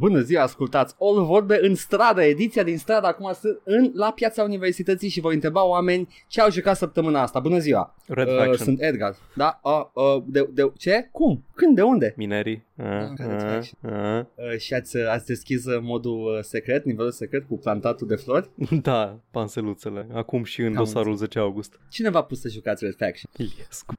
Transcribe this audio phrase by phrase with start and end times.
[0.00, 4.42] Bună ziua, ascultați All Vorbe în stradă, ediția din stradă acum sunt în, la piața
[4.42, 7.40] universității și voi întreba oameni ce au jucat săptămâna asta.
[7.40, 7.94] Bună ziua!
[8.06, 8.56] Red uh, Faction.
[8.56, 9.16] Sunt Edgar.
[9.36, 9.60] Da?
[9.62, 11.08] Uh, uh, de, de, ce?
[11.12, 11.44] Cum?
[11.54, 11.74] Când?
[11.74, 12.14] De unde?
[12.16, 12.64] Minerii.
[12.76, 12.86] Uh,
[13.16, 13.78] Red uh, Faction.
[13.82, 14.24] uh.
[14.34, 18.50] Uh, și ați, ați deschis uh, modul uh, secret, nivelul secret cu plantatul de flori?
[18.82, 20.06] Da, panseluțele.
[20.12, 21.80] Acum și în Am dosarul 10 august.
[21.88, 23.30] Cine v-a pus să jucați Red Faction?
[23.36, 23.94] Iliescu.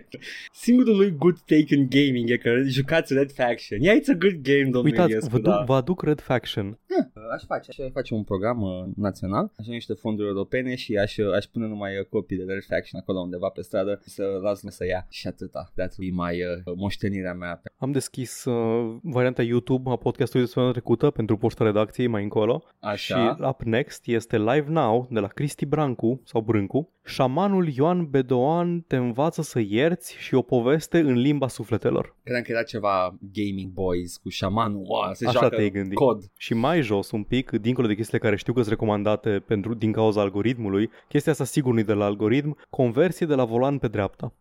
[0.64, 3.80] Singurul lui good take în gaming e că jucați Red Faction.
[3.80, 5.62] Yeah, it's a good game, domnule Uitați, Iliescu, vă, duc, da.
[5.62, 6.78] vă aduc Red Faction.
[6.98, 11.16] Uh, Aș face, aș face un program uh, național, aș niște fonduri europene și aș,
[11.16, 14.22] uh, aș pune numai uh, copii de Red Faction acolo undeva pe stradă și să
[14.42, 15.70] las să ia și atâta.
[15.74, 17.62] That will be mai uh, moștenirea mea.
[17.76, 22.64] Am deschis uh, varianta YouTube a podcastului de săptămâna trecută pentru poșta redacției mai încolo.
[22.80, 23.36] Așa.
[23.36, 26.90] Și up next este Live Now de la Cristi Brancu sau Brâncu.
[27.04, 32.16] Șamanul Ioan Bedoan te învață să ierți și o poveste în limba sufletelor.
[32.22, 35.94] Credeam că era ceva Gaming Boys cu șamanul, wow, se Așa joacă te-ai gândit.
[35.94, 36.22] cod.
[36.36, 39.92] Și mai jos un pic, dincolo de chestiile care știu că sunt recomandate pentru, din
[39.92, 43.88] cauza algoritmului, chestia asta sigur nu e de la algoritm, conversie de la volan pe
[43.88, 44.34] dreapta.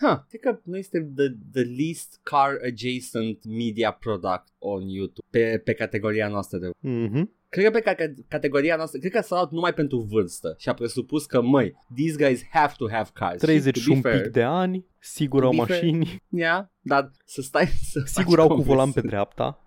[0.00, 5.58] Huh, cred că nu este the, the least car adjacent media product on YouTube pe,
[5.64, 7.34] pe categoria noastră de Mhm.
[7.48, 10.74] Cred că pe ca- categoria noastră, cred că s-a luat numai pentru vârstă și a
[10.74, 13.40] presupus că, măi, these guys have to have cars.
[13.42, 15.68] 30 Și, și to un be pic fair, de ani, sigur To au be fair,
[15.82, 18.74] mașini, Yeah, dar să stai să sigur faci au cu conversie.
[18.74, 19.60] volan pe dreapta.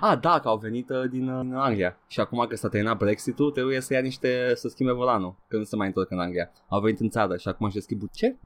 [0.00, 1.96] Ah, da, că au venit uh, din, uh, din Anglia.
[2.06, 5.64] Și acum că s-a terminat Brexit-ul, trebuie să ia niște, să schimbe volanul, că nu
[5.64, 6.50] se mai întorc în Anglia.
[6.68, 8.36] Au venit în țară și acum își deschid bu- Ce?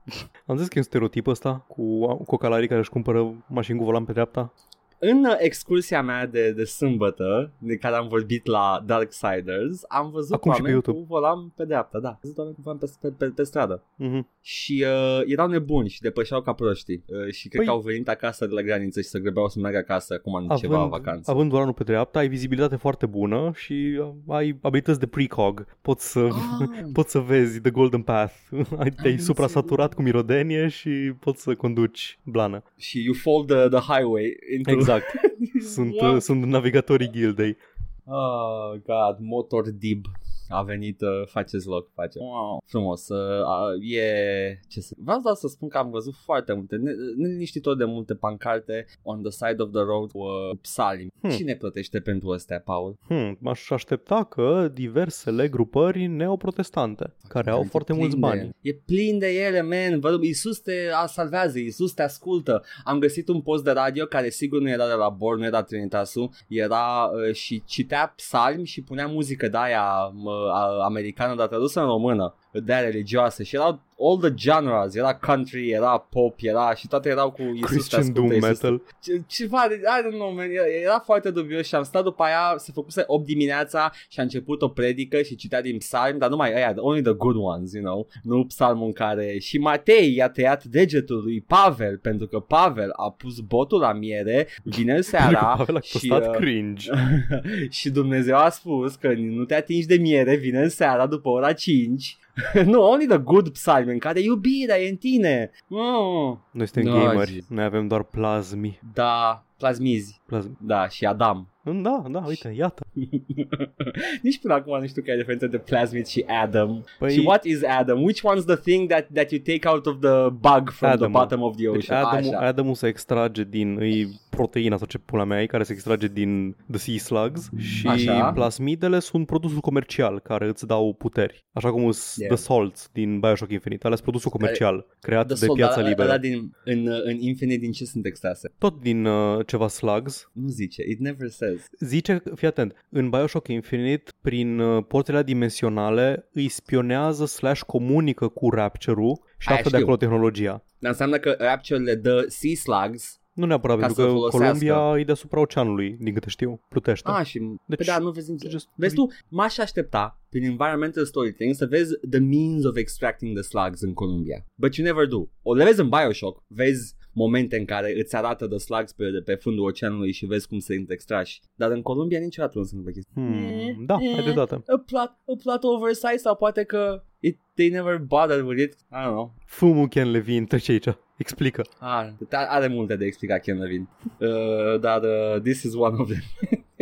[0.47, 4.05] Am zis că e un stereotip ăsta cu cocalarii care își cumpără mașini cu volan
[4.05, 4.53] pe dreapta.
[5.01, 10.33] În uh, excursia mea de, de sâmbătă, de care am vorbit la Darksiders, am văzut
[10.35, 10.99] Acum și pe oameni YouTube.
[10.99, 12.09] cu volan pe dreapta, da.
[12.09, 13.83] Am văzut oameni cu volan pe, pe, pe, pe stradă.
[13.97, 14.29] Mhm.
[14.41, 17.05] Și uh, erau nebuni și depășeau ca proștii.
[17.07, 19.59] Uh, și cred Păi- că au venit acasă de la graniță și să grăbeau să
[19.61, 21.31] meargă acasă acum în ceva Având, vacanță.
[21.31, 25.67] având volanul pe dreapta, ai vizibilitate foarte bună și ai abilități de precog.
[25.83, 26.69] Poți să, Ah.
[26.93, 28.35] poți să vezi The Golden Path.
[28.51, 29.25] Ai, te-ai înțeles.
[29.25, 32.63] suprasaturat cu mirodenie și poți să conduci blană.
[32.77, 34.71] Și you fold the, the highway into...
[34.71, 34.87] Exact.
[35.75, 36.15] Sunt, Wow.
[36.15, 37.57] uh, sunt navigatorii gildei.
[38.05, 40.05] Oh, God, Motor Dib
[40.49, 42.19] a venit, uh, faceți loc, face.
[42.19, 42.63] Wow.
[42.67, 44.61] Frumos, uh, uh, e...
[44.69, 44.95] Ce să...
[44.99, 49.23] Vreau doar să spun că am văzut foarte multe, ne- neliniștitor de multe pancarte on
[49.23, 51.07] the side of the road cu uh, psalmi.
[51.21, 51.31] Hmm.
[51.31, 52.95] Cine plătește pentru astea, Paul?
[53.07, 58.51] Hmm, m-aș aștepta că diversele grupări neoprotestante, care au E foarte plin mulți de- bani.
[58.61, 60.01] E plin de ele, man.
[60.01, 62.63] Vă, Iisus te a- salvează, Iisus te ascultă.
[62.85, 65.63] Am găsit un post de radio care sigur nu era de la Born, nu era
[65.63, 70.38] Trinitasul, era uh, și citea psalmi și punea muzică de aia mă, a,
[70.85, 75.71] americană, dar tradusă în română, de aia religioasă și erau all the genres, era country,
[75.71, 78.83] era pop, era și toate erau cu Iisus te Christian ascultă, Doom Iisus Metal.
[79.03, 82.23] ce- ceva de, I don't know, man, era, era foarte dubios și am stat după
[82.23, 86.31] aia, se făcuse 8 dimineața și a început o predică și citea din psalmi, dar
[86.31, 90.29] numai aia, only the good ones, you know, nu psalmul în care și Matei i-a
[90.29, 95.17] tăiat degetul lui Pavel, pentru că Pavel a pus botul la miere vineri Pentru că
[95.17, 96.91] seara Pavel a și, postat uh, cringe.
[97.79, 102.19] și Dumnezeu a spus că nu te atingi de miere vineri seara după ora 5
[102.65, 105.51] nu, only the good psalmi în care iubirea e în tine.
[105.67, 106.39] Mm.
[106.51, 107.45] Noi suntem Da, gameri, zi.
[107.49, 108.81] noi avem doar plazmi.
[108.95, 110.21] Da, plasmizi.
[110.27, 110.57] Plazmi.
[110.61, 111.53] Da, și Adam.
[111.83, 112.87] Da, da, uite, iată.
[114.23, 116.85] Nici până acum nu știu care e diferența de plasmid și Adam.
[117.05, 118.03] Păi- Și what is Adam?
[118.03, 120.97] Which one's the thing that, that you take out of the bug from Adamul.
[121.13, 122.05] the bottom of the Deci ocean?
[122.05, 122.47] Adamul, Așa.
[122.47, 126.57] Adamul se extrage din îi proteina sau ce pula mea e, care se extrage din
[126.71, 128.33] the sea slugs și Așa.
[128.33, 131.45] plasmidele sunt produsul comercial care îți dau puteri.
[131.53, 132.35] Așa cum sunt Yeah.
[132.35, 135.89] The Salts din Bioshock Infinite, alea sunt produsul comercial creat The de Soul, piața ăla-
[135.89, 136.09] liberă.
[136.09, 138.53] ăla din, în, în Infinite din ce sunt extrase?
[138.59, 140.31] Tot din uh, ceva slugs.
[140.33, 141.67] Nu zice, it never says.
[141.81, 148.51] Zice, fii atent, în Bioshock Infinite, prin uh, portele dimensionale, îi spionează slash comunică cu
[148.51, 149.83] Rapture-ul și Aia află de știu.
[149.83, 150.65] acolo tehnologia.
[150.79, 153.21] Dar înseamnă că Rapture le dă Sea Slugs.
[153.33, 154.65] Nu neapărat, Ca pentru să că folosească.
[154.67, 157.11] Columbia e deasupra oceanului, din câte știu, plutește.
[157.11, 157.39] Ah, și...
[157.39, 158.47] Deci, Deci- pe da, nu vezi nici...
[158.49, 163.43] just- Vezi tu, m-aș aștepta prin environmental storytelling să vezi the means of extracting the
[163.43, 164.45] slugs în Columbia.
[164.55, 165.23] But you never do.
[165.43, 169.21] O le vezi în Bioshock, vezi momente în care îți arată the slugs pe, de
[169.25, 171.41] pe fundul oceanului și vezi cum se extrași.
[171.55, 173.23] Dar în Columbia niciodată nu se întâmplă chestia.
[173.23, 174.55] Hmm, da, ai dreptate.
[174.55, 178.73] A plot, a plot oversize sau poate că it, they never bothered with it.
[178.73, 179.35] I don't know.
[179.47, 180.89] Fumul Ken Levine, trece aici.
[181.17, 181.65] Explică.
[181.79, 183.89] Ah, are multe de explicat Ken Levine.
[184.19, 186.23] Uh, dar uh, this is one of them.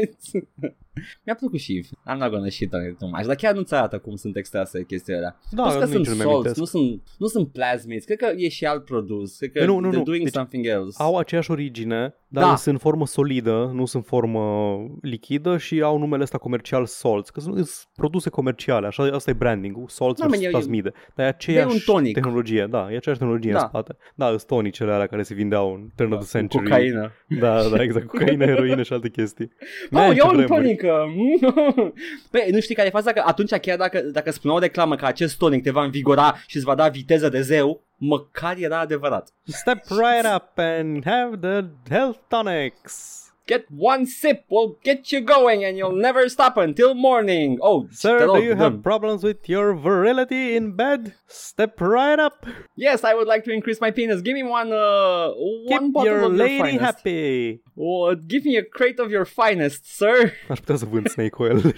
[0.01, 0.49] It's-
[1.25, 1.87] Mi-a plăcut și Eve.
[2.15, 3.27] I'm not gonna shit on it too much.
[3.27, 5.39] Dar chiar nu-ți arată cum sunt extrase chestiile alea.
[5.51, 6.57] Da, Plus că nici sunt nu-mi salts, amintesc.
[6.59, 8.05] nu sunt, nu sunt plasmids.
[8.05, 9.37] Cred că e și alt produs.
[9.39, 10.03] Cred că Păi nu, nu, they're nu.
[10.03, 11.03] doing Deci something else.
[11.03, 12.49] Au aceeași origine, dar Da.
[12.49, 12.57] da.
[12.57, 17.41] sunt în formă solidă, nu sunt formă lichidă și au numele ăsta comercial Salts, că
[17.41, 20.93] sunt, sunt produse comerciale, așa, asta e branding-ul, Salts Da, versus man, e- plasmide.
[21.15, 22.15] Dar e aceeași un tonic.
[22.15, 23.59] tehnologie, da, e aceeași tehnologie Da.
[23.61, 23.97] în spate.
[24.15, 26.63] Da, sunt tonicele alea care se vindeau în turn of the Cu century.
[26.71, 27.13] cocaină.
[27.29, 29.51] Da, da, exact, cocaină, heroină și alte chestii.
[29.61, 30.77] Oh, Man, ce eu un vremuri.
[30.77, 30.83] tonic.
[30.83, 31.91] uh,
[32.31, 33.13] Păi, nu știi care e faza?
[33.13, 36.57] Că atunci chiar dacă, dacă spuneau o reclamă că acest tonic te va învigora și
[36.57, 39.29] îți va da viteză de zeu, măcar era adevărat.
[39.45, 41.65] Step right up and have the
[41.95, 43.21] health tonics.
[43.47, 47.59] Get one sip will get you going and you'll never stop until morning.
[47.63, 51.15] Oh, Sir, do you have problems with your virility in bed?
[51.29, 52.45] Step right up.
[52.75, 54.21] Yes, I would like to increase my penis.
[54.21, 56.81] Give me one, uh, one Keep bottle your of your lady finest.
[56.81, 57.61] happy.
[57.79, 60.33] Oh, give me a crate of your finest, sir.
[60.49, 61.61] Aș putea să vând snake oil.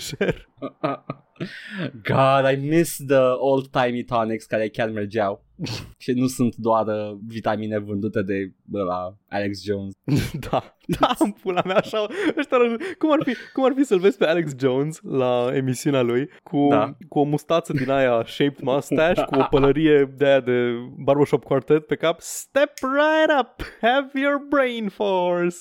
[2.03, 5.45] God, I miss the old-timey tonics care chiar mergeau.
[6.05, 9.95] și nu sunt doar uh, vitamine vândute de la Alex Jones.
[10.51, 12.07] da, da, în pula mea, așa,
[12.39, 16.03] ăștia, rău- cum ar fi, cum ar fi să-l vezi pe Alex Jones la emisiunea
[16.03, 16.97] lui cu, Da.
[17.09, 20.71] cu o mustață din aia shaped mustache, cu o pălărie de aia de
[21.05, 22.21] barbershop quartet pe cap.
[22.21, 25.57] Step right up, have your brain force.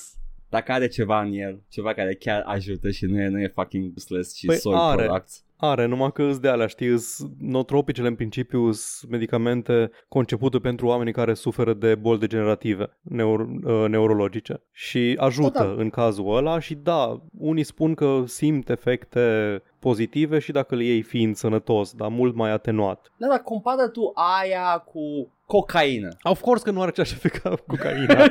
[0.49, 3.91] Dacă are ceva în el, ceva care chiar ajută și nu e, nu e fucking
[3.95, 5.03] useless și Păi soy are.
[5.03, 5.45] products.
[5.59, 10.87] Are, numai că îs de alea, știi, îs notropicele în principiu sunt medicamente concepute pentru
[10.87, 15.81] oamenii care suferă de boli degenerative neuro, uh, neurologice și ajută Da, da.
[15.81, 21.01] în cazul ăla și da, unii spun că simt efecte pozitive și dacă le iei
[21.01, 23.11] fiind sănătos, dar mult mai atenuat.
[23.17, 26.09] Da, dar compară tu aia cu cocaină.
[26.23, 28.15] Of course că nu are același efect ca cocaina.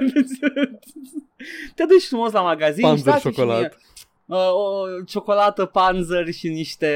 [1.75, 3.58] Te duci frumos la magazin și Panzer dați și ciocolat.
[3.58, 3.73] mie,
[4.26, 6.90] uh, o ciocolată panzer și niște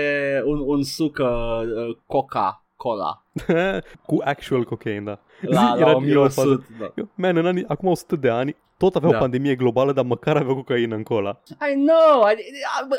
[0.46, 3.24] un, un suc uh, Coca-Cola
[4.06, 5.18] cu actual cocaine, da.
[5.42, 6.66] la, Era- la 1100.
[6.78, 6.92] Da.
[7.14, 9.18] Man, în anii, acum 100 de ani, tot aveau Da.
[9.18, 11.40] pandemie globală, dar măcar aveau cocaină în cola.
[11.50, 12.34] I know, ar,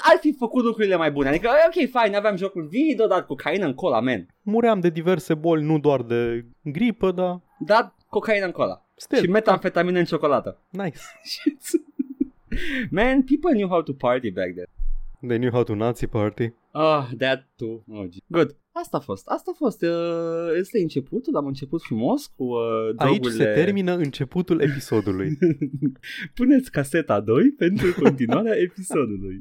[0.01, 1.27] ar fi făcut lucrurile mai bune.
[1.29, 1.73] Adică, ok,
[2.03, 4.27] fine, aveam jocul video, dar cocaină în cola, man.
[4.41, 8.85] Muream de diverse boli, nu doar de gripă, dar Dar cocaină în cola.
[8.95, 10.59] still, Și metamfetamină în ciocolată.
[10.69, 10.99] nice.
[12.91, 14.65] Man, people knew how to party back then.
[15.27, 16.53] They knew how to Nazi party.
[16.73, 17.83] Ah, that too.
[17.87, 18.21] Oh, gee.
[18.27, 18.55] Good.
[18.71, 19.27] Asta a fost.
[19.27, 19.81] Asta a fost.
[19.81, 21.35] Uh, este începutul.
[21.35, 22.61] Am început frumos cu uh,
[22.97, 23.43] Aici drogurile.
[23.53, 25.37] se termină începutul episodului.
[26.35, 29.39] Puneți caseta 2 pentru continuarea episodului.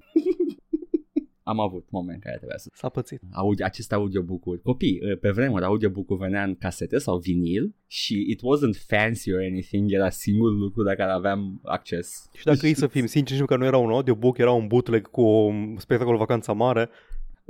[1.50, 3.20] Am avut moment care trebuia să S-a pățit.
[3.32, 4.62] audio, aceste audiobook-uri.
[4.62, 9.40] Copii, uh, pe vremuri audiobook-ul venea în casete sau vinil și it wasn't fancy or
[9.40, 12.28] anything, era singurul lucru la care aveam acces.
[12.36, 15.10] Și dacă e să fim sinceri, nici că nu era un audiobook, era un bootleg
[15.10, 16.90] cu un spectacol Vacanța Mare.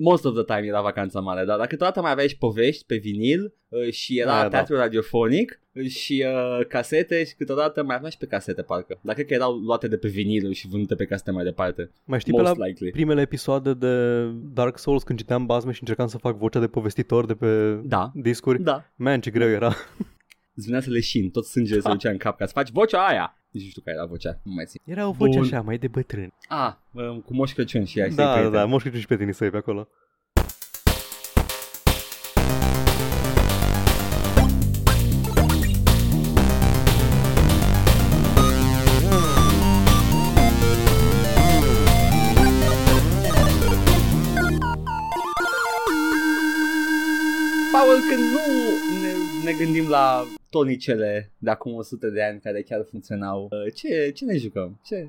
[0.02, 2.96] Most of the time era vacanța mare, dar dacă câteodată mai aveai și povești pe
[2.96, 4.48] vinil uh, și era Aia, da.
[4.48, 8.98] teatru radiofonic uh, și uh, casete și câteodată mai aveai și pe casete parcă.
[9.02, 11.90] Dar cred că erau luate de pe vinil și vândute pe casete mai departe.
[12.04, 12.90] Mai știi pe Most la likely.
[12.90, 14.24] primele episoade de
[14.54, 18.10] Dark Souls când citeam bazme și încercam să fac vocea de povestitor de pe Da.
[18.14, 18.62] discuri?
[18.62, 18.84] Da.
[18.96, 19.74] Man, ce greu era.
[20.54, 23.34] Îți venea să leșin, tot sângele se ducea în cap ca să faci vocea aia.
[23.50, 24.80] Nici nu știu care era vocea, nu mai țin.
[24.84, 25.46] Era o voce Bun.
[25.46, 26.32] așa, mai de bătrân.
[26.48, 29.32] Ah, uh, cu Moș Crăciun și ai Da, da, da, moș Crăciun și pe tine
[29.32, 29.88] să pe acolo.
[49.90, 54.80] La tonicele de acum 100 de ani care chiar funcționau, uh, ce, ce ne jucăm?
[54.84, 55.08] Ce?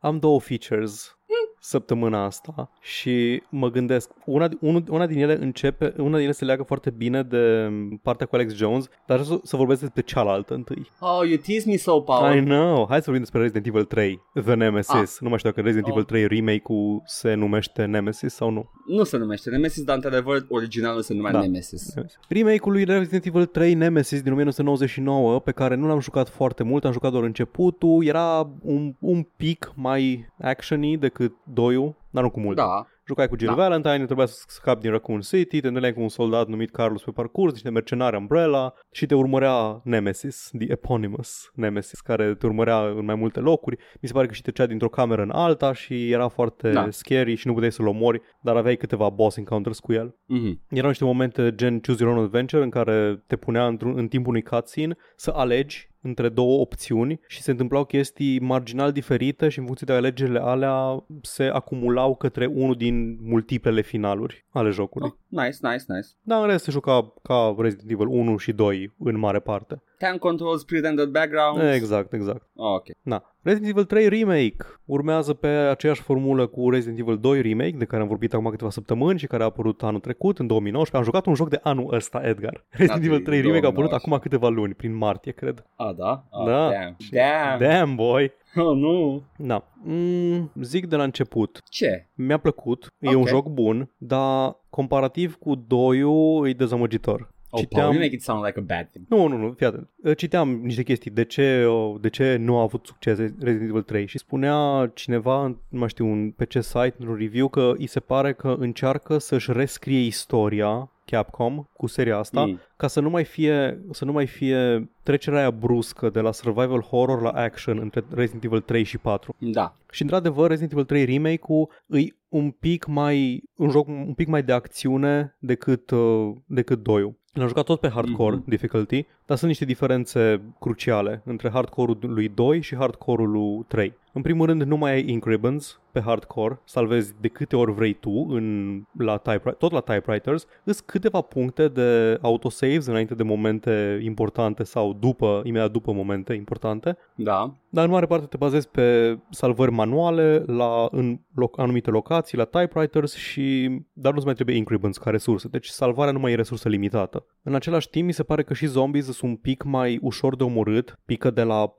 [0.00, 1.18] Am două features
[1.58, 6.44] săptămâna asta și mă gândesc, una, unu, una din ele începe, una din ele se
[6.44, 7.68] leagă foarte bine de
[8.02, 10.90] partea cu Alex Jones, dar vreau să, să vorbesc despre cealaltă întâi.
[11.00, 12.36] Oh, you tease me so, Paul.
[12.36, 15.20] I know, hai să vorbim despre Resident Evil 3, The Nemesis.
[15.20, 15.92] Nu mai știu dacă Resident Oh.
[15.92, 18.70] Evil 3 remake-ul se numește Nemesis sau nu.
[18.86, 21.40] Nu se numește Nemesis, dar într-adevăr originalul se numea Da.
[21.40, 21.94] Nemesis.
[22.28, 26.84] Remake-ul lui Resident Evil 3 Nemesis din 1999, pe care nu l-am jucat foarte mult,
[26.84, 32.40] am jucat doar începutul, era un, un pic mai action decât 2 dar nu cu
[32.40, 32.56] mult.
[32.56, 32.86] Da.
[33.06, 33.56] Jucai cu Jill Da.
[33.56, 37.10] Valentine, trebuia să scapi din Raccoon City, te întâlneai cu un soldat numit Carlos pe
[37.10, 43.04] parcurs, niște mercenari Umbrella și te urmărea Nemesis, The Eponymous Nemesis, care te urmărea în
[43.04, 43.76] mai multe locuri.
[44.00, 46.90] Mi se pare că și trecea dintr-o cameră în alta și era foarte Da.
[46.90, 50.16] scary și nu puteai să-l omori, dar aveai câteva boss encounters cu el.
[50.26, 50.60] Mhm.
[50.68, 54.28] Erau niște momente gen Choose Your Own Adventure în care te punea într-un, în timpul
[54.30, 59.64] unui cutscene să alegi între două opțiuni și se întâmplau chestii marginal diferite și în
[59.64, 65.08] funcție de alegerile alea se acumulau către unul din multiplele finaluri ale jocului.
[65.08, 66.08] Oh, nice, nice, nice.
[66.22, 69.82] Dar în rest se juca ca Resident Evil 1 și 2 în mare parte.
[69.98, 71.74] Tank controls, pre-rendered backgrounds.
[71.74, 72.48] Exact, exact.
[72.54, 72.86] Oh, ok.
[73.02, 73.31] Na.
[73.44, 78.02] Resident Evil 3 Remake urmează pe aceeași formulă cu Resident Evil 2 Remake, de care
[78.02, 80.96] am vorbit acum câteva săptămâni și care a apărut anul trecut, în 2019.
[80.96, 82.64] Am jucat un joc de anul ăsta, Edgar.
[82.68, 85.64] Resident Evil 3 Remake a apărut acum câteva luni, prin martie, cred.
[85.76, 86.24] Ah, da?
[86.30, 86.68] Oh, Da.
[86.70, 86.96] Damn.
[87.10, 87.58] Damn.
[87.58, 88.32] Damn, boy!
[88.54, 89.22] Oh, nu.
[89.36, 89.64] Da.
[89.82, 91.58] Mm, zic de la început.
[91.70, 92.08] Ce?
[92.14, 93.16] Mi-a plăcut, e Ok.
[93.16, 97.30] un joc bun, dar comparativ cu 2 e dezamăgitor.
[97.54, 97.82] Oh, Citeam...
[97.82, 99.06] Paul, you make it sound like a bad thing.
[99.08, 99.88] Nu, nu, nu, fii atent.
[100.16, 101.66] Citeam niște chestii de ce,
[102.00, 106.06] de ce nu a avut succes Resident Evil 3 și spunea cineva, nu mai știu,
[106.06, 110.90] un, pe ce site, într-un review, că îi se pare că încearcă să-și rescrie istoria
[111.04, 112.60] Capcom cu seria asta Mm.
[112.76, 116.80] ca să nu mai fie să nu mai fie trecerea aia bruscă de la survival
[116.80, 119.34] horror la action între Resident Evil 3 și 4.
[119.38, 119.76] Da.
[119.90, 124.42] Și într-adevăr Resident Evil 3 remake-ul îi un pic mai un joc un pic mai
[124.42, 128.44] de acțiune decât uh, decât 2 L-am jucat tot pe hardcore Mhm.
[128.48, 133.94] difficulty, dar sunt niște diferențe cruciale între hardcore-ul lui 2 și hardcore-ul lui 3.
[134.12, 137.92] În primul rând, nu mai ai ink ribbons pe hardcore, salvezi de câte ori vrei
[137.92, 144.00] tu, în, la type, tot la typewriters, îs câteva puncte de autosaves înainte de momente
[144.02, 147.54] importante sau după, imediat după momente importante, Da.
[147.68, 152.44] dar în mare parte te bazezi pe salvări manuale la, în loc, anumite locații, la
[152.44, 156.34] typewriters și dar nu-ți mai trebuie ink ribbons ca resursă, deci salvarea nu mai e
[156.34, 157.24] resursă limitată.
[157.42, 160.42] În același timp, mi se pare că și zombies sunt un pic mai ușor de
[160.42, 161.74] omorât, pică de la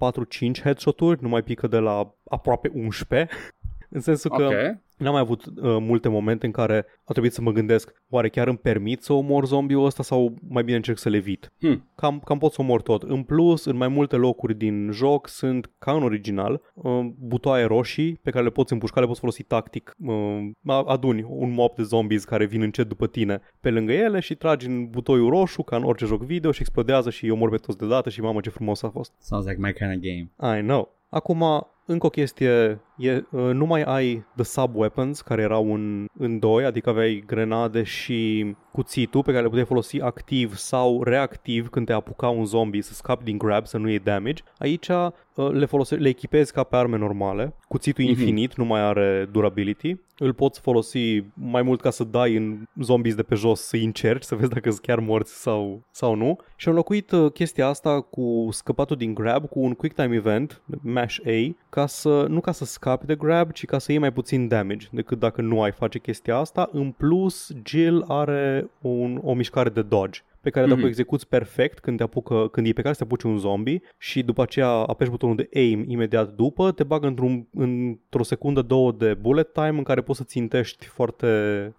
[0.58, 3.30] 4-5 headshot-uri, nu mai pică de la aproape 11,
[3.90, 4.82] în sensul că Ok.
[4.98, 8.48] N-am mai avut uh, multe momente în care a trebuit să mă gândesc oare chiar
[8.48, 11.52] îmi permit să omor zombiul ăsta sau mai bine încerc să-l evit.
[11.60, 11.90] Hmm.
[11.96, 13.04] Cam, cam pot să omor tot.
[13.04, 18.20] În plus, în mai multe locuri din joc sunt, ca în original, uh, butoaie roșii
[18.24, 19.96] pe care le poți împușca, le poți folosi tactic.
[20.06, 20.50] Uh,
[20.86, 24.68] aduni un mob de zombies care vin încet după tine pe lângă ele și tragi
[24.68, 27.78] în butoiul roșu, ca în orice joc video și explodează și îi omor pe toți
[27.78, 29.12] deodată și mamă ce frumos a fost.
[29.20, 30.58] Sounds like my kind of game.
[30.58, 31.02] I know.
[31.10, 31.44] Acum,
[31.86, 36.66] încă o chestie, e, uh, nu mai ai the sub-weapons care erau în, în 2,
[36.66, 41.94] adică aveai grenade și cuțitul pe care le puteai folosi activ sau reactiv când te
[41.94, 44.44] apuca un zombie să scapi din grab, să nu iei damage.
[44.58, 45.08] Aici uh,
[45.52, 48.14] le, folose- le echipezi ca pe arme normale, cuțitul Mhm.
[48.14, 53.16] infinit, nu mai are durability, îl poți folosi mai mult ca să dai în zombies
[53.16, 56.38] de pe jos să-i încerci, să vezi dacă sunt chiar morți sau, sau nu.
[56.56, 60.62] Și am înlocuit uh, chestia asta cu scăpatul din grab cu un quick time event,
[60.82, 64.14] mash A, ca să, nu ca să scapi de grab, ci ca să iei mai
[64.14, 66.70] puțin damage decât dacă nu ai face chestia asta.
[66.72, 70.86] În plus, Jill are un, o mișcare de dodge pe care dacă Mhm.
[70.86, 73.82] o execuți perfect când, te apucă, când e pe care să te apuci un zombie
[73.98, 78.92] și după aceea apeși butonul de aim imediat după, te bagă într-un, într-o secundă, două
[78.92, 81.28] de bullet time în care poți să țintești foarte,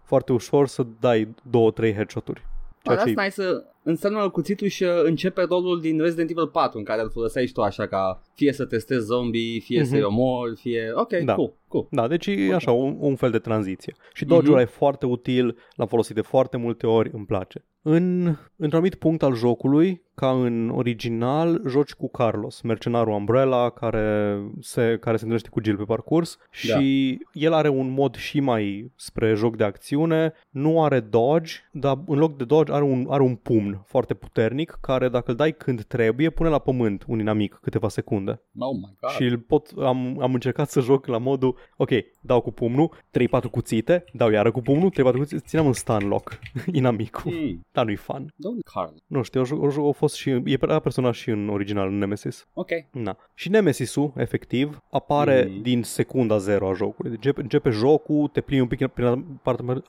[0.03, 2.43] foarte ușor să dai două, trei headshot-uri.
[2.85, 6.47] Bă, Ceea ce that's nice să înseamnă cuțitul și uh, începe rolul din Resident Evil
[6.47, 9.89] 4 în care îl foloseai și tu așa ca fie să testezi zombie, fie Mhm.
[9.89, 10.91] să-i omori, fie...
[10.95, 11.35] Ok, Da.
[11.35, 11.87] cool, cool.
[11.91, 12.55] Da, deci e Ok.
[12.55, 13.95] așa, un, un fel de tranziție.
[14.13, 14.63] Și dodge-ul Mhm.
[14.63, 17.65] e foarte util, l-am folosit de foarte multe ori, îmi place.
[17.87, 18.25] În,
[18.57, 24.83] într-un anumit punct al jocului, ca în original, joci cu Carlos, mercenarul Umbrella, care se,
[25.01, 29.35] care se întâlnește cu Jill pe parcurs și el are un mod și mai spre
[29.35, 33.35] joc de acțiune, nu are dodge, dar în loc de dodge are un, are un
[33.35, 37.89] pumn foarte puternic, care dacă îl dai când trebuie, pune la pământ un inamic câteva
[37.89, 38.41] secunde.
[38.59, 39.11] Oh my god.
[39.11, 41.91] Și îl pot, am, am încercat să joc la modul, ok,
[42.21, 46.39] dau cu pumnul, 3-4 cuțite, dau iară cu pumnul, 3-4 cuțite, țineam în stun lock
[46.73, 47.33] inamicul.
[47.33, 47.61] Hmm.
[47.73, 48.33] Dar nu-i fun.
[48.37, 48.93] Domnul Carl.
[49.07, 51.89] Nu știu, o, jo- o, jo- a fost și, e era personaj și în original,
[51.89, 52.47] în Nemesis.
[52.53, 52.69] Ok.
[52.91, 53.17] Na.
[53.35, 55.63] Și Nemesis-ul, efectiv, apare Mhm.
[55.63, 57.11] din secunda zero a jocului.
[57.11, 59.07] Deci începe, începe jocul, te plimbi un pic prin,
[59.39, 59.85] apartament,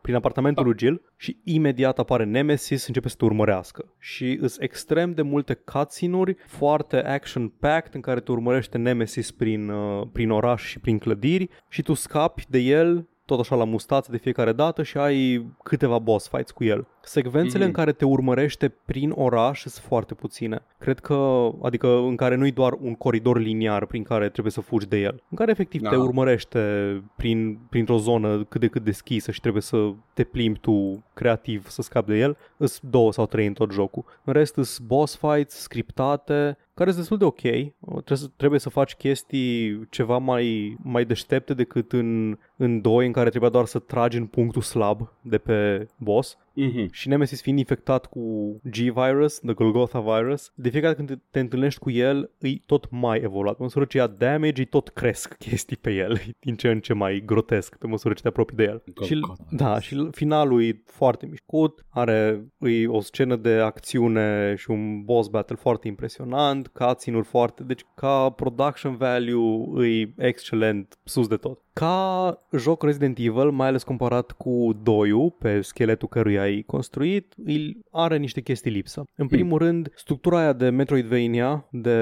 [0.00, 3.92] prin apartamentul lui Jill și imediat apare Nemesis, începe să te urmărească.
[3.98, 10.06] Și îs extrem de multe cutscene-uri foarte action-packed în care te urmărește Nemesis prin, uh,
[10.12, 14.16] prin oraș și prin clădiri și tu scapi de el tot așa la mustață de
[14.16, 16.86] fiecare dată și ai câteva boss fights cu el.
[17.08, 17.66] Secvențele Mhm.
[17.66, 20.62] în care te urmărește prin oraș sunt foarte puține.
[20.78, 24.86] Cred că, adică în care nu-i doar un coridor liniar prin care trebuie să fugi
[24.86, 25.22] de el.
[25.30, 25.88] În care efectiv Da.
[25.88, 26.60] te urmărește
[27.16, 31.82] prin, printr-o zonă cât de cât deschisă și trebuie să te plimbi tu creativ să
[31.82, 32.36] scapi de el.
[32.56, 34.04] Îs două sau trei în tot jocul.
[34.24, 37.40] În rest îs boss fights scriptate, care sunt destul de ok.
[37.40, 43.12] Trebuie să, trebuie să faci chestii ceva mai, mai deștepte decât în, în 2 în
[43.12, 46.36] care trebuia doar să tragi în punctul slab de pe boss.
[46.66, 46.88] Mhm.
[46.92, 48.20] și Nemesis fiind infectat cu
[48.64, 52.90] G-Virus, the Golgotha Virus, de fiecare dată când te, te întâlnești cu el, e tot
[52.90, 53.56] mai evoluat.
[53.56, 56.80] Pe măsură ce ia damage, îi tot cresc chestii pe el, e din ce în
[56.80, 58.82] ce mai grotesc pe măsură ce te apropii de el.
[59.04, 64.70] Și, Golgotha da, și finalul e foarte mișcut, are e o scenă de acțiune și
[64.70, 71.36] un boss battle foarte impresionant, cutscene-uri foarte, deci ca production value e excelent, sus de
[71.36, 71.62] tot.
[71.78, 77.76] Ca joc Resident Evil, mai ales comparat cu 2 pe scheletul căruia ai construit, îl
[77.90, 79.04] are niște chestii lipsă.
[79.16, 81.96] În primul rând, structura aia de Metroidvania, de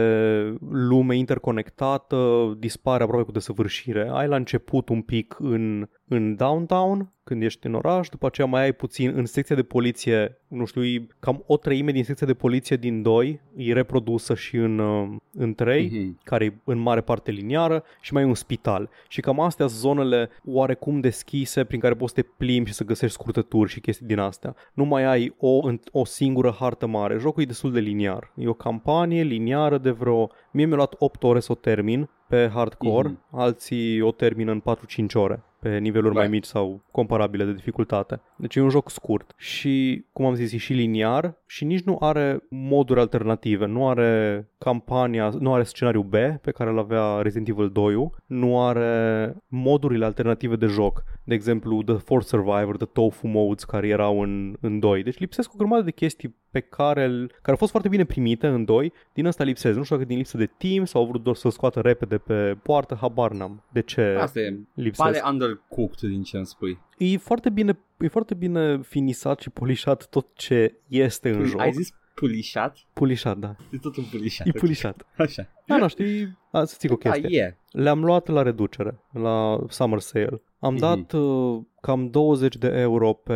[0.70, 4.08] lume interconectată, dispare aproape cu desăvârșire.
[4.12, 8.62] Ai la început un pic în, în downtown, când ești în oraș, după aceea mai
[8.62, 12.34] ai puțin în secția de poliție, nu știu, e cam o treime din secția de
[12.34, 16.18] poliție din 2 e reprodusă și în, uh, în 3, Mhm.
[16.24, 18.90] care e în mare parte liniară și mai e un spital.
[19.08, 22.84] Și cam astea sunt zonele oarecum deschise prin care poți să te plimbi și să
[22.84, 24.54] găsești scurtături și chestii din astea.
[24.74, 27.18] Nu mai ai o, în- o singură hartă mare.
[27.18, 28.32] Jocul e destul de liniar.
[28.36, 30.30] E o campanie liniară de vreo...
[30.52, 33.18] Mie mi-a luat 8 ore să o termin pe hardcore, Mhm.
[33.30, 36.34] alții o termină în 4-5 ore pe niveluri mai Right.
[36.34, 38.20] mici sau comparabile de dificultate.
[38.36, 41.96] Deci e un joc scurt și, cum am zis, e și liniar și nici nu
[42.00, 43.66] are moduri alternative.
[43.66, 48.62] Nu are campania, nu are scenariu B pe care îl avea Resident Evil 2, nu
[48.62, 51.02] are modurile alternative de joc.
[51.24, 55.02] De exemplu, The Fourth Survivor, The Tofu Modes care erau în, în 2.
[55.02, 58.46] Deci lipsesc o grămadă de chestii pe care, îl- care au fost foarte bine primite
[58.46, 59.76] în 2, din asta lipsesc.
[59.76, 62.56] Nu știu dacă din lipsă de timp sau au vrut doar să scoată repede pe
[62.62, 63.62] poartă, habar n-am.
[63.72, 64.58] De ce Asta e.
[64.74, 65.08] lipsesc?
[65.10, 66.78] Pare undercooked din ce îmi spui.
[66.98, 71.60] E foarte bine, e foarte bine finisat și polișat tot ce este în joc.
[71.60, 72.76] Ai zis pulișat?
[72.92, 73.56] Pulișat, da.
[73.70, 74.46] E tot un pulișat.
[74.46, 75.06] E pulișat.
[75.16, 75.48] Așa.
[75.66, 77.38] Da, nu știi, a, să zic o Da, chestie.
[77.40, 77.56] e.
[77.80, 80.42] Le-am luat la reducere, la Summer Sale.
[80.58, 80.80] Am Mhm.
[80.80, 83.34] dat uh, cam 20 de euro pe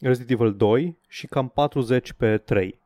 [0.00, 2.78] Resident Evil 2 și cam 40 pe 3.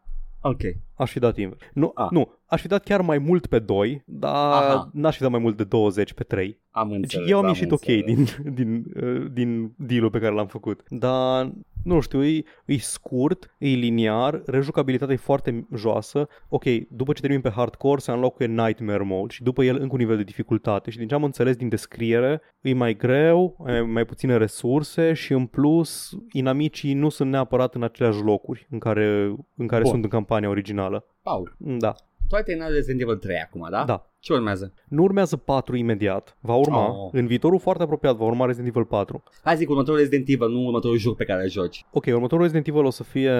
[0.48, 0.60] Ok.
[0.94, 1.60] Aș fi dat invers.
[1.72, 2.06] Nu, Ah.
[2.10, 4.90] nu, aș fi dat chiar mai mult pe 2, dar Aha.
[4.92, 6.60] n-aș fi dat mai mult de 20 pe 3.
[6.70, 7.28] Am Deci înțeles.
[7.30, 8.04] eu am am ieșit ok înțeles.
[8.04, 10.80] din, din, uh, din deal-ul pe care l-am făcut.
[10.88, 11.52] Dar,
[11.84, 16.28] nu știu, e, e scurt, e liniar, rejucabilitatea e foarte joasă.
[16.48, 19.98] Ok, după ce termin pe hardcore se înlocuie Nightmare Mode și după el încă un
[19.98, 20.90] nivel de dificultate.
[20.90, 25.32] Și din ce am înțeles din descriere, e mai greu, ai mai puține resurse și
[25.32, 29.90] în plus inamicii nu sunt neapărat în aceleași locuri în care, în care Bun.
[29.90, 31.04] sunt în campania originală.
[31.22, 31.94] Paul, Da,
[32.28, 33.84] tu ai terminat Resident Evil 3 acum, da?
[33.84, 34.07] da.
[34.20, 34.72] Ce urmează?
[34.88, 37.08] Nu urmează 4 imediat, va urma, Oh.
[37.12, 39.22] în viitorul foarte apropiat va urma Resident Evil 4.
[39.44, 41.84] Hai zic următorul Resident Evil, nu următorul joc pe care îl joci.
[41.92, 43.30] Ok, următorul Resident Evil o să fie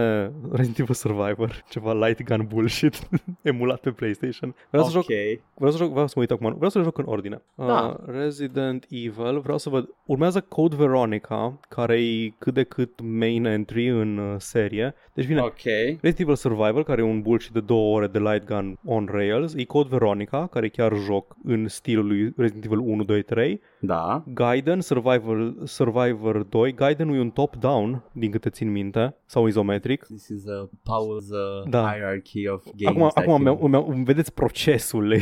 [0.51, 3.09] Resident Evil Survivor, ceva light gun bullshit
[3.43, 4.55] emulat pe PlayStation.
[4.71, 5.41] Vreau să joc, ok.
[5.55, 7.43] vreau să joc, vreau să mă uit acum, vreau să joc în ordine.
[7.55, 7.99] Da.
[8.01, 13.45] Uh, Resident Evil, vreau să văd, urmează Code Veronica, care e cât de cât main
[13.45, 14.95] entry în uh, serie.
[15.15, 15.63] Deci vine Ok.
[15.65, 19.55] Resident Evil Survival, care e un bullshit de două ore de light gun on rails,
[19.55, 23.61] e Code Veronica, care e chiar joc în stilul lui Resident Evil 1, 2, 3.
[23.81, 24.25] Da.
[24.27, 26.75] Gaiden Survivor, Survivor 2.
[26.75, 30.03] Gaiden e un top-down, din câte țin minte, sau izometric.
[30.05, 31.91] This is a Paul's uh, Da.
[31.93, 32.97] hierarchy of games.
[32.97, 35.15] Acum, that acum he- îmi, îmi, îmi vedeți procesul.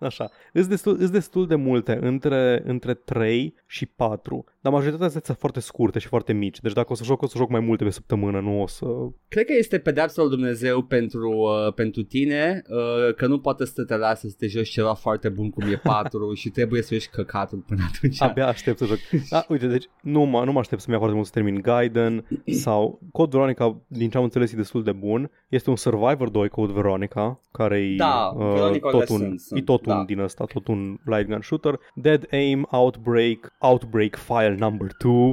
[0.00, 0.30] Așa.
[0.52, 5.60] Îs destul, îs destul de multe între, între 3 și 4, dar majoritatea sunt foarte
[5.60, 6.60] scurte și foarte mici.
[6.60, 8.86] Deci dacă o să joc, o să joc mai multe pe săptămână, nu o să...
[9.28, 13.84] Cred că este pedeapsa lui Dumnezeu pentru, uh, pentru tine uh, că nu poate să
[13.84, 17.08] te lase să te joci ceva foarte bun cum e 4 și trebuie să ieși
[17.08, 18.22] căcatul până atunci.
[18.22, 18.98] Abia aștept să joc.
[19.30, 22.26] Da, uite, deci nu mă, nu mă aștept să-mi ia foarte mult să termin Gaiden
[22.46, 25.30] sau Code Veronica, din ce am înțeles, e destul de bun.
[25.48, 29.40] Este un Survivor 2 Code Veronica, care e Da, uh, Veronica tot, le un, sunt,
[29.40, 29.94] sunt, e tot da.
[29.98, 31.78] un din ăsta, tot un light gun shooter.
[31.94, 35.32] Dead Aim, Outbreak, Outbreak File Number 2,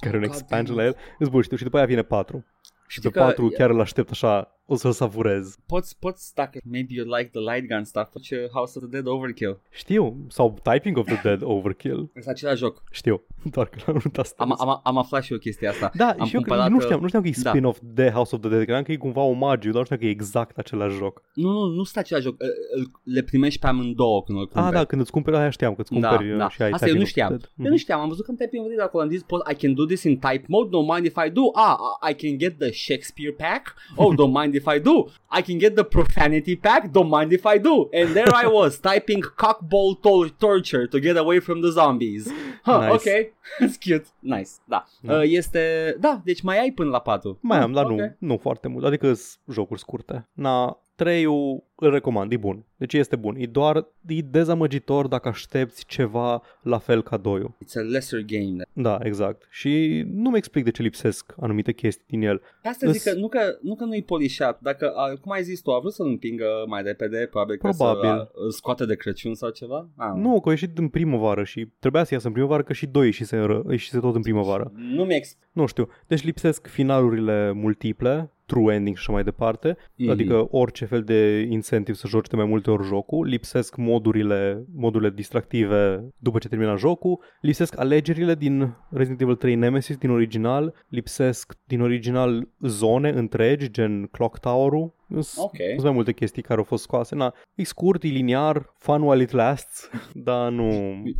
[0.00, 0.96] care e un God expansion damn la el.
[1.18, 2.44] Îți bullshit și după aia vine 4.
[2.88, 5.56] Și pe Știi că- 4 chiar îl aștept așa, o să-l savurez.
[5.66, 8.90] Poți, poți, dacă maybe you like the light gun stuff, faci uh, House of the
[8.90, 9.60] Dead Overkill.
[9.70, 12.10] Știu, sau Typing of the Dead Overkill.
[12.14, 12.82] Este același joc.
[12.90, 13.22] Știu,
[13.54, 15.90] doar că l-am notat Am, am, am aflat și eu chestia asta.
[15.94, 17.50] Da, am și eu cumpărat, cred, nu, uh, știam, nu știam că e da.
[17.50, 20.06] spin-off de House of the Dead, credeam că e cumva omagiu, dar nu știam că
[20.06, 21.22] e exact același joc.
[21.34, 22.34] Nu, nu, nu stă același joc.
[22.40, 24.74] Uh, îl- Le primești pe amândouă când îl Ah, cumperi.
[24.76, 26.48] da, când îți cumperi aia știam, că îți cumperi da, uh, da.
[26.50, 27.28] și ai Asta eu Typing nu of the știam.
[27.28, 27.52] Dead.
[27.66, 29.50] Eu nu știam, am văzut că am typing of the Dead acolo, am zis, pot,
[29.50, 31.42] I can do this in type mode, don't mind if I do.
[31.52, 31.76] Ah,
[32.10, 33.74] I can get the Shakespeare pack.
[33.96, 34.94] Oh, don't mind if I do.
[35.38, 37.76] I can get the profanity pack, don't mind if I do.
[37.98, 42.24] And there I was, typing cockball to- torture to get away from the zombies.
[42.68, 42.94] Huh, Nice.
[42.94, 43.06] ok,
[43.64, 44.06] it's cute.
[44.36, 44.84] Nice, da.
[45.02, 45.14] Da.
[45.14, 45.62] Uh, este,
[46.00, 47.38] da, deci mai ai până la 4.
[47.40, 47.90] Mai am, dar ok.
[47.90, 50.28] nu, nu foarte mult, adică sunt jocuri scurte.
[50.32, 52.64] Na, Treiul îl recomand, e bun.
[52.76, 53.34] Deci este bun.
[53.38, 57.56] E doar e dezamăgitor dacă aștepți ceva la fel ca doiul.
[57.64, 58.62] It's a lesser game.
[58.72, 59.46] Da, exact.
[59.50, 62.40] Și nu mi explic de ce lipsesc anumite chestii din el.
[62.62, 64.60] Pe asta zic că nu că, nu că nu-i polișat.
[64.60, 68.00] Dacă, a, cum ai zis tu, a vrut să-l împingă mai repede, probabil, Probabil.
[68.00, 69.88] că să a, îl scoate de Crăciun sau ceva?
[69.96, 72.86] Ah, Nu, că a ieșit în primăvară și trebuia să iasă în primăvară, că și
[72.86, 74.72] doi ieșise, în ră- ieșise tot în primăvară.
[74.74, 75.48] Nu mi explic.
[75.52, 75.88] Nu știu.
[76.06, 80.06] Deci lipsesc finalurile multiple, true ending și așa mai departe, Mhm.
[80.06, 80.10] mm-hmm.
[80.12, 85.10] adică orice fel de incentiv să joci de mai multe ori jocul, lipsesc modurile, modurile
[85.10, 91.56] distractive după ce termina jocul, lipsesc alegerile din Resident Evil 3 Nemesis din original, lipsesc
[91.64, 95.56] din original zone întregi, gen Clock Tower-ul, sunt Ok.
[95.70, 97.14] sunt mai multe chestii care au fost scoase.
[97.14, 99.90] Na, e scurt, e liniar, fun while it lasts,
[100.28, 100.68] dar nu...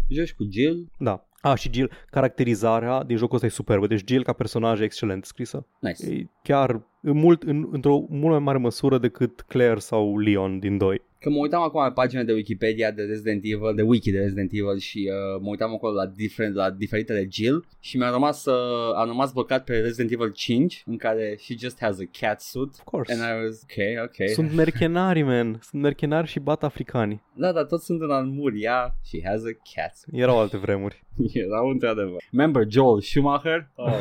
[0.08, 0.86] Joci cu Jill?
[0.98, 1.22] Da.
[1.40, 3.86] A, și Jill, caracterizarea din jocul ăsta e superbă.
[3.86, 5.66] Deci Jill ca personaj e excelent scrisă.
[5.80, 6.06] Nice.
[6.10, 10.76] E chiar în mult, în, într-o mult mai mare măsură decât Claire sau Leon din
[10.78, 11.02] 2.
[11.20, 14.50] Că mă uitam acum pe pagina de Wikipedia de Resident Evil, de wiki de Resident
[14.52, 18.94] Evil și uh, mă uitam acolo la, different, la diferitele Jill și mi-a rămas, uh,
[18.96, 22.68] am rămas blocat pe Resident Evil 5 în care she just has a cat suit
[22.68, 23.12] Of course.
[23.12, 24.28] and I was ok, ok.
[24.28, 25.58] Sunt mercenari, man.
[25.62, 27.22] Sunt mercenari și bat africani.
[27.34, 30.20] Da, dar toți sunt în armuri, ea, she has a cat suit.
[30.20, 31.04] Erau alte vremuri.
[31.32, 32.22] Erau într-adevăr.
[32.30, 33.70] Remember Joel Schumacher?
[33.74, 33.94] Oh,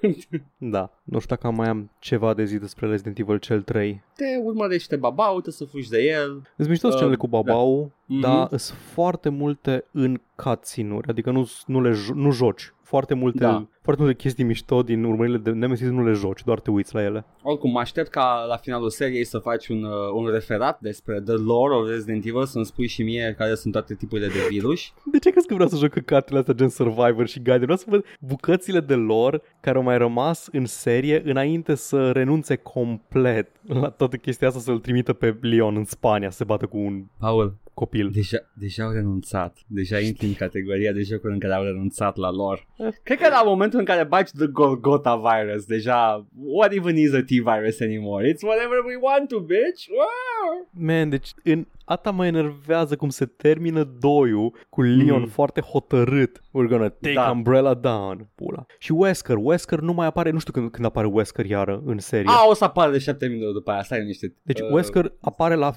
[0.58, 1.00] da.
[1.04, 4.02] Nu știu dacă mai am ceva de zi despre Resident Evil cel 3.
[4.16, 6.42] te urmărește babau, trebuie să fugi de el.
[6.56, 8.20] Îți mișto Uh, scenele cu babau, Mhm.
[8.20, 12.72] dar sunt foarte multe în cutscene-uri, adică nu, nu, le jo- nu joci.
[12.88, 13.66] Foarte multe, Da.
[13.82, 17.02] foarte multe chestii mișto din urmările de Nemesis nu le joci, doar te uiți la
[17.02, 17.24] ele.
[17.42, 21.34] Oricum, mă aștept ca la finalul seriei să faci un, uh, un referat despre The
[21.34, 24.80] Lore of Resident Evil, să-mi spui și mie care sunt toate tipurile de virus.
[25.12, 27.58] De ce crezi că vreau să joc căcatele astea gen Survivor și Guide?
[27.58, 32.56] Vreau să văd bucățile de lor care au mai rămas în serie înainte să renunțe
[32.56, 36.76] complet la toată chestia asta să-l trimită pe Leon în Spania să se bată cu
[36.78, 38.10] un Paul, copil.
[38.12, 39.58] deja, deja au renunțat.
[39.66, 42.66] Deja intri în categoria de jocuri în care au renunțat la lor.
[43.02, 47.20] Cred că la momentul în care bagi The Golgotha virus, deja, what even is a
[47.22, 48.32] T-virus anymore?
[48.32, 49.80] It's whatever we want to, bitch!
[49.88, 50.68] Wow!
[50.86, 55.26] Man, deci în Asta mă enervează cum se termină doiul cu Leon Mm.
[55.26, 56.38] foarte hotărât.
[56.38, 57.30] We're gonna take Da.
[57.30, 58.28] Umbrella down.
[58.34, 58.66] Pula.
[58.78, 59.36] Și Wesker.
[59.40, 62.30] Wesker nu mai apare, nu știu când, când apare Wesker iară în serie.
[62.30, 64.34] A, o să apară de șapte minute după aia, stai niște.
[64.42, 65.72] Deci uh, Wesker apare la,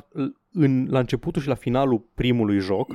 [0.52, 2.88] în, la începutul și la finalul primului joc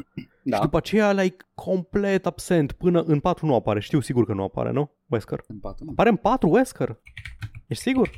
[0.42, 0.56] Da.
[0.56, 3.80] și după aceea like complet absent până în 4 nu apare.
[3.80, 4.90] Știu sigur că nu apare, nu?
[5.06, 5.44] Wesker.
[5.48, 5.90] În patru, mă.
[5.90, 7.00] Apare în 4 Wesker?
[7.66, 8.10] Ești sigur?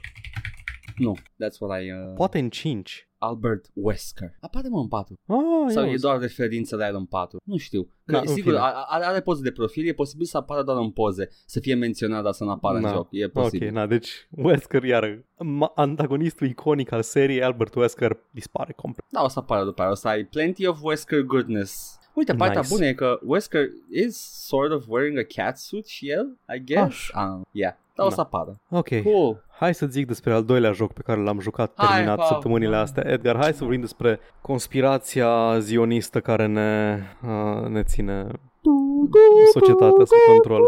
[0.96, 1.90] Nu, that's what I...
[1.90, 2.14] Uh...
[2.14, 3.07] Poate în 5.
[3.18, 4.31] Albert Wesker.
[4.40, 5.14] Apare mă în 4.
[5.26, 5.37] Ah,
[5.72, 6.02] Sau ia e uzi.
[6.02, 7.38] doar referință la el în 4.
[7.44, 7.83] Nu știu.
[7.83, 8.64] Că, Da, în sigur, fine.
[8.64, 11.74] a- are, are poze de profil, e posibil să apară doar în poze, să fie
[11.74, 12.88] menționat, dar să nu apară Da.
[12.88, 13.09] în joc.
[13.11, 13.72] E Ok, posibil.
[13.72, 15.24] na, deci Wesker iară.
[15.35, 19.04] Ma- Antagonistul iconic al seriei, Albert Wesker, dispare complet.
[19.11, 19.90] Da, o să apară după aia.
[19.90, 21.98] O să ai plenty of Wesker goodness.
[22.14, 22.74] Uite, partea Nice.
[22.74, 26.85] bună e că Wesker is sort of wearing a cat suit și el, I guess.
[26.87, 27.09] Aș.
[27.12, 27.74] Ah, yeah.
[27.98, 28.14] Dar o Da.
[28.14, 28.61] să apară.
[28.70, 29.44] Ok, Cool.
[29.58, 32.28] hai să zic despre al doilea joc pe care l-am jucat Hai, terminat Paul.
[32.28, 33.02] săptămânile astea.
[33.06, 38.26] Edgar, hai să vorbim despre conspirația zionistă care ne, uh, ne ține
[39.52, 40.64] societatea sub control.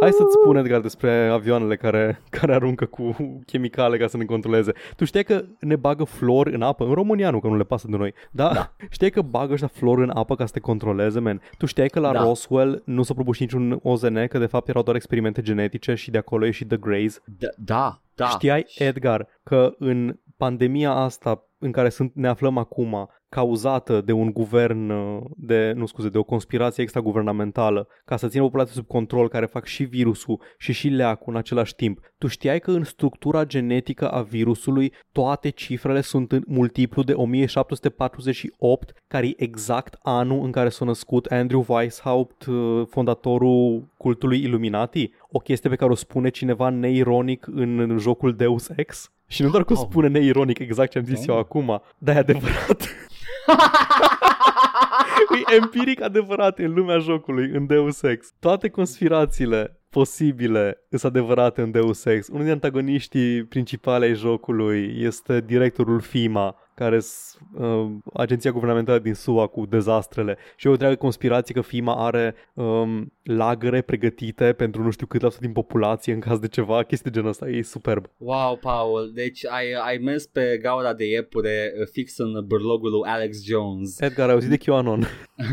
[0.00, 3.16] Hai să-ți spun, Edgar, despre avioanele care, care aruncă cu
[3.46, 4.72] chimicale ca să ne controleze.
[4.96, 6.84] Tu știai că ne bagă flori în apă?
[6.84, 8.14] În România nu, că nu le pasă de noi.
[8.30, 8.52] Da?
[8.52, 8.72] Da.
[8.90, 11.40] Știai că bagă ăștia flori în apă ca să te controleze, man?
[11.58, 12.22] Tu știai că la Da.
[12.22, 16.18] Roswell nu s-a propus niciun OZN, că de fapt erau doar experimente genetice și de
[16.18, 17.20] acolo e și The Grays?
[17.38, 18.00] Da, da.
[18.14, 18.26] da.
[18.26, 24.32] Știai, Edgar, că în pandemia asta în care sunt, ne aflăm acum, cauzată de un
[24.32, 29.28] guvern, uh, de, nu scuze, de o conspirație extraguvernamentală, ca să țină populația sub control,
[29.28, 31.98] care fac și virusul și și leacul în același timp.
[32.18, 38.92] Tu știai că în structura genetică a virusului toate cifrele sunt în multiplu de 1748,
[39.08, 45.10] care e exact anul în care s-a născut Andrew Weishaupt, uh, fondatorul cultului Illuminati?
[45.30, 49.12] O chestie pe care o spune cineva neironic în, în jocul Deus Ex?
[49.26, 49.86] Și nu doar că o Oh.
[49.90, 51.26] spune neironic exact ce am zis Oh.
[51.28, 52.88] eu acum, dar e adevărat.
[55.50, 58.32] e empiric adevărat în lumea jocului, în Deus Ex.
[58.40, 62.28] Toate conspirațiile posibile sunt adevărate în Deus Ex.
[62.28, 69.14] Unul din antagoniștii principale ai jocului este directorul FIMA, care sunt uh, agenția guvernamentală din
[69.14, 74.90] SUA cu dezastrele și o întreagă conspirație că FIMA are um, lagăre pregătite pentru nu
[74.90, 77.62] știu cât la sută din populație în caz de ceva, chestii de genul ăsta, e
[77.62, 78.06] superb.
[78.16, 83.08] Wow, Paul, deci ai, ai mers pe gaura de iepure uh, fix în bârlogul lui
[83.10, 84.00] Alex Jones.
[84.00, 85.06] Edgar, ai auzit de QAnon?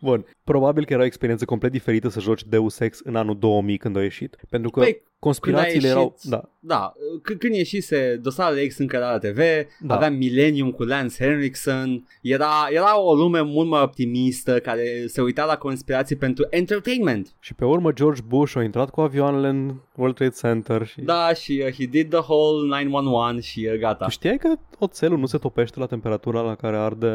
[0.00, 3.76] Bun, probabil că era o experiență complet diferită să joci Deus Ex în anul 2000
[3.76, 6.14] când a ieșit, pentru că Păi, conspirațiile când a erau...
[6.16, 6.92] ieșit- Da, Da,
[7.32, 9.64] c- când ieșise dosarele X încă la TV, Da.
[9.80, 9.94] da.
[9.94, 15.44] aveam Millennium cu Lance Henriksen, era, era o lume mult mai optimistă care se uita
[15.44, 17.28] la conspirații pentru entertainment.
[17.40, 21.00] și pe urmă George Bush a intrat cu avioanele în World Trade Center și...
[21.00, 24.04] Da, și uh, he did the whole 911 și uh, gata.
[24.04, 27.08] Tu știai că oțelul nu se topește la temperatura la care arde...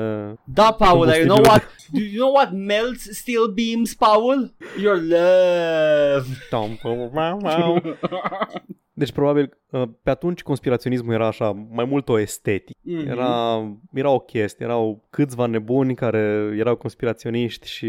[0.43, 1.45] Da, Paul, you know combustibilul.
[1.45, 1.63] what?
[1.91, 4.54] Do you know what melts steel beams, Paul?
[4.82, 6.26] Your love.
[8.97, 12.77] Deci probabil uh, pe atunci conspiraționismul era așa mai mult o estetic.
[12.81, 13.07] Mhm.
[13.10, 17.88] Era, era o chestie, erau câțiva nebuni care erau conspiraționiști și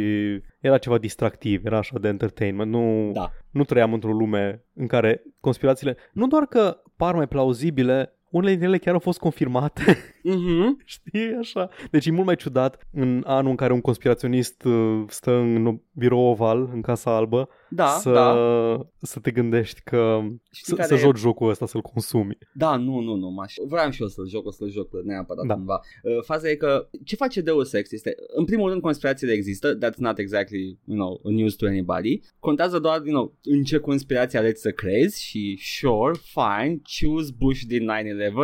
[0.60, 2.70] era ceva distractiv, era așa de entertainment.
[2.70, 3.30] Nu, Da.
[3.50, 8.68] nu trăiam într-o lume în care conspirațiile, nu doar că par mai plauzibile, unele dintre
[8.68, 9.82] ele chiar au fost confirmate,
[10.22, 10.80] Mhm.
[10.84, 11.68] știi, așa.
[11.90, 16.24] Deci e mult mai ciudat în anul în care un conspiraționist uh, stă în birou
[16.24, 18.86] oval, în Casa Albă, Da, să, da.
[19.00, 20.20] să te gândești că
[20.52, 20.96] Știi să, care să e?
[20.96, 22.38] joci jocul ăsta, să-l consumi.
[22.54, 23.54] Da, nu, nu, nu, maș.
[23.66, 25.48] Vreau și eu să-l joc, o să-l joc neapărat Da.
[25.48, 25.54] da.
[25.54, 25.80] cumva.
[26.02, 29.96] Uh, faza e că ce face Deus Ex este, în primul rând, conspirațiile există, that's
[29.96, 32.20] not exactly, you know, a news to anybody.
[32.38, 37.60] Contează doar, you know, în ce conspirație aleți să crezi și sure, fine, choose Bush
[37.66, 37.90] din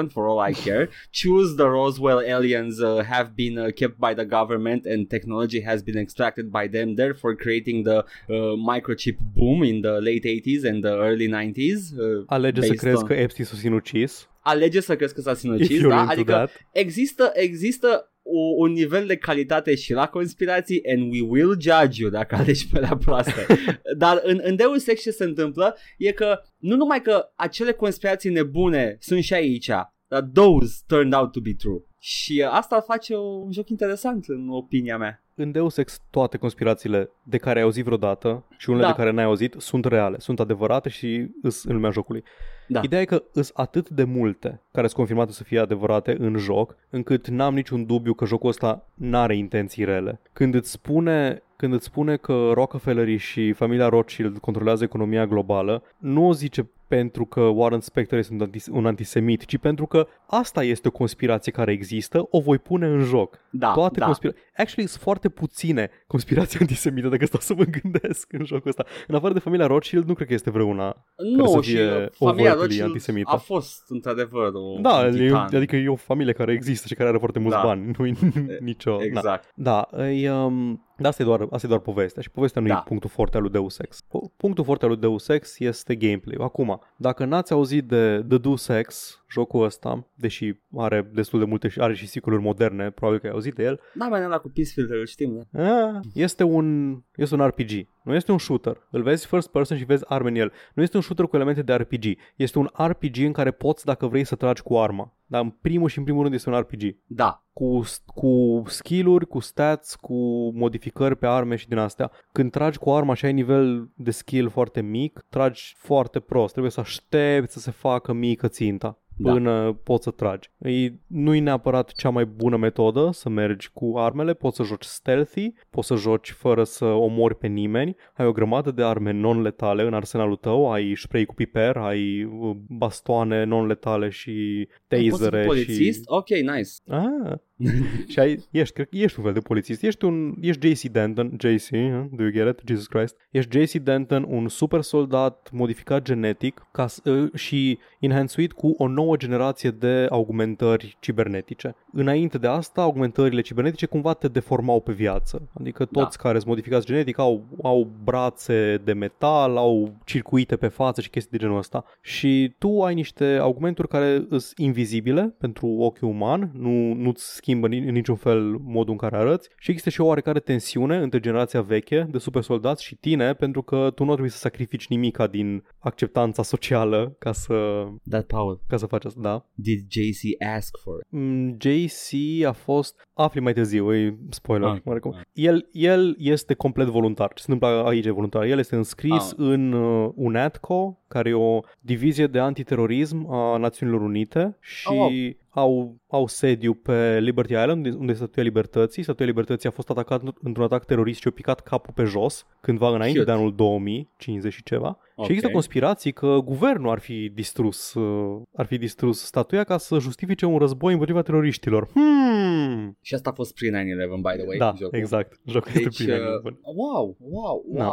[0.07, 0.89] 9-11 for all I care,
[1.23, 5.83] choose the Roswell aliens uh, have been uh, kept by the government and technology has
[5.83, 7.97] been extracted by them, therefore creating the
[8.29, 11.97] uh, microchip boom in the late 80s and the early 90s.
[11.99, 14.29] Uh, Alege să based crezi on- că Epstein s-a sinucis.
[14.41, 16.01] alege să crezi că s-a If sinucis, you're da?
[16.01, 16.51] into Adică that.
[16.73, 22.11] există, există o, un nivel de calitate și la conspirații and we will judge you
[22.11, 23.47] dacă alegi pe la proaste.
[23.99, 28.31] Dar în, în Deus Ex ce se întâmplă e că nu numai că acele conspirații
[28.31, 29.67] nebune sunt și aici,
[30.09, 31.79] dar those turned out to be true.
[31.99, 35.24] Și uh, asta face un joc interesant în opinia mea.
[35.37, 38.91] În Deus Ex toate conspirațiile de care ai auzit vreodată și unele Da.
[38.91, 42.25] de care n-ai auzit sunt reale, sunt adevărate și îs în lumea jocului.
[42.69, 42.81] Da.
[42.83, 46.77] Ideea e că îs atât de multe care sunt confirmate să fie adevărate în joc,
[46.91, 50.21] încât n-am niciun dubiu că jocul ăsta n-are intenții rele.
[50.33, 56.27] Când îți spune când îți spune că Rockefellerii și familia Rothschild controlează economia globală, nu
[56.27, 60.63] o zice pentru că Warren Spector este un, antis- un antisemit, ci pentru că asta
[60.65, 63.39] este o conspirație care există, o voi pune în joc.
[63.51, 64.07] Da, Toate da.
[64.07, 68.85] conspira- Actually, sunt foarte puține conspirații antisemite dacă stau să mă gândesc în jocul ăsta.
[69.07, 71.05] În afară de familia Rothschild, nu cred că este vreuna.
[71.37, 73.31] Nu, să și fie uh, familia overtly Rothschild antisemită.
[73.33, 75.49] a fost într-adevăr o Da, un e, titan.
[75.55, 77.63] adică e o familie care există și care are foarte mulți Da.
[77.63, 77.91] bani.
[77.99, 78.13] Nu e
[78.61, 78.97] nicio...
[78.97, 79.05] Da.
[79.05, 79.53] Exact.
[79.55, 82.75] Da, e, um, da, asta e, doar, asta e doar povestea și povestea nu Da.
[82.85, 84.03] e punctul forte al lui Deus Ex.
[84.03, 86.37] Po- Punctul forte al lui Deus Ex este gameplay.
[86.41, 91.69] Acum, dacă n-ați auzit de The Deus Ex, jocul ăsta, deși are destul de multe
[91.69, 94.51] și are și sequel moderne, probabil că ai auzit de el, Da, mai ăla cu
[94.55, 95.63] Peace Filter, îl știm, da?
[95.63, 97.71] Ah, este un, este un RPG.
[98.05, 98.87] Nu este un shooter.
[98.91, 100.53] Îl vezi first person și vezi arme în el.
[100.75, 102.05] Nu este un shooter cu elemente de RPG.
[102.37, 105.13] Este un RPG în care poți, dacă vrei, să tragi cu arma.
[105.27, 106.97] Dar în primul și în primul rând este un RPG.
[107.07, 107.45] Da.
[107.53, 110.15] Cu, cu skill-uri, cu stats, cu
[110.55, 112.11] modificări pe arme și din astea.
[112.33, 116.51] Când tragi cu arma și ai nivel de skill foarte mic, tragi foarte prost.
[116.51, 119.33] Trebuie să aștepți să se facă mică ținta Da.
[119.33, 120.51] până poți să tragi.
[120.59, 124.85] E, nu e neapărat cea mai bună metodă să mergi cu armele, poți să joci
[124.85, 129.83] stealthy, poți să joci fără să omori pe nimeni, ai o grămadă de arme non-letale
[129.83, 135.11] în arsenalul tău, ai spray cu piper, ai uh, bastoane non-letale și Poți să fii
[135.11, 135.99] tasere polițist?
[135.99, 136.05] și...
[136.07, 136.71] Ok, nice.
[136.87, 137.33] Ah,
[138.09, 139.83] și ai, ești, cred că ești un fel de polițist.
[139.83, 142.05] Ești un, ești JC Denton, JC, huh?
[142.13, 142.69] do you get it?
[142.69, 143.17] Jesus Christ.
[143.31, 148.89] Ești JC Denton, un super soldat modificat genetic ca, s- uh, și enhanțuit cu o
[148.89, 151.75] nouă generație de augmentări cibernetice.
[151.93, 155.49] Înainte de asta, augmentările cibernetice cumva te deformau pe viață.
[155.61, 161.01] Adică toți care sunt modificați genetic au, au brațe de metal, au circuite pe față
[161.01, 161.85] și chestii de genul ăsta.
[162.01, 167.79] Și tu ai niște augmenturi care sunt invizibile pentru ochiul uman, nu, nu-ți schimbă ni-
[167.87, 171.61] în niciun fel modul în care arăți și există și o oarecare tensiune între generația
[171.61, 175.65] veche de super soldați și tine pentru că tu nu trebuie să sacrifici nimica din
[175.79, 178.61] acceptanța socială ca să, That Paul.
[178.69, 179.47] ca să faci asta, da.
[179.55, 181.07] Did JC ask for it?
[181.11, 185.15] Mm, JC a fost, afli mai târziu, e spoiler, Ah, oarecum.
[185.15, 185.21] ah.
[185.33, 189.35] El, el este complet voluntar, ce se întâmplă aici e voluntar, el este înscris Ah.
[189.37, 195.11] în uh, UNATCO, care e o divizie de antiterorism a Națiunilor Unite și Oh, wow.
[195.51, 199.03] au, au sediu pe Liberty Island, unde este Statuia Libertății.
[199.03, 202.89] Statuia Libertății a fost atacat într-un atac terorist și a picat capul pe jos, cândva
[202.89, 203.31] înainte Cute.
[203.31, 204.99] de anul 2050 și ceva.
[205.17, 205.25] Ok.
[205.25, 209.99] Și există conspirații că guvernul ar fi distrus, uh, ar fi distrus statuia ca să
[209.99, 211.89] justifice un război împotriva teroriștilor.
[211.93, 212.99] Hmm.
[213.01, 213.73] Și asta a fost pre 9-11,
[214.21, 214.57] by the way.
[214.59, 214.99] Da, jocul.
[214.99, 215.41] exact.
[215.47, 217.91] Jocul Deci, este prin uh, wow, wow, Da.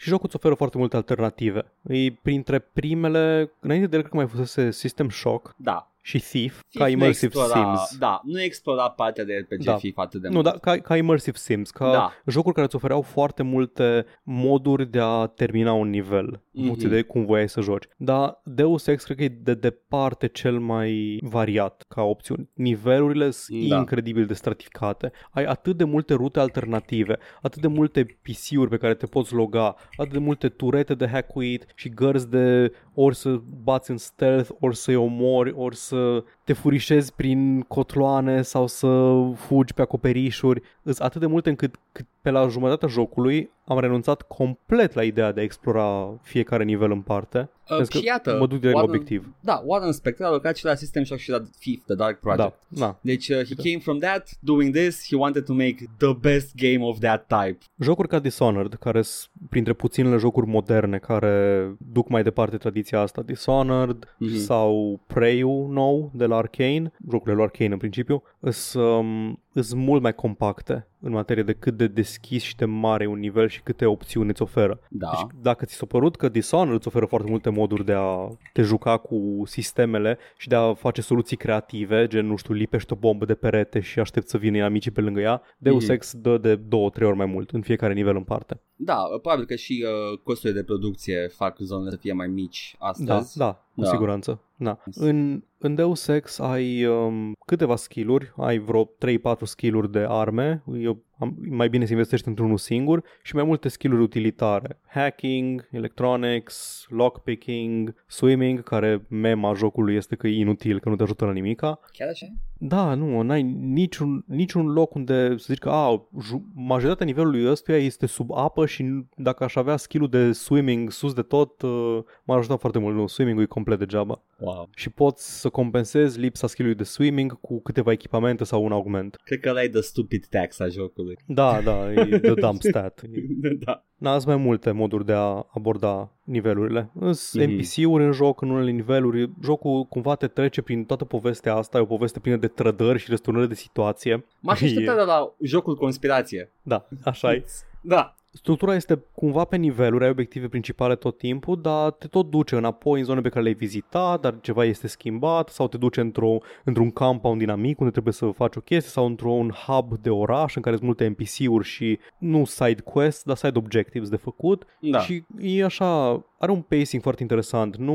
[0.00, 0.04] Wow.
[0.04, 1.72] Și jocul îți oferă foarte multe alternative.
[1.82, 5.89] E printre primele, înainte de el cred că mai fusese System Shock Da.
[6.02, 7.98] Și Thief, Thief ca nu Immersive explora, Sims.
[7.98, 9.76] Da, nu explora partea de RPG Da.
[9.76, 10.44] FIF atât de Nu, mult.
[10.44, 12.12] da, ca, ca Immersive Sims, ca Da.
[12.26, 16.96] jocuri care îți ofereau foarte multe moduri de a termina un nivel, în funcție Mhm.
[16.96, 17.84] de cum voiai să joci.
[17.96, 22.48] Dar Deus Ex cred că e de departe cel mai variat ca opțiuni.
[22.54, 23.76] Nivelurile sunt Da.
[23.76, 25.12] incredibil de stratificate.
[25.30, 29.74] Ai atât de multe rute alternative, atât de multe PC-uri pe care te poți loga,
[29.96, 34.76] atât de multe turete de hackuit și gărzi de ori să bați în stealth, ori
[34.76, 40.62] să-i omori, ori să uh, te furișezi prin cotloane sau să fugi pe acoperișuri.
[40.82, 45.32] Îs atât de multe încât cât pe la jumătatea jocului am renunțat complet la ideea
[45.32, 47.38] de a explora fiecare nivel în parte.
[47.38, 49.34] Uh, Pentru că și iată, mă duc direct la Warren- obiectiv.
[49.40, 52.38] Da, Warren Spector a lucrat și la System Shock și la FIF, The Dark Project.
[52.68, 52.98] Da, da.
[53.00, 56.84] Deci uh, he came from that, doing this, he wanted to make the best game
[56.84, 57.58] of that type.
[57.78, 63.22] Jocuri ca Dishonored, care sunt printre puținele jocuri moderne care duc mai departe tradiția asta,
[63.22, 64.36] Dishonored Mhm.
[64.36, 70.02] sau Prey-ul nou de la Arcane, jocurile lui Arcane în principiu, sunt um, îs mult
[70.02, 73.62] mai compacte în materie de cât de deschis și de mare e un nivel și
[73.62, 74.80] câte opțiuni îți oferă.
[74.88, 75.08] Da.
[75.10, 78.62] Deci dacă ți s-a părut că Dishonored îți oferă foarte multe moduri de a te
[78.62, 83.24] juca cu sistemele și de a face soluții creative, gen, nu știu, lipești o bombă
[83.24, 85.92] de perete și aștepți să vină amicii pe lângă ea, Deus Mhm.
[85.92, 88.60] Ex dă de două, trei ori mai mult în fiecare nivel în parte.
[88.76, 92.76] Da, uh, probabil că și uh, costurile de producție fac zonele să fie mai mici
[92.80, 93.36] Da, astăzi.
[93.38, 93.88] da, cu Da.
[93.88, 94.40] siguranță.
[94.56, 94.78] Da.
[94.94, 100.89] În, în Deus Ex ai um, câteva skill-uri, ai vreo 3-4 skill-uri de arme, eu
[100.90, 101.09] am,
[101.48, 104.80] mai bine să investești într-unul singur și mai multe skill-uri utilitare.
[104.86, 111.24] Hacking, electronics, lockpicking, swimming, care mema jocului este că e inutil, că nu te ajută
[111.24, 111.80] la nimica.
[111.92, 112.26] Chiar așa?
[112.62, 117.76] Da, nu, n-ai niciun, niciun loc unde să zici că a, ju- majoritatea nivelului ăstuia
[117.76, 121.98] este sub apă și n- dacă aș avea skill-ul de swimming sus de tot, uh,
[122.24, 122.96] m-ar ajuta foarte mult.
[122.96, 124.22] Nu, swimming-ul e complet degeaba.
[124.38, 124.68] Wow.
[124.74, 129.16] Și poți să compensezi lipsa skill-ului de swimming cu câteva echipamente sau un augment.
[129.24, 131.09] Cred că ăla e the stupid tax a jocului.
[131.26, 133.00] Da, da, e the dump stat.
[133.02, 133.84] E- da.
[133.96, 136.90] Da, sunt mai multe moduri de a aborda nivelurile.
[137.12, 137.52] Sunt Mhm.
[137.54, 139.30] NPC-uri în joc, în unele niveluri.
[139.42, 141.78] Jocul cumva te trece prin toată povestea asta.
[141.78, 144.24] E o poveste plină de trădări și răsturnări de situație.
[144.40, 146.52] M-aș E- aștepta de la jocul conspirație.
[146.62, 147.44] Da, așa e.
[147.82, 148.14] Da.
[148.32, 152.98] Structura este cumva pe niveluri, ai obiective principale tot timpul, dar te tot duce înapoi
[152.98, 156.90] în zone pe care le-ai vizitat, dar ceva este schimbat sau te duce într-o, într-un
[156.90, 160.74] compound dinamic unde trebuie să faci o chestie sau într-un hub de oraș în care
[160.76, 164.98] sunt multe NPC-uri și nu side quests, dar side objectives de făcut Da.
[164.98, 167.76] și e așa, are un pacing foarte interesant.
[167.76, 167.94] Nu,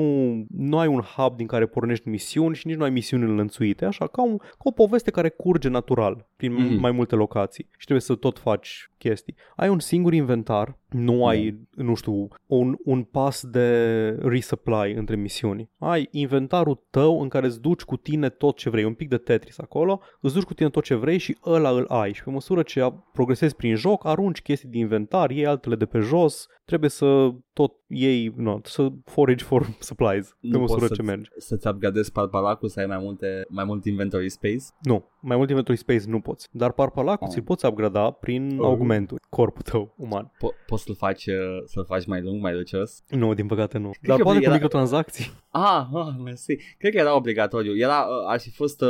[0.49, 4.07] nu ai un hub din care pornești misiuni și nici nu ai misiuni înlănțuite, așa
[4.07, 6.79] ca, un, ca o poveste care curge natural prin Mhm.
[6.79, 9.35] mai multe locații și trebuie să tot faci chestii.
[9.55, 15.69] Ai un singur inventar, nu ai, nu știu, un, un pas de resupply între misiuni.
[15.77, 19.17] Ai inventarul tău în care îți duci cu tine tot ce vrei, un pic de
[19.17, 22.29] Tetris acolo, îți duci cu tine tot ce vrei și ăla îl ai și pe
[22.29, 26.47] măsură ce a- progresezi prin joc, arunci chestii din inventar, iei altele de pe jos,
[26.65, 31.07] trebuie să tot iei, nu, să forage for supplies pe Nu măsură poți ce să-ți-
[31.07, 31.29] mergi.
[31.37, 34.63] Să-ți upgradezi parpalacul, să ai mai, multe, mai mult inventory space.
[34.81, 37.33] Nu, mai mult inventory space nu poți, dar parpalacul Oh.
[37.33, 38.65] ți-l poți upgrada prin Oh.
[38.65, 40.31] augmenturi, corpul tău uman.
[40.31, 43.03] Po- poți să-l faci, uh, să-l faci mai lung, mai lucios.
[43.09, 43.89] Nu, din păcate nu.
[43.89, 45.25] că Dar poate cu era- microtransacții.
[45.57, 46.55] Ah, ah, mersi.
[46.77, 47.77] Cred că era obligatoriu.
[47.77, 48.87] Era, uh, ar fi fost, uh,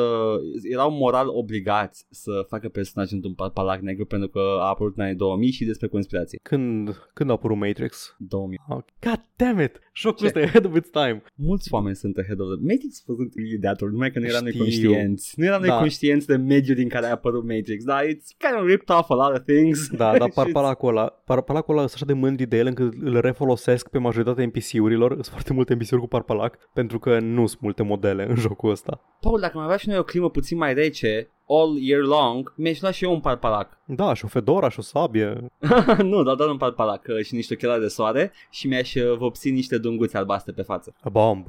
[0.71, 5.15] erau moral obligați să facă personaj într-un parpalac negru pentru că a apărut în anii
[5.15, 6.39] 2000 și despre conspirație.
[6.43, 8.15] Când, când a apărut Matrix?
[8.17, 8.55] 2000.
[8.70, 9.80] Oh, God damn it!
[9.96, 10.26] Jocul Ce?
[10.26, 11.24] ăsta e ahead of its time.
[11.36, 12.58] Mulți oameni sunt ahead of the...
[12.62, 13.20] Matrix a fost
[13.56, 14.64] ideatul, numai că nu eram noi Știu.
[14.64, 15.34] conștienți.
[15.40, 15.78] Nu eram noi Da.
[15.78, 19.16] conștienți de mediul din care a apărut Matrix, dar it's kind of ripped off a
[19.16, 19.90] lot of things.
[19.90, 23.20] Da, dar Și- parpalacul ăla, parpalacul ăla sunt așa de mândri de el încât îl
[23.22, 25.12] refolosesc pe majoritatea NPC-urilor.
[25.12, 29.02] Sunt foarte multe NPC-uri cu parpalac pentru că nu sunt multe modele în jocul ăsta.
[29.22, 32.82] Paul, dacă mai avea și noi o climă puțin mai rece, all year long, mi-aș
[32.82, 33.78] lua și eu un parpalac.
[33.86, 35.48] Da, și o fedora și o sabie.
[36.12, 39.52] nu, dar doar un parpalac uh, și niște ochelari de soare și mi-aș uh, vopsi
[39.52, 40.93] niște dunguțe albastre pe față.
[41.02, 41.45] A bomb.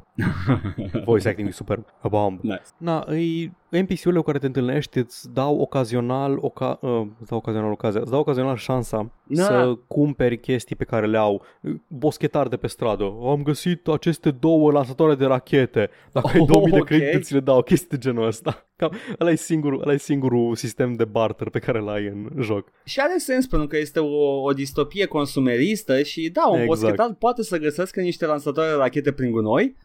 [1.05, 1.85] Voice acting e superb.
[2.01, 2.39] A bomb.
[2.43, 2.63] Nice.
[2.79, 7.71] Na, îi, NPC-urile cu care te întâlnești îți dau ocazional, oca, uh, îți dau ocazional
[7.71, 9.43] ocazia, îți dau ocazional șansa Da.
[9.43, 11.43] să cumperi chestii pe care le au.
[11.89, 13.05] Boschetar de pe stradă.
[13.05, 15.91] Am găsit aceste două lansatoare de rachete.
[16.13, 16.87] Dacă ai Oh, 2000 de ok.
[16.87, 18.66] credite, ți le dau chestii de genul ăsta.
[18.77, 22.73] Cam, ăla, e singurul, ăla e singurul sistem de barter pe care l-ai în joc.
[22.85, 26.81] Și are sens pentru că este o, o distopie consumeristă și da, un Exact.
[26.81, 29.77] boschetar poate să găsească niște lansatoare de rachete prin gunoi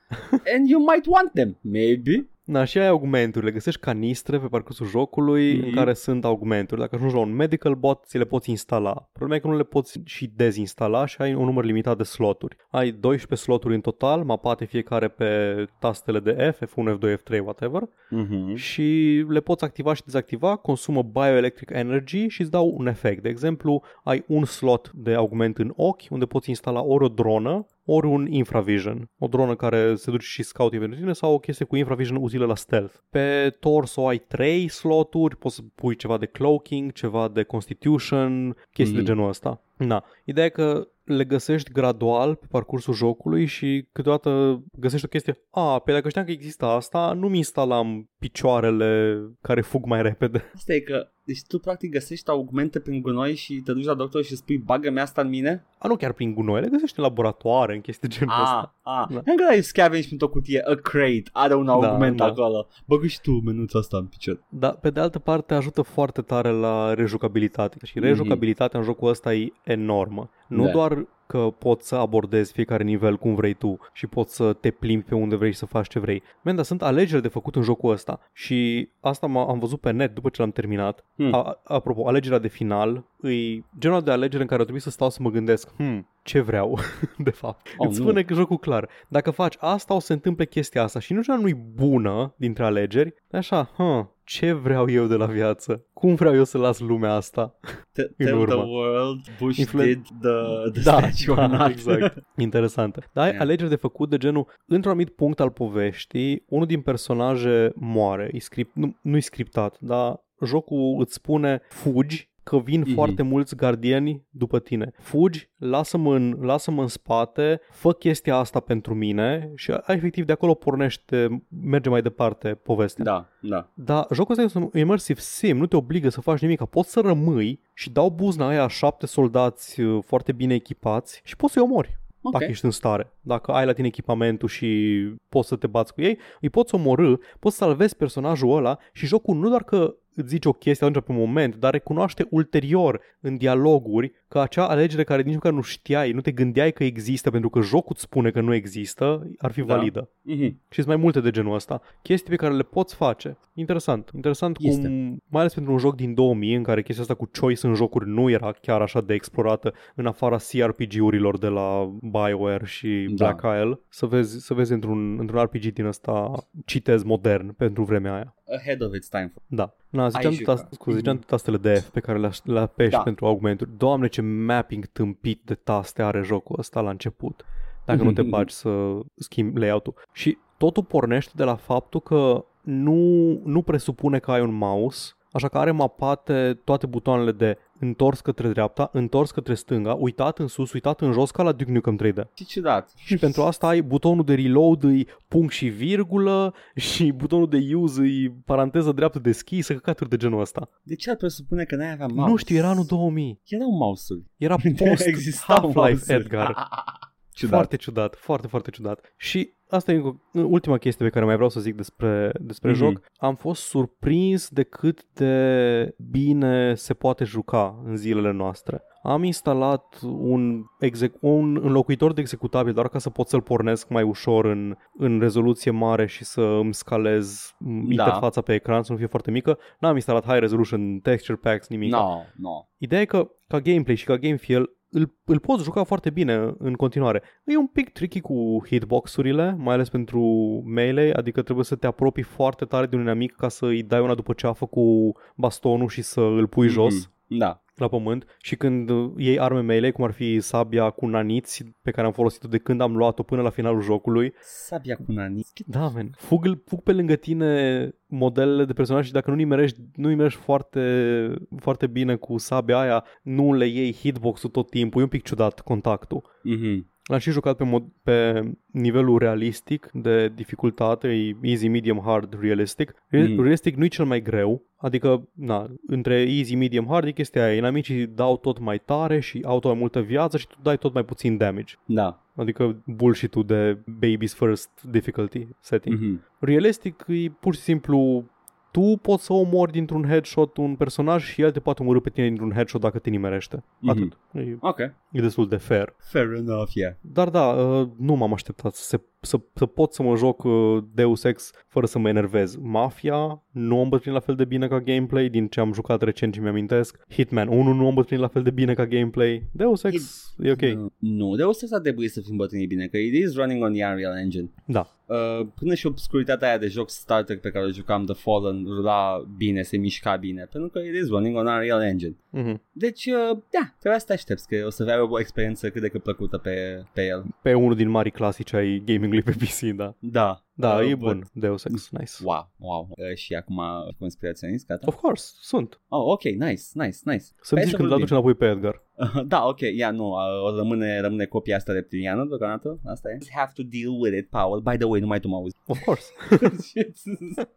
[0.56, 2.30] and you might want them, maybe.
[2.44, 3.52] Da, și ai augmenturile.
[3.52, 5.66] Găsești canistre pe parcursul jocului Mhm.
[5.68, 6.80] în care sunt augmenturi.
[6.80, 9.10] Dacă ajungi la un medical bot, ți le poți instala.
[9.12, 12.56] Problema e că nu le poți și dezinstala și ai un număr limitat de sloturi.
[12.70, 17.82] Ai 12 sloturi în total, mapate fiecare pe tastele de F, F1, F2, F3, whatever.
[17.86, 18.56] Mm-hmm.
[18.56, 23.24] Și le poți activa și dezactiva, consumă bioelectric energy și îți dau un efect.
[23.24, 27.66] De exemplu, ai un slot de augment în ochi, unde poți instala ori o dronă,
[27.94, 29.10] ori un infravision.
[29.20, 32.46] O dronă care se duce și scout pentru tine sau o chestie cu infravision utilă
[32.46, 32.94] la stealth.
[33.10, 38.96] Pe torso ai 3 sloturi, poți să pui ceva de cloaking, ceva de constitution, chestii
[38.98, 39.06] Mhm.
[39.06, 39.62] de genul ăsta.
[39.88, 40.04] Da.
[40.26, 45.80] Ideea e că le găsești gradual pe parcursul jocului și câteodată găsești o chestie A,
[45.80, 50.44] pe dacă știam că există asta, nu-mi instalam picioarele care fug mai repede.
[50.56, 54.24] Asta e că, deci tu practic găsești augmente prin gunoi și te duci la doctor
[54.24, 55.66] și spui bagă-mi asta în mine?
[55.78, 58.76] A, nu chiar prin gunoi, le găsești în laboratoare, în chestii de genul Ah, ăsta.
[58.82, 59.06] ah.
[59.10, 59.22] Da.
[59.26, 62.26] Încă ai scavenge într-o cutie, a crate, are un augment da.
[62.26, 62.68] acolo.
[62.86, 64.44] Băgă și tu menuța asta în picior.
[64.50, 68.06] Dar pe de altă parte ajută foarte tare la rejucabilitate și Mhm.
[68.06, 70.30] rejucabilitatea în jocul ăsta e enormă.
[70.48, 70.72] Nu Da.
[70.72, 75.06] doar că poți să abordezi fiecare nivel cum vrei tu și poți să te plimbi
[75.06, 76.24] pe unde vrei și să faci ce vrei.
[76.42, 79.92] Men, dar sunt alegeri de făcut în jocul ăsta și asta m- am văzut pe
[79.92, 81.06] net după ce l-am terminat.
[81.16, 81.34] Hmm.
[81.34, 85.20] A, apropo, alegerea de final e genul de alegere în care trebuie să stau să
[85.22, 86.80] mă gândesc, hmm, ce vreau,
[87.18, 87.68] de fapt.
[87.78, 88.06] Oh, Îți nu.
[88.06, 88.90] spune că jocul clar.
[89.08, 92.64] Dacă faci asta, o să se întâmple chestia asta și nu nu e bună dintre
[92.64, 94.06] alegeri, dar așa, huh,
[94.38, 95.86] ce vreau eu de la viață?
[95.94, 97.60] Cum vreau eu să las lumea asta?
[97.70, 98.54] T- În Tell urmă.
[98.54, 101.70] the world Bush Influ- did the, the Da, statue or da, not.
[101.70, 102.18] exact.
[102.38, 103.02] Interesantă.
[103.14, 103.42] Dar ai Yeah.
[103.42, 108.30] alegeri de făcut de genul, într-un anumit punct al poveștii, unul din personaje moare.
[108.34, 112.94] E script, nu, nu e scriptat, dar jocul îți spune fugi că vin Mhm.
[112.94, 114.92] foarte mulți gardieni după tine.
[115.00, 120.32] Fugi, lasă-mă în, lasă-mă în spate, fă chestia asta pentru mine și a, efectiv de
[120.32, 123.04] acolo pornește, merge mai departe povestea.
[123.04, 123.70] Da, da.
[123.74, 127.00] Dar jocul ăsta este un immersive sim, nu te obligă să faci nimic, poți să
[127.00, 131.62] rămâi și dau buzna aia a șapte soldați uh, foarte bine echipați și poți să-i
[131.64, 132.00] omori.
[132.24, 132.32] Ok.
[132.32, 133.12] Dacă ești în stare.
[133.22, 137.14] Dacă ai la tine echipamentul și poți să te bați cu ei, îi poți omorâ,
[137.40, 141.04] poți să salvezi personajul ăla și jocul nu doar că îți zice o chestie atunci
[141.06, 146.12] pe moment, dar recunoaște ulterior în dialoguri că acea alegere care nici măcar nu știai,
[146.12, 149.62] nu te gândeai că există pentru că jocul îți spune că nu există, ar fi
[149.62, 149.76] Da.
[149.76, 150.10] validă.
[150.22, 150.44] Mhm.
[150.46, 151.82] Și sunt mai multe de genul ăsta.
[152.02, 153.38] Chestii pe care le poți face.
[153.54, 154.12] Interesant.
[154.16, 154.88] Interesant Este.
[154.88, 157.74] cum, mai ales pentru un joc din 2000, în care chestia asta cu choice în
[157.74, 163.26] jocuri nu era chiar așa de explorată, în afara CRPG-urilor de la BioWare și Da.
[163.26, 166.32] Black Isle, să vezi, să vezi într-un, într-un RPG din ăsta
[166.66, 168.36] citez modern pentru vremea aia.
[168.58, 169.34] Ahead of its time.
[169.48, 169.76] Da.
[169.90, 170.58] Na, ziceam, jucat.
[170.62, 172.98] tot, scuze, ziceam tot tastele de F pe care le, le apeși Da.
[173.00, 173.70] pentru augmenturi.
[173.78, 177.46] Doamne, ce mapping tâmpit de taste are jocul ăsta la început.
[177.86, 179.94] Dacă nu te bagi să schimbi layout-ul.
[180.12, 185.48] Și totul pornește de la faptul că nu, nu presupune că ai un mouse, așa
[185.48, 190.74] că are mapate toate butoanele de întors către dreapta, întors către stânga, uitat în sus,
[190.74, 192.34] uitat în jos, ca la Duke Nukem 3D.
[192.34, 192.92] Ce ciudat.
[192.96, 198.02] Și pentru asta ai butonul de reload, îi punct și virgulă și butonul de use
[198.02, 200.70] îi paranteză dreaptă deschisă, căcaturi de genul ăsta.
[200.84, 202.30] De ce ar presupune că n-ai avea mouse?
[202.30, 203.42] Nu știu, era anul 2000.
[203.46, 204.26] Erau mouse-uri.
[204.38, 206.24] Era post Existau Half-Life mouse-uri.
[206.24, 206.56] Edgar.
[207.34, 207.54] Ciudat.
[207.56, 209.14] Foarte ciudat, foarte, foarte ciudat.
[209.18, 212.78] Și asta e încă- ultima chestie pe care mai vreau să zic despre, despre Mhm.
[212.80, 213.02] joc.
[213.18, 218.82] Am fost surprins de cât de bine se poate juca în zilele noastre.
[219.04, 224.04] Am instalat un, exec- un înlocuitor de executabil doar ca să pot să-l pornesc mai
[224.04, 227.70] ușor în, în rezoluție mare și să îmi scalez Da.
[228.04, 229.58] interfața pe ecran să nu fie foarte mică.
[229.80, 231.92] N-am instalat high resolution texture packs, nimic.
[231.92, 232.68] No, no.
[232.78, 236.54] Ideea e că ca gameplay și ca game feel îl, îl poți juca foarte bine
[236.58, 237.22] în continuare.
[237.44, 240.22] E un pic tricky cu hitbox-urile, mai ales pentru
[240.66, 244.00] melee, adică trebuie să te apropii foarte tare de un inamic ca să îi dai
[244.02, 246.94] una după ce a făcut bastonul și să îl pui jos
[247.28, 247.38] Mhm.
[247.40, 247.64] Da.
[247.82, 251.92] La pământ și când uh, iei arme melee, cum ar fi sabia cu naniți pe
[251.92, 255.42] care am folosit-o de când am luat-o până la finalul jocului, Sabia cu nani.
[255.66, 256.10] da, man.
[256.18, 261.34] Fug, fug pe lângă tine modelele de personaje și dacă nu nimerești, nu nimerești foarte,
[261.58, 265.00] foarte bine cu sabia aia, nu le iei hitbox-ul tot timpul.
[265.00, 266.24] E un pic ciudat contactul.
[266.44, 266.90] Mhm.
[267.12, 272.94] L-am și jucat pe, mod, pe nivelul realistic de dificultate, e easy, medium, hard, realistic.
[273.08, 273.42] Re- Mm.
[273.42, 277.56] Realistic nu e cel mai greu, adică, na, între easy, medium, hard e chestia aia.
[277.56, 280.94] Inamicii dau tot mai tare și au tot mai multă viață și tu dai tot
[280.94, 281.76] mai puțin damage.
[281.86, 282.24] Da.
[282.36, 286.00] Adică bullshit-ul de baby's first difficulty setting.
[286.00, 286.22] Mhm.
[286.40, 288.26] Realistic e pur și simplu
[288.72, 292.28] tu poți să omori dintr-un headshot un personaj și el te poate omorâ pe tine
[292.28, 293.64] dintr-un headshot dacă te nimerește.
[293.80, 293.90] Mhm.
[293.90, 294.18] Atât.
[294.34, 294.80] E, Ok.
[295.12, 295.94] e destul de fair.
[295.98, 296.94] Fair enough, yeah.
[297.02, 300.84] Dar da, uh, nu m-am așteptat să, se, să, să pot să mă joc uh,
[300.94, 302.56] Deus Ex fără să mă enervez.
[302.56, 306.34] Mafia nu am îmbătrânit la fel de bine ca gameplay din ce am jucat recent
[306.34, 307.00] și mi-amintesc.
[307.10, 309.44] Hitman 1 nu am îmbătrânit la fel de bine ca gameplay.
[309.52, 310.62] Deus Ex e ok.
[310.62, 313.74] Uh, nu, de o să trebuie să fim bătrâni bine, că it is running on
[313.74, 314.50] the Unreal Engine.
[314.66, 314.88] Da.
[315.06, 318.66] Uh, până și obscuritatea aia de joc Star Trek pe care o jucam, The Fallen,
[318.66, 322.16] rula bine, se mișca bine, pentru că it is running on Unreal Engine.
[322.30, 322.62] Mhm.
[322.72, 325.88] Deci, uh, da, trebuie să te aștepți că o să ai o experiență cât de
[325.88, 327.26] cât plăcută pe, pe el.
[327.42, 328.82] Pe unul din mari clasici ai
[329.12, 329.96] gamingului pe PC, da.
[330.00, 330.46] Da.
[330.54, 331.30] Da, Uh, e but- bun.
[331.34, 332.12] Deus Ex, nice.
[332.24, 332.88] Wow, wow.
[332.90, 333.62] Uh, și acum
[334.00, 334.88] conspiraționist, gata?
[334.88, 335.82] Of course, sunt.
[335.88, 337.26] Oh, ok, nice, nice, nice.
[337.42, 337.96] Să-mi Hai zici să când îl vorbim.
[337.96, 338.84] aduci înapoi pe Edgar.
[339.34, 343.18] da, ok, ia, nu, uh, o rămâne, rămâne copia asta reptiliană deocamdată, asta e.
[343.36, 344.62] Have to deal with it, Paul.
[344.62, 345.56] By the way, numai tu mă auzi.
[345.68, 346.06] Of course.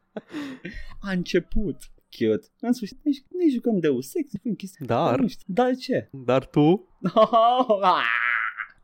[1.01, 1.77] A început.
[2.19, 2.47] Cute.
[2.61, 3.11] În sfârșit, ne,
[3.45, 4.87] ne jucăm Deus Ex, facem chestii.
[4.87, 5.45] Dar, Nu știu.
[5.55, 6.09] Dar ce?
[6.13, 6.89] dar tu,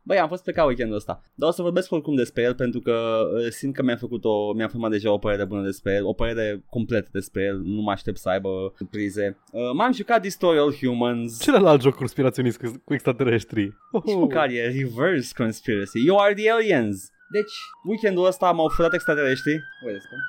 [0.03, 1.21] Băi, am fost plecat weekendul ăsta.
[1.35, 4.53] Dar o să vorbesc oricum despre el pentru că uh, simt că mi-am făcut o,
[4.53, 7.91] mi-am format deja o părere bună despre el, o părere completă despre el, nu mă
[7.91, 9.37] aștept să aibă surprize.
[9.51, 11.41] Uh, m-am jucat Destroy All Humans.
[11.41, 13.61] celălalt joc conspiraționist cu, cu extraterestri.
[13.63, 14.19] Nici Oh.
[14.19, 16.05] măcar e reverse conspiracy.
[16.05, 17.09] You are the aliens.
[17.31, 17.53] Deci,
[17.89, 19.51] weekendul ăsta m-au furat extraterestri.
[19.85, 20.21] Wait a second.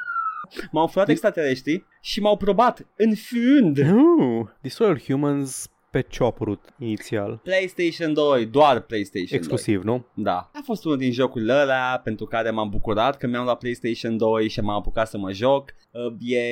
[0.73, 3.79] M-au furat extraterestri și m-au probat în fund.
[3.79, 7.41] Uh, Destroy All Humans pe ce a apărut inițial?
[7.43, 9.39] PlayStation 2, doar PlayStation 2.
[9.39, 10.07] Exclusiv, nu?
[10.15, 10.51] Da.
[10.53, 14.49] A fost unul din jocurile alea pentru care m-am bucurat că mi-am luat PlayStation 2
[14.49, 15.75] și m-am apucat să mă joc.
[15.91, 16.43] Uh, E,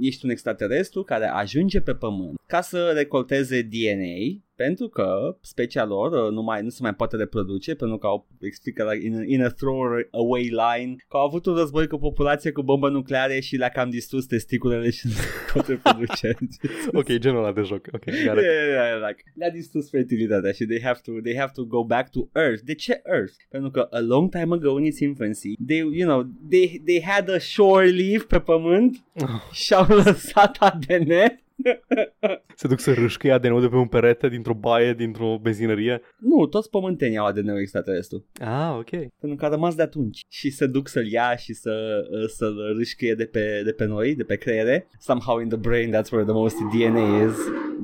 [0.00, 6.12] ești un extraterestru care ajunge pe pământ ca să recolteze DNA pentru că specia lor
[6.26, 9.42] uh, nu, mai, nu se mai poate reproduce pentru că au explică la, in, in
[9.42, 9.80] a throw
[10.10, 13.90] away line că au avut un război cu populație cu bombă nucleare și le-a cam
[13.90, 16.36] distrus testiculele și nu se pot reproduce.
[16.92, 17.86] Ok, genul ăla de joc.
[17.92, 18.42] Ok, got Yeah, it.
[18.42, 22.10] yeah, yeah, like, le-a distrus fertilitatea și they have to they have to go back
[22.10, 22.62] to Earth.
[22.64, 23.34] De ce Earth?
[23.48, 27.30] Pentru că a long time ago in its infancy, they you know, they they had
[27.30, 29.04] a shore leaf pe pământ
[29.52, 31.10] și au lăsat ADN.
[32.54, 36.00] Se duc să râșcă ADN-ul de pe un perete dintr-o baie, dintr-o benzinărie.
[36.18, 38.24] Nu, toți pământenii au ADN-ul extraterestru.
[38.40, 38.90] Ah, ok.
[38.90, 43.14] Pentru că a rămas de atunci și se duc să-l ia și să, să-l râșcăie
[43.14, 44.88] de pe, de pe noi, de pe creiere.
[44.98, 47.36] Somehow in the brain that's where the most DNA is.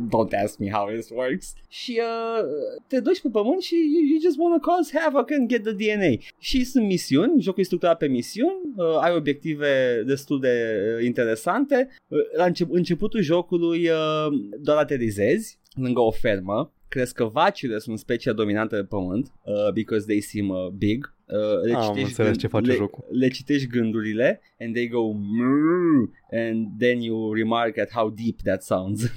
[0.09, 1.53] Don't ask me how this works.
[1.69, 2.45] Și uh,
[2.89, 6.13] te duci pe pământ și you, you just wanna cause havoc and get the DNA.
[6.39, 10.55] Și sunt misiuni, jocul e structurat pe misiuni, uh, ai obiective destul de
[10.97, 11.89] uh, interesante.
[12.09, 14.27] Uh, la încep- începutul jocului uh,
[14.61, 20.07] doar aterizezi lângă o fermă crezi că vacile sunt specia dominantă pe pământ uh, because
[20.07, 21.15] they seem uh, big.
[21.27, 23.05] Uh, le, Am citești înțeles ce face le, jocul.
[23.11, 28.63] le citești gândurile and they go "Mrrr", and then you remark at how deep that
[28.63, 29.03] sounds.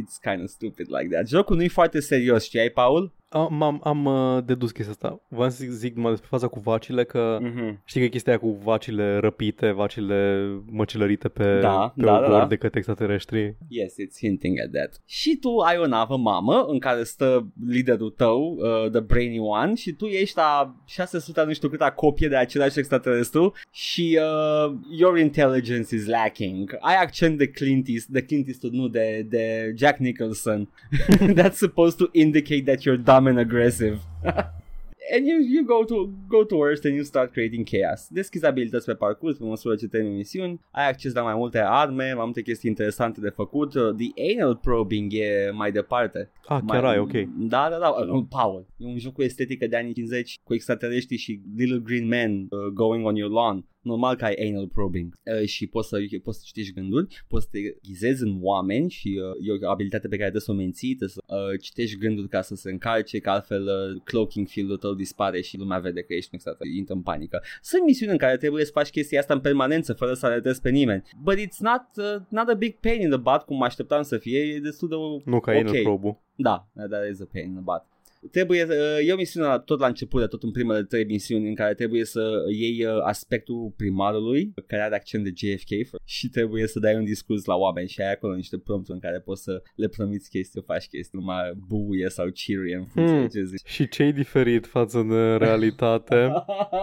[0.00, 1.28] It's kind of stupid like that.
[1.28, 3.12] Jocul nu e foarte serios, știai, Paul?
[3.34, 5.20] Am, am, am uh, dedus chestia asta.
[5.28, 7.78] V-am să zic, zic numai despre faza cu vacile că Mm-hmm.
[7.84, 12.30] știi că e chestia aia cu vacile răpite, vacile măcelărite pe, Da, pe da, ogor
[12.30, 12.46] da, da.
[12.46, 13.56] de către extraterestri.
[13.68, 15.00] Yes, it's hinting at that.
[15.06, 19.74] Și tu ai o navă mamă în care stă liderul tău, uh, The Brainy One,
[19.74, 25.18] și tu ești a 600 nu știu câta copie de același extraterestru și uh, your
[25.18, 26.76] intelligence is lacking.
[26.80, 30.68] Ai accent de Clint Eastwood, de Clint Eastwood, nu de, de Jack Nicholson.
[31.38, 33.98] That's supposed to indicate that you're dumb and aggressive.
[35.12, 38.08] And you, you go to go to Earth and you start creating chaos.
[38.10, 42.12] Deschizi abilități pe parcurs pe măsură ce termini misiuni, ai acces la mai multe arme,
[42.12, 43.74] mai multe chestii interesante de făcut.
[43.74, 46.30] Uh, The anal probing e mai departe.
[46.46, 47.12] Ah, chiar mai, ai, ok.
[47.36, 47.88] Da, da, da.
[47.88, 48.66] Uh, Paul.
[48.76, 52.72] E un joc cu estetică de anii 50 cu extraterestri și little green men uh,
[52.72, 53.64] going on your lawn.
[53.84, 57.48] Normal că ai anal probing uh, și poți să, poți să citești gânduri, poți să
[57.52, 60.94] te ghizezi în oameni și uh, e o abilitate pe care trebuie să o menții,
[60.94, 64.94] trebuie să uh, citești gânduri ca să se încarce, că altfel uh, cloaking field-ul tău
[64.94, 67.42] dispare și lumea vede că ești un extraterestru, intră în panică.
[67.62, 70.70] Sunt misiuni în care trebuie să faci chestia asta în permanență, fără să alertezi pe
[70.70, 71.02] nimeni.
[71.22, 74.18] But it's not, uh, not a big pain in the butt, cum mă așteptam să
[74.18, 74.94] fie, e destul de
[75.30, 75.64] Nu ca okay.
[75.66, 75.82] ok.
[75.82, 76.22] probu.
[76.36, 77.93] Da, that is a pain in the butt.
[78.30, 81.48] Trebuie, uh, e o misiune la, tot la început, de tot în primele trei misiuni
[81.48, 86.66] în care trebuie să iei uh, aspectul primarului care are accent de JFK și trebuie
[86.66, 89.62] să dai un discurs la oameni și ai acolo niște prompturi în care poți să
[89.74, 93.26] le promiți chestii, o faci chestii numai buie sau cheery în funcție Hmm.
[93.26, 93.68] de ce zici.
[93.68, 96.32] Și ce-i diferit față de realitate?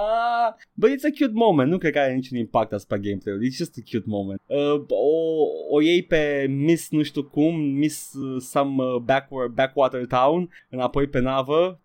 [0.81, 3.75] But it's a cute moment, nu cred că are niciun impact asupra gameplay-ului, it's just
[3.77, 4.41] a cute moment.
[4.45, 10.05] Uh, o, o iei pe Miss nu știu cum, Miss uh, some uh, backward, backwater
[10.05, 11.19] town, înapoi pe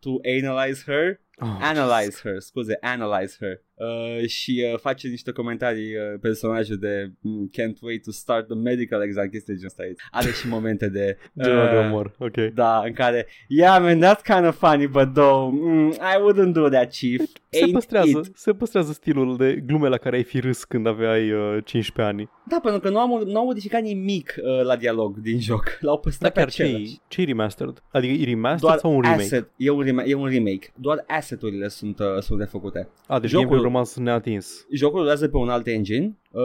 [0.02, 3.60] to analyze her, Oh, analyze her, scuze, analyze her.
[3.74, 8.56] Uh, și uh, face niște comentarii uh, personajul de mm, can't wait to start the
[8.56, 10.04] medical exam, chestii de genul ăsta.
[10.10, 11.16] Are și momente de...
[11.42, 12.36] Genul de uh, umor, ok.
[12.54, 16.68] da, în care Yeah man, that's kind of funny But though mm, I wouldn't do
[16.68, 18.36] that, chief Se Ain't păstrează, it.
[18.36, 22.30] se păstrează stilul de glume la care ai fi râs când aveai uh, 15 ani.
[22.48, 25.94] Da, pentru că nu am, nu am modificat nimic uh, la dialog din joc L-au
[25.94, 27.82] Dar păstrat pe chiar ce același ce remastered?
[27.92, 29.22] Adică e remastered Doar sau un remake?
[29.22, 32.88] asset, e un, rema- e un remake Doar asset-urile sunt, uh, sunt refăcute.
[33.06, 34.66] A, deci Jocul- gameplay-ul a rămas neatins.
[34.70, 36.18] Jocul rulează pe un alt engine.
[36.30, 36.42] Uh,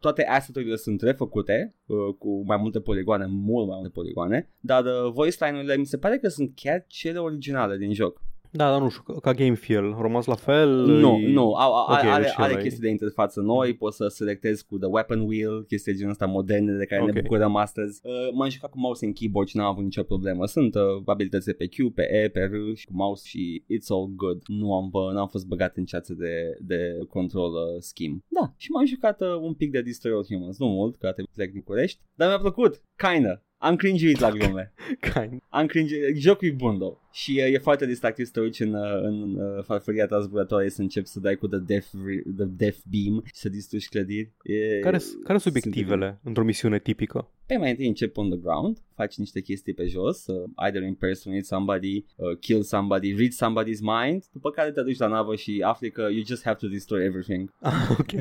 [0.00, 5.12] Toate asset-urile sunt refăcute uh, Cu mai multe poligoane Mult mai multe poligoane Dar uh,
[5.12, 8.20] voice line-urile mi se pare că sunt chiar cele originale din joc
[8.56, 10.68] Da, dar nu știu, ca- ca game feel, a rămas la fel?
[10.86, 13.74] Nu, e- nu, au, au, Ok, are, deci are ăla e- chestii de interfață noi,
[13.74, 17.10] poți să selectezi cu the weapon wheel, chestii de genul ăsta moderne de care Ok.
[17.12, 18.00] ne bucurăm astăzi.
[18.02, 20.46] Uh, m-am jucat cu mouse and keyboard și n-am avut nicio problemă.
[20.46, 24.08] Sunt uh, abilități pe Q, pe E, pe R și cu mouse și it's all
[24.16, 24.42] good.
[24.46, 28.16] Nu am, bă, n-am fost băgat în ceață de, de control uh, scheme.
[28.28, 31.12] Da, și m-am jucat uh, un pic de Destroy All Humans, nu mult, că a
[31.12, 33.42] trebuit să plec din Curești, dar mi-a plăcut, kinda.
[33.64, 34.72] Am cringe la glume.
[35.12, 35.42] Kind.
[35.48, 36.96] Am cringe, jocul e bun, though.
[37.12, 40.68] Și uh, e foarte distractiv să te uiți în, uh, în uh, farfuria ta zburătoare
[40.68, 44.32] să începi să dai cu the death, re- the death beam și să distrugi clădiri.
[44.42, 47.28] E, Care care sunt sunt obiectivele într-o misiune tipică?
[47.46, 51.42] Pe mai întâi începi on the ground, faci niște chestii pe jos, uh, either impersonate
[51.42, 55.90] somebody, uh, kill somebody, read somebody's mind, după care te duci la navă și afli
[55.90, 57.52] că you just have to destroy everything.
[57.60, 58.12] Ah, ok.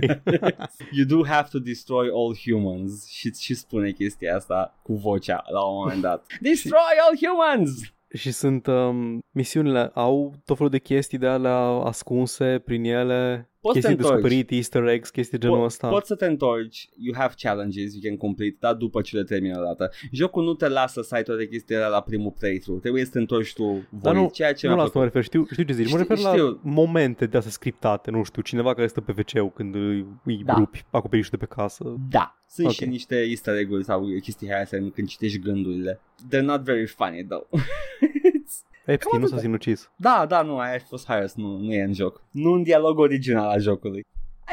[0.98, 5.62] you do have to destroy all humans și, și spune chestia asta cu vocea la
[5.62, 6.26] un moment dat.
[6.42, 7.94] Destroy all humans!
[8.14, 13.80] și sunt um, misiunile au tot felul de chestii de alea ascunse prin ele, Poți
[13.82, 14.22] să chestii te întorci.
[14.22, 15.88] descoperite, easter eggs, chestii de genul ăsta.
[15.89, 19.57] Poți să te întorci, you have challenges you can complete, dar după ce le termini
[19.57, 19.91] odată.
[20.11, 23.20] Jocul nu te lasă să ai toate chestiile alea la primul playthrough, trebuie să te
[23.20, 25.14] întorci tu Dar voi, nu- ceea ce nu mi-a la asta mă plăcut.
[25.14, 26.45] refer, știu, știu ce zici, mă Știu- refer știu.
[26.47, 30.41] la momente de astea scriptate, nu știu, cineva care stă pe wc când îi, îi
[30.45, 30.53] Da.
[30.53, 31.95] rupi acoperișul de pe casă.
[32.09, 32.74] Da, sunt Ok.
[32.74, 35.99] și niște easter egg-uri sau chestii hai să când citești gândurile.
[36.32, 37.45] They're not very funny though.
[38.86, 39.42] Epstein nu s-a atâta.
[39.42, 39.92] sinucis.
[39.96, 42.24] da, da, nu, aia a fost Harris, nu, nu e în joc.
[42.32, 44.06] Nu în dialog original al jocului.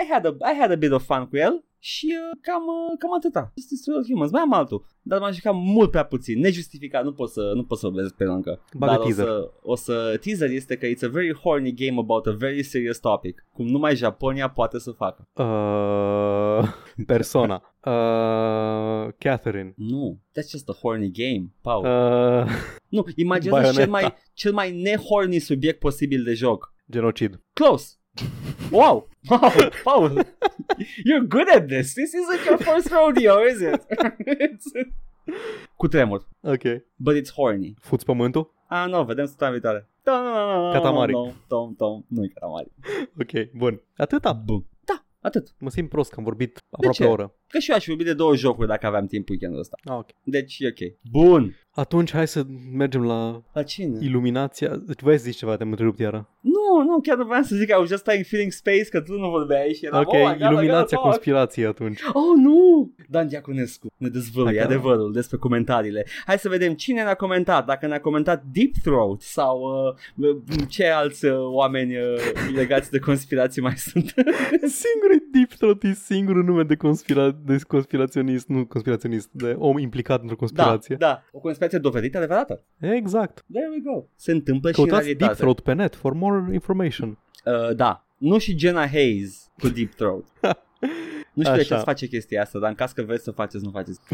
[0.03, 2.99] I had a, I had a bit of fun cu el și uh, cam, uh,
[2.99, 3.53] cam atâta.
[3.57, 4.85] Just Destroy All Humans, mai am altul.
[5.03, 8.24] Dar m-am jucat mult prea puțin, nejustificat, nu pot să, nu pot să vorbesc pe
[8.24, 8.61] el încă.
[8.74, 9.24] Bagă Dar o teaser.
[9.24, 12.99] să, o să, teaser este că it's a very horny game about a very serious
[12.99, 13.47] topic.
[13.53, 15.28] Cum numai Japonia poate să facă.
[15.35, 16.68] Uh,
[17.12, 17.62] persona.
[17.85, 19.74] Uh, Catherine.
[19.76, 21.85] Nu, that's just a horny game, Paul.
[21.85, 22.51] Uh,
[22.89, 23.91] nu, imaginează cel Bayonetta.
[23.91, 26.74] mai, cel mai nehorny subiect posibil de joc.
[26.91, 27.41] genocid.
[27.53, 27.95] Close.
[28.71, 29.09] Wow.
[29.29, 29.51] Wow,
[29.85, 30.11] Paul.
[31.09, 31.93] You're good at this.
[31.95, 33.81] This isn't your first rodeo, is it?
[34.47, 34.89] It's-
[35.77, 36.29] Cu tremur.
[36.41, 36.62] Ok.
[36.97, 37.75] But it's horny.
[37.81, 38.55] Fuți pământul?
[38.68, 39.89] Ah, nu, vedem săptămâna viitoare.
[40.73, 41.12] Katamari.
[41.12, 42.03] Tom, tom, tom.
[42.09, 42.71] Nu e Katamari.
[43.21, 43.83] Ok, bun.
[43.97, 44.33] Atâta.
[44.33, 44.64] Bun.
[44.85, 45.55] Da, atât.
[45.59, 47.05] Mă simt prost că am vorbit aproape ce?
[47.05, 47.35] o oră.
[47.49, 49.77] Că și eu aș fi iubit de două jocuri dacă aveam timp weekendul ăsta.
[49.85, 50.09] Ah, ok.
[50.25, 50.93] Deci e ok.
[51.11, 51.55] Bun.
[51.75, 52.43] Atunci hai să
[52.77, 53.99] mergem la La cine?
[54.01, 54.68] iluminația.
[54.87, 56.29] Deci Vrei să zici ceva, te-am întrerupt iară.
[56.41, 59.01] Nu, nu, chiar nu vreau să zic că I was just like feeling space că
[59.01, 61.03] tu nu vorbeai și eram, Ok, oh my God, I gotta iluminația talk.
[61.11, 62.01] conspirației atunci.
[62.12, 62.93] Oh, nu!
[63.09, 66.07] Dan Diaconescu ne dezvăluie Dacă- adevărul despre comentariile.
[66.27, 69.61] Hai să vedem cine ne-a comentat, dacă ne-a comentat Deep Throat sau
[70.16, 70.37] uh,
[70.68, 72.03] ce alți uh, oameni uh,
[72.55, 74.14] legați de conspirații mai sunt.
[74.83, 80.21] Singurul Deep Throat e singurul nume de, conspira- de conspiraționist, nu conspiraționist, de om implicat
[80.23, 80.97] într-o da, conspirație.
[80.99, 82.64] da, o conspirație dovedită, adevărată.
[82.80, 83.44] Exact.
[83.52, 84.04] There we go.
[84.16, 85.42] Se întâmplă și în Căutați Deep realitate.
[85.42, 87.18] Throat pe net for more information.
[87.44, 90.24] Uh, da, nu și Jenna Hayes cu Deep Throat.
[91.32, 91.78] Nu știu de ce Așa.
[91.78, 94.00] să face chestia asta, dar în caz că vreți să faceți, nu faceți.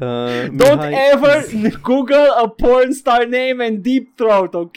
[0.00, 1.44] Uh, Don't Mihai- ever
[1.82, 4.76] Google a porn star name and Deep Throat, ok?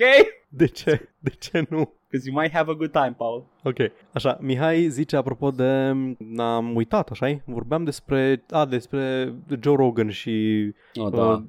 [0.49, 1.09] De ce?
[1.19, 1.93] De ce nu?
[2.11, 3.45] Because you might have a good time, Paul.
[3.63, 3.77] Ok,
[4.13, 10.65] așa, Mihai zice apropo de, n-am uitat, așa Vorbeam despre, a, despre Joe Rogan și
[10.95, 11.25] Oh, da.
[11.25, 11.41] uh,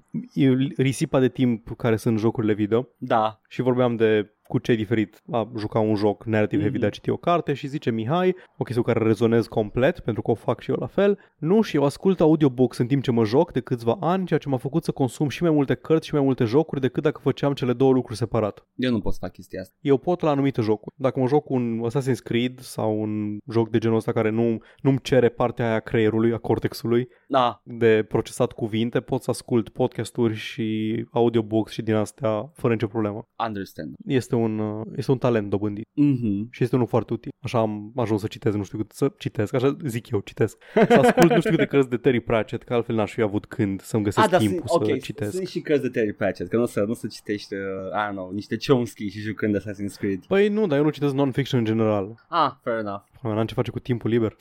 [0.76, 5.22] risipa de timp care sunt jocurile video Da, și vorbeam de cu ce e diferit
[5.30, 6.80] a juca un joc narrative heavy Mhm.
[6.80, 10.22] de a citi o carte și zice Mihai, o chestie cu care rezonez complet pentru
[10.22, 11.18] că o fac și eu la fel.
[11.38, 14.48] Nu, și eu ascult audiobooks în timp ce mă joc de câțiva ani, ceea ce
[14.48, 17.52] m-a făcut să consum și mai multe cărți și mai multe jocuri decât dacă făceam
[17.52, 18.66] cele două lucruri separat.
[18.74, 19.74] Eu nu pot să fac chestia asta.
[19.80, 20.94] Eu pot la anumite jocuri.
[20.98, 24.98] Dacă mă joc un Assassin's Creed sau un joc de genul ăsta care nu, nu-mi
[25.02, 30.34] cere partea aia a creierului, a cortexului, Da, de procesat cuvinte, pot să ascult podcasturi
[30.34, 30.66] și
[31.10, 33.28] audiobooks și din astea fără nicio problemă.
[33.46, 33.94] understand.
[34.06, 36.48] Este un, uh, este un talent dobândit Mhm.
[36.50, 37.30] și este unul foarte util.
[37.40, 40.56] Așa am ajuns să citesc, nu știu cât, să citesc, așa zic eu, citesc.
[40.74, 43.80] Să ascult nu știu câte cărți de Terry Pratchett, că altfel n-aș fi avut când
[43.80, 45.34] să-mi găsesc Ah, da, timpul sunt, să ok, citesc.
[45.34, 48.14] sunt și cărți de Terry Pratchett, că nu să, nu să citești, uh, I don't
[48.14, 50.24] know, niște Chomsky și jucând Assassin's Creed.
[50.26, 52.24] Păi nu, dar eu nu citesc non-fiction în general.
[52.28, 53.02] Ah, fair enough.
[53.22, 54.36] N-am ce face cu timpul liber.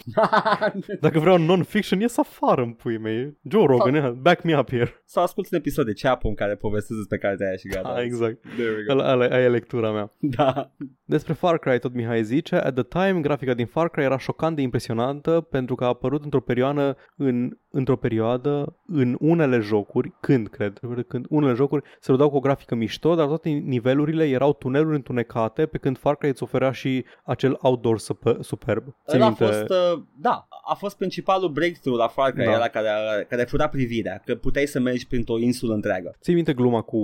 [1.00, 3.38] Dacă vreau non-fiction, ies afară în pui mei.
[3.50, 5.02] Joe Rogan, yeah, back me up here.
[5.06, 7.90] Sau ascult un episod de Chapo în care povestesc despre cartea aia și gata.
[7.90, 8.42] Ah, exact.
[8.42, 8.92] There we go.
[8.92, 10.12] Ăla, ăla, aia e lectura mea.
[10.20, 10.72] Da.
[11.06, 14.56] Despre Far Cry tot Mihai zice, at the time grafica din Far Cry era șocant
[14.56, 20.48] de impresionantă pentru că a apărut într-o perioadă în, într-o perioadă în unele jocuri, când
[20.48, 24.96] cred, când unele jocuri se rudau cu o grafică mișto, dar toate nivelurile erau tuneluri
[24.96, 28.38] întunecate, pe când Far Cry îți oferea și acel outdoor super,
[28.74, 28.96] superb.
[29.08, 32.52] Ții Ăla a minte- fost, uh, da, a fost principalul breakthrough la Far Cry, Da.
[32.54, 36.16] ăla care, a- care fura privirea, că puteai să mergi printr-o insulă întreagă.
[36.22, 36.98] Ții minte gluma cu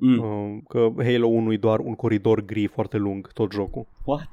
[0.00, 0.18] Mm.
[0.18, 3.86] uh, că Halo 1 e doar un coridor gri foarte lung, tot jocul.
[4.04, 4.28] What?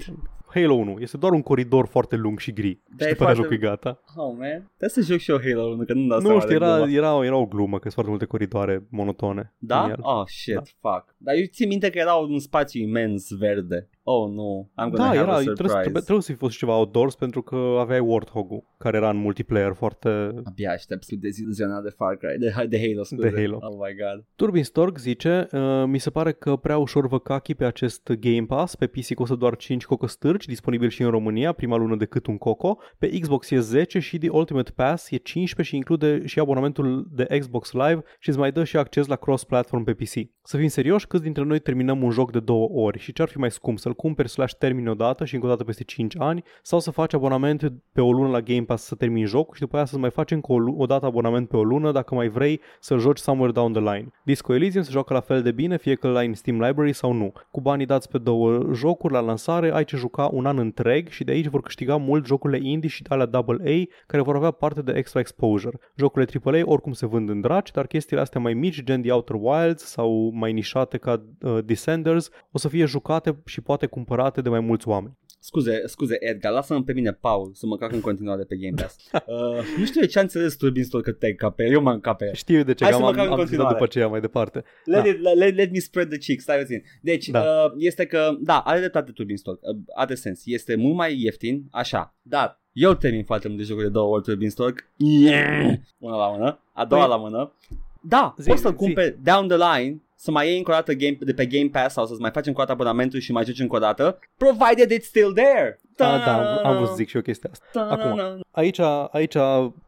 [0.54, 2.80] Halo 1 este doar un coridor foarte lung și gri.
[2.98, 4.00] Da, și e după aia foarte- jocul e gata.
[4.16, 4.72] Oh, man.
[4.78, 6.76] Trebuie să joc și eu Halo 1, că nu-mi dau Nu seama știu, de era,
[6.76, 6.92] gluma.
[6.92, 9.54] era, era o glumă că sunt foarte multe coridoare monotone.
[9.60, 9.86] în Da?
[9.90, 9.98] el.
[10.02, 10.62] Oh, shit, Da.
[10.80, 11.16] fuck.
[11.18, 13.90] Dar eu țin minte că era un spațiu imens verde.
[14.10, 14.72] Oh, nu.
[14.72, 15.80] I'm gonna Da, have era, a trebuie, surprise.
[15.80, 19.18] trebuie, trebuie să fi fost și ceva outdoors pentru că aveai Warthog-ul, care era în
[19.18, 20.10] multiplayer foarte...
[20.44, 23.30] Abia aștept să fiu deziluzionat de Far Cry, de, de Halo, scuze.
[23.30, 23.58] De Halo.
[23.62, 24.26] Oh my god.
[24.36, 28.46] Turbin Stork zice, uh, mi se pare că prea ușor vă cachi pe acest Game
[28.48, 32.38] Pass, pe PC costă doar 5 cocostârci, disponibil și în România, prima lună decât un
[32.38, 37.08] coco, pe Xbox e 10 și The Ultimate Pass e 15 și include și abonamentul
[37.12, 40.14] de Xbox Live și îți mai dă și acces la cross-platform pe PC.
[40.44, 43.38] Să fim serioși, câți dintre noi terminăm un joc de două ori și ce-ar fi
[43.38, 46.80] mai scump să-l cumperi slash termini odată și încă o dată peste 5 ani sau
[46.80, 49.86] să faci abonament pe o lună la Game Pass să termini jocul și după aia
[49.86, 52.62] să mai faci încă o, lu- o dată abonament pe o lună dacă mai vrei
[52.80, 54.08] să-l joci somewhere down the line.
[54.24, 57.12] Disco Elysium se joacă la fel de bine fie că l-ai în Steam Library sau
[57.12, 57.32] nu.
[57.52, 61.24] Cu banii dați pe două jocuri la lansare ai ce juca un an întreg și
[61.24, 64.92] de aici vor câștiga mult jocurile indie și alea AA care vor avea parte de
[64.96, 65.80] extra exposure.
[65.96, 69.36] Jocurile AAA oricum se vând în draci, dar chestiile astea mai mici, gen The Outer
[69.40, 74.50] Wilds sau mai nișate ca uh, Descenders, o să fie jucate și poate cumpărate de
[74.50, 75.18] mai mulți oameni.
[75.40, 78.96] Scuze, scuze Edgar, lasă-mă pe mine, Paul, să mă cac în continuare pe Game Pass.
[79.14, 81.72] Uh, nu știu de ce a înțeles Turbin Store că te ca pe el.
[81.72, 82.34] Eu m-am ca pe el.
[82.34, 83.74] Știu de ce, Hai că să am, măcar în am zis continuare.
[83.74, 84.64] după aceea mai departe.
[84.86, 85.10] Let, Da.
[85.10, 86.84] it, let, let me spread the cheeks, stai puțin.
[87.02, 87.40] Deci, Da.
[87.40, 90.42] uh, este că, da, are dreptate Turbin Store, uh, are sens.
[90.46, 94.50] Este mult mai ieftin, așa, dar eu termin foarte multe jocuri de două ori Turbin
[94.50, 94.74] Store.
[94.98, 95.74] Yeah!
[95.98, 97.54] Una la mână, a doua Păi- la mână.
[98.02, 98.78] Da, Zi, poți să-l zi.
[98.78, 101.94] cumperi down the line, să mai iei încă o dată game, de pe Game Pass
[101.94, 105.00] sau să-ți mai faci încă o dată abonamentul și mai joci încă o dată, provided
[105.00, 105.80] it's still there.
[105.98, 107.80] A, da, am, am vrut să zic și eu chestia asta.
[107.82, 108.42] Acum.
[108.52, 108.80] Aici,
[109.12, 109.38] aici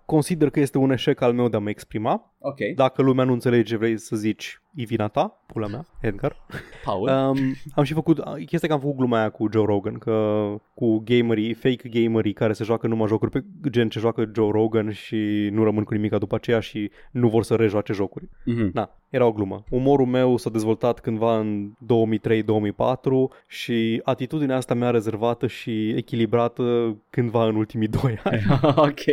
[0.06, 2.34] consider că este un eșec al meu de a mă exprima.
[2.40, 6.36] Ok, Dacă lumea nu înțelege ce vrei să zici, e vina ta, pula mea, Edgar.
[6.84, 7.08] Paul.
[7.10, 7.38] Um,
[7.76, 11.54] am și făcut, chestia că am făcut gluma aia cu Joe Rogan, că cu gamerii,
[11.54, 15.64] fake gamerii care se joacă numai jocuri pe gen ce joacă Joe Rogan și nu
[15.64, 18.30] rămân cu nimic după aceea și nu vor să rejoace jocuri.
[18.46, 18.72] Mhm.
[18.74, 19.64] Da, era o glumă.
[19.70, 27.46] Umorul meu s-a dezvoltat cândva în 2003-2004 și atitudinea asta mea rezervată și echilibrată cândva
[27.48, 28.42] în ultimii doi ani.
[28.76, 29.04] ok.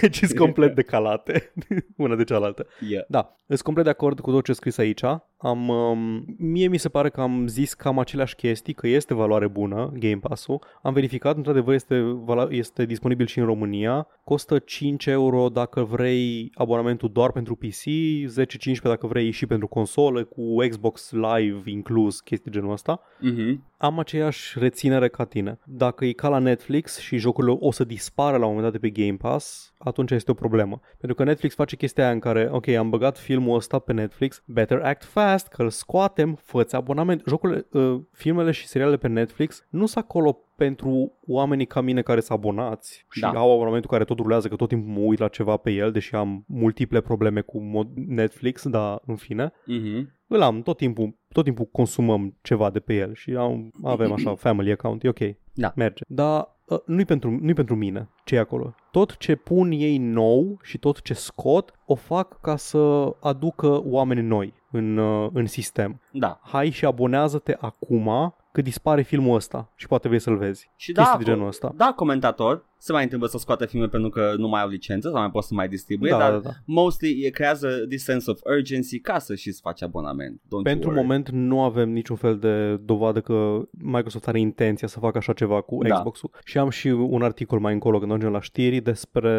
[0.00, 1.52] Deci sunt complet decalate
[1.96, 2.66] una de cealaltă.
[2.88, 3.04] Yeah.
[3.08, 5.02] Da, sunt complet de acord cu tot ce scris aici.
[5.08, 5.20] 보니까?
[5.40, 9.48] Am, um, mie mi se pare că am zis cam aceleași chestii, că este valoare
[9.48, 10.62] bună Game Pass-ul.
[10.82, 14.06] Am verificat, într-adevăr este, vala- este disponibil și în România.
[14.24, 17.82] Costă 5 euro dacă vrei abonamentul doar pentru PC,
[18.26, 23.00] 10-15 dacă vrei și pentru consolă, cu Xbox Live inclus, chestii genul ăsta.
[23.20, 23.66] Mhm.
[23.76, 25.58] Am aceeași reținere ca tine.
[25.64, 28.88] Dacă e ca la Netflix și jocurile o să dispară la un moment dat de
[28.88, 30.80] pe Game Pass, atunci este o problemă.
[30.98, 34.42] Pentru că Netflix face chestia aia în care, ok, am băgat filmul ăsta pe Netflix,
[34.46, 37.22] better act fast, că îl scoatem, fă abonament.
[37.26, 42.20] Jocurile, uh, filmele și serialele pe Netflix nu sunt acolo pentru oamenii ca mine care
[42.20, 43.28] sunt abonați și Da.
[43.28, 46.14] au abonamentul care tot rulează, că tot timpul mă uit la ceva pe el, deși
[46.14, 50.10] am multiple probleme cu mod- Netflix, dar în fine Mhm.
[50.26, 54.34] îl am tot timpul, tot timpul consumăm ceva de pe el și am, avem așa
[54.34, 55.18] family account, e ok,
[55.54, 55.72] Da.
[55.76, 56.02] merge.
[56.08, 56.46] Dar uh,
[56.84, 58.74] nu-i pentru, nu-i pentru mine ce e acolo.
[58.90, 64.20] Tot ce pun ei nou și tot ce scot o fac ca să aducă oameni
[64.20, 66.00] noi în, uh, în sistem.
[66.10, 66.40] Da.
[66.42, 70.70] Hai și abonează-te acum că dispare filmul ăsta și poate vrei să-l vezi.
[70.76, 71.72] Și Chestii da, de genul ăsta.
[71.76, 75.20] da, comentator, se mai întâmplă să scoată filme pentru că nu mai au licență sau
[75.20, 76.50] mai pot să mai distribuie, Da, dar da, da.
[76.64, 80.40] mostly e creează this sense of urgency ca să și-ți faci abonament.
[80.40, 81.00] Don't Pentru you worry.
[81.06, 85.60] moment nu avem niciun fel de dovadă că Microsoft are intenția să facă așa ceva
[85.60, 85.94] cu Da.
[85.94, 86.30] Xbox-ul.
[86.44, 89.30] Și am și un articol mai încolo când ajungem la știri despre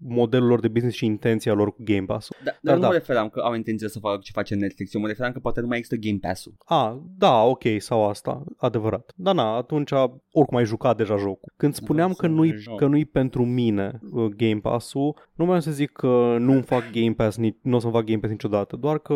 [0.00, 2.36] modelul lor de business și intenția lor cu Game Pass-ul.
[2.44, 2.86] Da, dar Dar nu da.
[2.86, 5.60] mă referam că au intenție să facă ce face Netflix, eu mă referam că poate
[5.60, 6.54] nu mai există Game Pass-ul.
[6.64, 9.12] A, da, ok, sau asta, adevărat.
[9.16, 9.90] Dar na, atunci
[10.32, 11.52] oricum ai jucat deja jocul.
[11.56, 12.77] Când spuneam să că nu-i, joc.
[12.78, 17.12] Că nu-i pentru mine uh, Game Pass-ul, nu mai să zic că nu-mi fac Game
[17.12, 19.14] Pass, ni- nu o să-mi fac Game Pass niciodată, doar că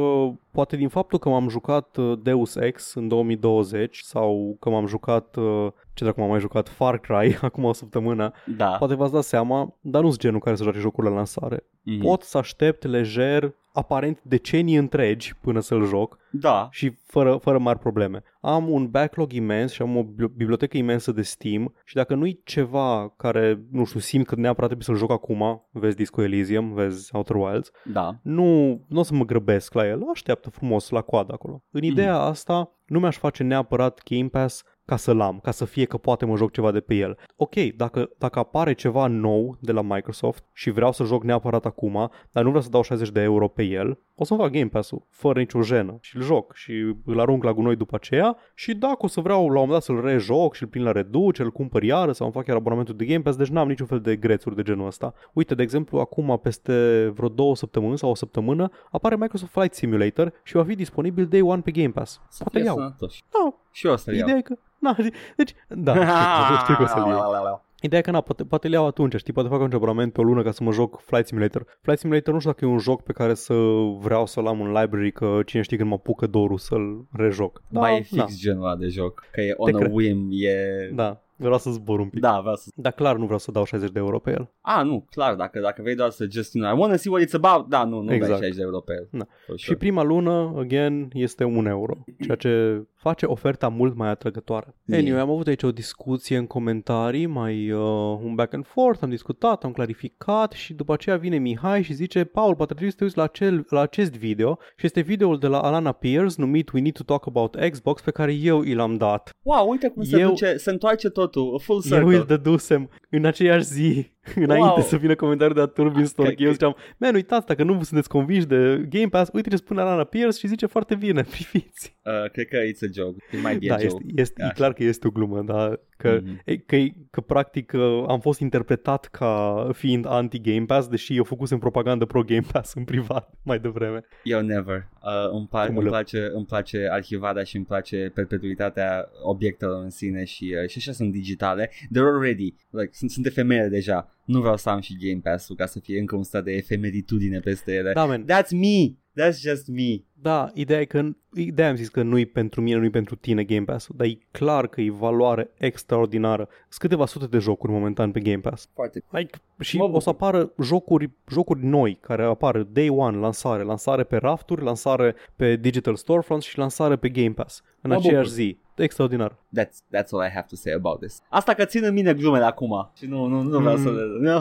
[0.52, 5.36] poate din faptul că m-am jucat uh, Deus Ex în 2020 sau că m-am jucat,
[5.36, 8.66] uh, ce dacă m-am mai jucat, Far Cry acum o săptămână, Da.
[8.78, 11.64] poate v-ați dat seama, dar nu-s genul care să joace jocul la lansare.
[11.82, 12.00] Mhm.
[12.00, 16.68] Pot să aștept lejer, aparent decenii întregi până să-l joc Da.
[16.70, 18.22] și fără, fără mari probleme.
[18.40, 22.40] Am un backlog imens și am o bibli- bibliotecă imensă de Steam și dacă nu-i
[22.44, 27.14] ceva care, nu știu, simt că neapărat trebuie să-l joc acum, vezi Disco Elysium, vezi
[27.16, 28.18] Outer Wilds, Da.
[28.22, 30.02] nu, nu o să mă grăbesc la el,
[30.42, 31.64] așteaptă frumos la coadă acolo.
[31.70, 34.62] În ideea asta, nu mi-aș face neapărat Game Pass
[34.92, 37.18] ca să-l am, ca să fie că poate mă joc ceva de pe el.
[37.36, 42.10] Ok, dacă, dacă apare ceva nou de la Microsoft și vreau să joc neapărat acum,
[42.30, 45.06] dar nu vreau să dau 60 de euro pe el, o să-mi fac Game Pass-ul
[45.10, 48.96] fără nicio jenă și îl joc și îl arunc la gunoi după aceea și dacă
[48.98, 51.52] o să vreau la un moment dat să-l rejoc și îl prind la reducere, îl
[51.52, 54.16] cumpăr iară sau îmi fac chiar abonamentul de Game Pass, deci n-am niciun fel de
[54.16, 55.14] grețuri de genul ăsta.
[55.32, 60.32] Uite, de exemplu, acum peste vreo două săptămâni sau o săptămână apare Microsoft Flight Simulator
[60.42, 62.20] și va fi disponibil day one pe Game Pass.
[62.28, 62.76] Să Poate fie iau.
[62.76, 63.22] sănătoși.
[63.30, 64.22] Da, Și eu o să-l iau.
[64.22, 64.54] ideea e că...
[64.78, 64.96] Na,
[65.36, 65.92] deci, da,
[66.44, 67.64] știu, știu că o să-l iau.
[67.80, 70.20] Ideea e că, na, poate, poate le iau atunci, știi, poate fac un abonament pe
[70.20, 71.64] o lună ca să mă joc Flight Simulator.
[71.80, 73.54] Flight Simulator nu știu dacă e un joc pe care să
[73.98, 77.62] vreau să-l am în library, că cine știe când mă apucă dorul să-l rejoc.
[77.68, 79.22] Da, Da, e fix da, genul ăla de joc.
[79.32, 79.92] Că e on a cred.
[79.92, 80.90] whim, e...
[80.94, 82.20] da, vreau să zbor un pic.
[82.20, 82.68] Da, vreau să...
[82.74, 84.50] Dar clar nu vreau să dau 60 de euro pe el.
[84.60, 87.24] A, nu, clar, dacă, dacă vrei doar să just, you know, I wanna see what
[87.28, 88.30] it's about, da, nu, nu Exact.
[88.30, 89.08] dai 60 de euro pe el.
[89.10, 89.26] Da.
[89.46, 89.76] For Și sure.
[89.78, 94.74] prima lună, again, este 1 euro, ceea ce face oferta mult mai atrăgătoare.
[94.84, 95.00] Yeah.
[95.02, 97.78] Anyway, am avut aici o discuție în comentarii, mai uh,
[98.22, 102.24] un back and forth, am discutat, am clarificat și după aceea vine Mihai și zice
[102.24, 105.46] Paul, poate trebuie să te uiți la, acel, la acest video și este videoul de
[105.46, 108.96] la Alana Pierce numit We Need to Talk About Xbox pe care eu i l-am
[108.96, 109.30] dat.
[109.42, 112.16] Wow, uite cum se Eu- duce, se întoarce totul, full Eu circle.
[112.16, 114.80] îl dădusem în aceeași zi, înainte Wow.
[114.80, 116.28] să vină comentariul de la Turbin Store.
[116.28, 116.52] Ok, Eu ok.
[116.52, 120.38] ziceam, man, uitați, dacă nu sunteți convinși de Game Pass, uite ce spune Alana Pierce
[120.38, 121.96] și zice foarte bine, priviți.
[122.04, 123.24] Uh, cred că it's a joke.
[123.32, 124.04] It might be Da, a este, joke.
[124.16, 124.52] este, e Așa.
[124.54, 126.40] clar că este o glumă, dar că, Mhm.
[126.44, 126.76] e, că,
[127.10, 132.46] că practic uh, am fost interpretat ca fiind anti-Game Pass, deși eu făcusem propagandă pro-Game
[132.52, 134.00] Pass în privat mai devreme.
[134.24, 134.88] Eu never.
[135.02, 139.82] Uh, îmi, pa- Cum îmi, le- place, îmi place arhivarea și îmi place perpetuitatea obiectelor
[139.82, 141.70] în sine și, uh, și așa sunt digitale.
[141.70, 144.11] They're already, like, sunt, sunt efemere deja.
[144.24, 147.38] Nu vreau să am și Game Pass-ul ca să fie încă un stat de efemeritudine
[147.40, 147.92] peste ele.
[147.92, 148.24] Da, man.
[148.24, 148.94] That's me!
[149.20, 150.02] That's just me.
[150.12, 153.64] Da, ideea e că, ideea am zis că nu-i pentru mine, nu-i pentru tine Game
[153.64, 156.48] Pass-ul, dar e clar că e valoare extraordinară.
[156.58, 158.68] Sunt câteva sute de jocuri momentan pe Game Pass.
[158.74, 160.28] Foarte Like, și Mă o să bucur.
[160.28, 165.94] apară jocuri, jocuri noi care apar day one, lansare, lansare pe rafturi, lansare pe digital
[165.96, 168.42] storefronts și lansare pe Game Pass în Mă aceeași bucur.
[168.42, 168.58] zi.
[168.76, 169.30] Extraordinar.
[169.58, 171.18] That's, that's all I have to say about this.
[171.28, 172.90] Asta că țin în mine glumele acum.
[172.96, 173.82] Și nu, nu, nu vreau Mm.
[173.82, 174.02] să le...
[174.30, 174.40] No,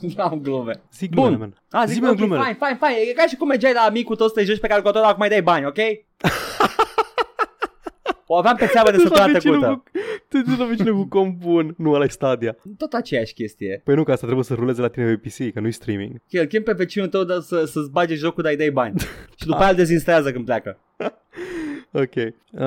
[0.00, 0.80] nu am glume.
[0.92, 1.24] Zic Bun.
[1.28, 1.80] glumele, man.
[1.82, 2.42] A, zic, Zi-mi ok, glumele.
[2.42, 3.00] fine, fine, fine.
[3.10, 5.28] E ca și cum mergeai la amicul tău să te joci pe calculator, acum mai
[5.28, 5.76] dai bani, ok?
[8.28, 9.82] o aveam pe țeavă de Tu-ți la săptămâna vecinul trecută.
[9.92, 9.98] cu-
[10.28, 11.74] Tu te la vecinul cu compun.
[11.78, 12.56] Nu, ăla e Stadia.
[12.78, 13.80] Tot aceeași chestie.
[13.84, 16.20] Păi nu, că asta trebuie să ruleze la tine pe PC, că nu-i streaming.
[16.30, 19.00] Îl chem pe vecinul tău de să, să-ți bage jocul, dar îi dai bani.
[19.40, 20.78] și după aia îl dezinstalează când pleacă.
[22.02, 22.14] Ok.
[22.52, 22.60] Uh,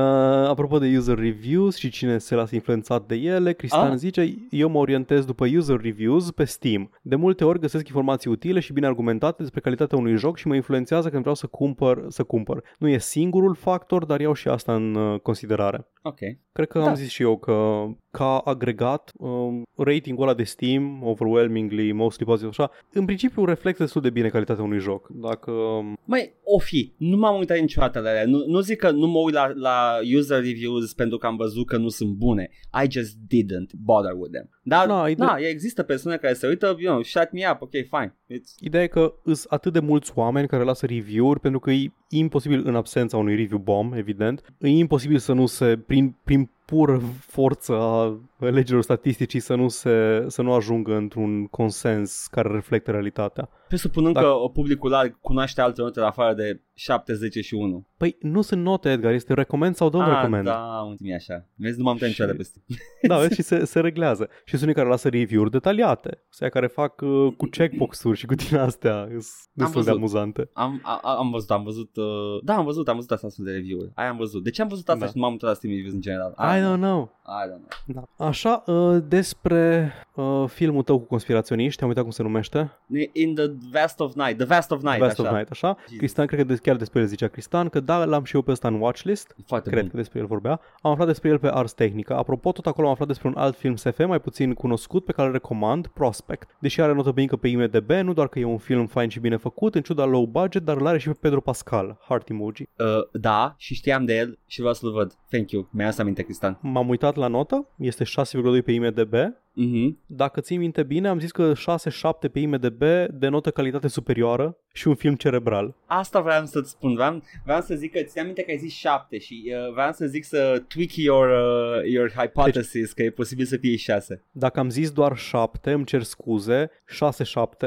[0.49, 3.95] apropo de user reviews și cine se lasă influențat de ele, Cristian Ah.
[3.97, 6.89] zice, eu mă orientez după user reviews pe Steam.
[7.01, 10.55] De multe ori găsesc informații utile și bine argumentate despre calitatea unui joc și mă
[10.55, 12.63] influențează când vreau să cumpăr, să cumpăr.
[12.77, 15.87] Nu e singurul factor, dar iau și asta în uh, considerare.
[16.01, 16.17] Ok.
[16.51, 16.87] Cred că Da.
[16.87, 22.49] am zis și eu că ca agregat um, ratingul ăla de Steam, overwhelmingly, mostly positive,
[22.49, 25.07] așa, în principiu reflectă destul de bine calitatea unui joc.
[25.09, 28.23] Dacă um, Mai o fi, nu m-am uitat niciodată la ele.
[28.25, 31.67] Nu, nu zic că nu mă uit la, la user reviews pentru că am văzut
[31.67, 32.49] că nu sunt bune.
[32.83, 34.49] I just didn't bother with them.
[34.63, 37.61] Dar, Na, na, ide- na există persoane care se uită, you know, shut me up,
[37.61, 38.15] ok, fine.
[38.33, 41.91] It's, Ideea e că sunt atât de mulți oameni care lasă review-uri pentru că e
[42.09, 47.01] imposibil în absența unui review bomb, evident, e imposibil să nu se, prin, prin pură
[47.19, 53.49] forță a legilor statisticii să nu, se, să nu ajungă într-un consens care reflectă realitatea.
[53.69, 57.87] Presupunând Dacă- că publicul larg cunoaște alte note afară de 7, 10 și 1.
[57.97, 60.43] Păi nu sunt note, Edgar, este recomand sau don't ah, recommend.
[60.45, 61.45] da, uite așa.
[61.55, 62.59] Vezi, nu m-am uitat Și- niciodată peste.
[63.07, 64.29] Da, vezi, și se, se reglează.
[64.43, 66.23] Și sunt unii care lasă review-uri detaliate.
[66.29, 69.05] Sunt care fac uh, cu checkbox-uri și cu din astea.
[69.09, 69.95] Sunt destul de văzut.
[69.97, 70.49] amuzante.
[70.53, 72.05] Am, a, a- am văzut, am văzut, uh,
[72.43, 73.91] da, am văzut, am văzut asta de review-uri.
[73.95, 74.43] Aia am văzut.
[74.43, 75.05] De ce am văzut asta Da.
[75.05, 76.31] și nu m-am uitat la Steam Reviews în general?
[76.37, 77.18] I don't know.
[77.29, 78.05] I don't know.
[78.17, 78.25] Da.
[78.25, 82.71] Așa, uh, despre uh, filmul tău cu conspiraționiști, am uitat cum se numește.
[83.13, 85.29] In the Vast of Night, The Vast of Night, Vast așa.
[85.29, 85.77] of Night, așa.
[85.81, 85.97] Jesus.
[85.97, 88.51] Cristian, cred că de- chiar despre el zicea Cristian, că da, l-am și eu pe
[88.51, 89.33] ăsta în watchlist.
[89.37, 89.91] E Foarte Cred bun.
[89.91, 90.59] că despre el vorbea.
[90.81, 92.15] Am aflat despre el pe Ars Technica.
[92.17, 95.27] Apropo, tot acolo am aflat despre un alt film SF mai puțin cunoscut pe care
[95.27, 96.55] îl recomand, Prospect.
[96.59, 99.37] Deși are notă mică pe IMDb, nu doar că e un film fain și bine
[99.37, 102.61] făcut, în ciuda low budget, dar îl are și pe Pedro Pascal, heart emoji.
[102.77, 105.13] Uh, da, și știam de el și vreau să-l văd.
[105.29, 105.67] Thank you.
[105.71, 106.57] Mi-a să aminte, Cristian.
[106.61, 109.13] M-am uitat la notă, este 6,2 pe IMDb.
[109.59, 109.99] Mhm.
[110.05, 114.95] Dacă ții minte bine, am zis că 6-7 pe IMDb denotă calitate superioară și un
[114.95, 115.75] film cerebral.
[115.85, 116.93] Asta vreau să-ți spun.
[116.93, 120.05] Vreau, vreau să zic că ți-am aminte că ai zis 7 și uh, vreau să
[120.05, 124.23] zic să tweak your, uh, your hypothesis deci, că e posibil să fie 6.
[124.31, 126.69] Dacă am zis doar 7, îmi cer scuze,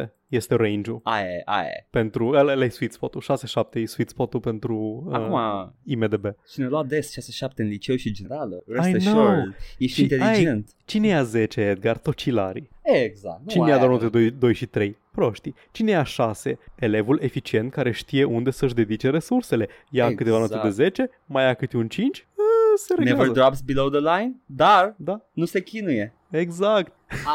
[0.03, 1.01] 6-7 este range-ul.
[1.03, 1.87] Aia e, aia e.
[1.91, 6.27] Pentru, ăla ăla e sweet spot-ul, 6-7 e sweet spot-ul pentru uh, Acum, IMDb.
[6.53, 9.21] cine lua des 6-7 în liceu și generală, rest I know.
[9.27, 10.71] assured, ești Și inteligent.
[10.85, 11.99] Cine ia 10, Edgar?
[11.99, 12.69] Tocilarii.
[12.83, 13.41] Exact.
[13.45, 13.93] nu Cine ia aia doar e.
[13.93, 14.97] note 2, 2 și 3?
[15.13, 15.55] Proștii.
[15.71, 16.59] Cine ia 6?
[16.75, 19.69] Elevul eficient care știe unde să-și dedice resursele.
[19.69, 20.17] Ia Exact.
[20.17, 22.45] câteva note de 10, mai ia câte un 5, uh,
[22.77, 23.19] se reglează.
[23.19, 26.15] Never drops below the line, dar Da, nu se chinuie.
[26.31, 26.93] exact.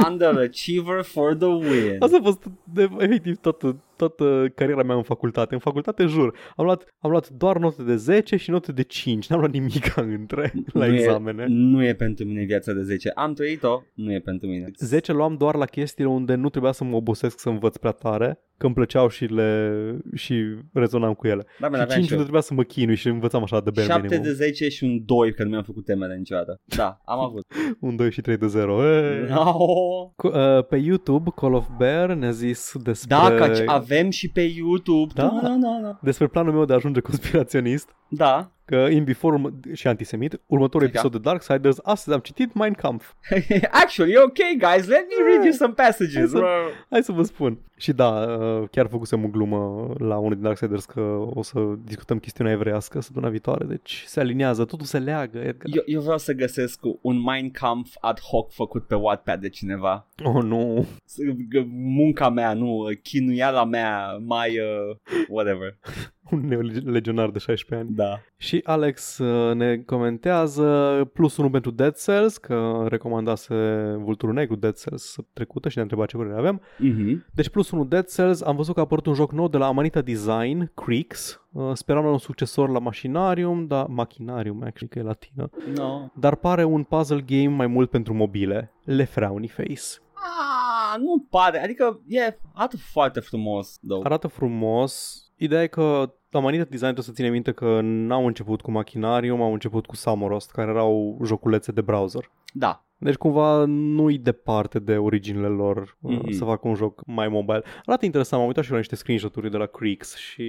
[0.10, 1.96] Underachiever for the win.
[2.00, 5.54] Asta a fost de, efectiv toată, toată cariera mea în facultate.
[5.54, 9.28] În facultate, jur, am luat, am luat doar note de 10 și note de 5.
[9.28, 11.44] N-am luat nimic între la nu examene.
[11.44, 13.12] E, nu e pentru mine viața de 10.
[13.16, 14.72] Am trăit-o, nu e pentru mine.
[14.78, 18.40] 10 luam doar la chestiile unde nu trebuia să mă obosesc să învăț prea tare,
[18.58, 19.72] că îmi plăceau și le
[20.16, 21.46] și rezonam cu ele.
[21.60, 22.22] Da, mă, și aveam 5 și unde eu.
[22.22, 24.24] trebuia să mă chinui și învățam așa de bare 7 minimum.
[24.24, 26.62] de 10 și un 2 că nu mi-am făcut temele niciodată.
[26.64, 27.46] Da, am avut.
[27.80, 28.82] Un 2 și 3 de 0.
[28.82, 29.30] Hey.
[29.30, 29.67] No.
[30.16, 33.16] Cu, uh, pe YouTube, Call of Bear ne-a zis despre...
[33.16, 35.12] Da, că avem și pe YouTube.
[35.16, 35.40] Da.
[35.42, 36.00] da, da, da.
[36.02, 37.90] despre planul meu de a ajunge conspiraționist.
[38.08, 38.52] da.
[38.70, 40.94] Că in before urmă- și antisemit, următorul Da.
[40.94, 43.14] episod de Darksiders, astăzi am citit Mein Kampf.
[43.84, 46.16] Actually, okay, guys, let me read you some passages.
[46.16, 46.44] Hai să-
[46.90, 47.58] Hai să vă spun.
[47.78, 51.00] Și da, uh, chiar făcusem o glumă la unul din Darksiders că
[51.34, 55.76] o să discutăm chestiunea evreiască săptămâna viitoare, deci se aliniază, totul se leagă, Edgar.
[55.76, 60.08] Eu, eu vreau să găsesc un Mein Kampf ad hoc făcut pe Wattpad de cineva.
[60.24, 60.86] Oh, nu.
[61.06, 64.96] S- g- Munca mea, nu, chinuiala mea, mai uh,
[65.28, 65.78] whatever.
[66.32, 67.96] Un neolegionar de 16 ani.
[67.96, 68.20] Da.
[68.38, 73.56] Și Alex uh, ne comentează plus unul pentru Dead Cells, că recomandase
[74.00, 76.62] Vulturul Negru Dead Cells trecută și ne-a întrebat ce părere aveam.
[76.78, 77.26] Mhm.
[77.34, 79.66] Deci plus unul Dead Cells, am văzut că a apărut un joc nou de la
[79.66, 81.42] Amanita Design, Creeks.
[81.52, 85.50] Uh, speram la un succesor la Machinarium, da, Machinarium, actually, că e latină.
[85.76, 86.06] No.
[86.14, 88.74] Dar pare un puzzle game mai mult pentru mobile.
[88.84, 90.02] Le Frowny Face.
[90.14, 94.06] Ah, nu pare, adică e arată foarte frumos, though.
[94.06, 95.22] Arată frumos.
[95.38, 99.54] Ideea e că Amanita Design trebuie să ține minte că n-au început cu Machinarium, au
[99.54, 102.32] început cu Samorost, care erau joculețe de browser.
[102.54, 102.82] Da.
[103.00, 106.18] Deci cumva nu-i departe de originile lor Mhm.
[106.28, 106.32] mm-hmm.
[106.32, 107.64] să facă un joc mai mobile.
[107.86, 110.44] Arată interesant, am uitat și eu la niște screenshot-uri de la Creeks și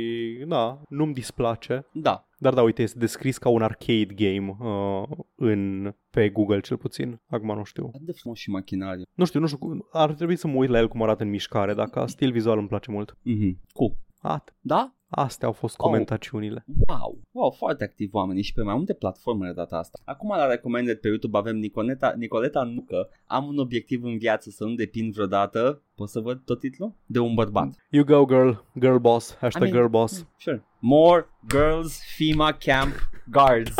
[0.46, 1.86] da, nu-mi displace.
[1.92, 2.26] Da.
[2.38, 5.02] Dar da, uite, este descris ca un arcade game uh,
[5.34, 7.20] în, pe Google cel puțin.
[7.26, 7.86] Acum nu știu.
[7.94, 9.02] Atât de frumos și machinariu.
[9.14, 11.30] Nu știu, nu știu, cum- ar trebui să mă uit la el cum arată în
[11.30, 13.16] mișcare, dacă stil vizual îmi place mult.
[13.22, 13.58] Mhm.
[13.72, 13.96] Cool.
[14.20, 14.54] At.
[14.60, 14.92] Da?
[15.10, 15.84] Astea au fost Oh.
[15.86, 16.64] comentaciunile.
[16.88, 19.98] Wow, wow, foarte activ oamenii și pe mai multe platforme de data asta.
[20.04, 23.08] Acum la recommended pe YouTube avem Nicoleta, Nicoleta Nucă.
[23.26, 25.82] Am un obiectiv în viață să nu depind vreodată.
[25.94, 26.94] Pot să văd tot titlul?
[27.06, 27.74] De un bărbat.
[27.90, 30.26] You go girl, girl boss, hashtag I mean- girl boss.
[30.36, 30.64] Sure.
[30.80, 32.94] More girls FEMA camp
[33.30, 33.74] guards.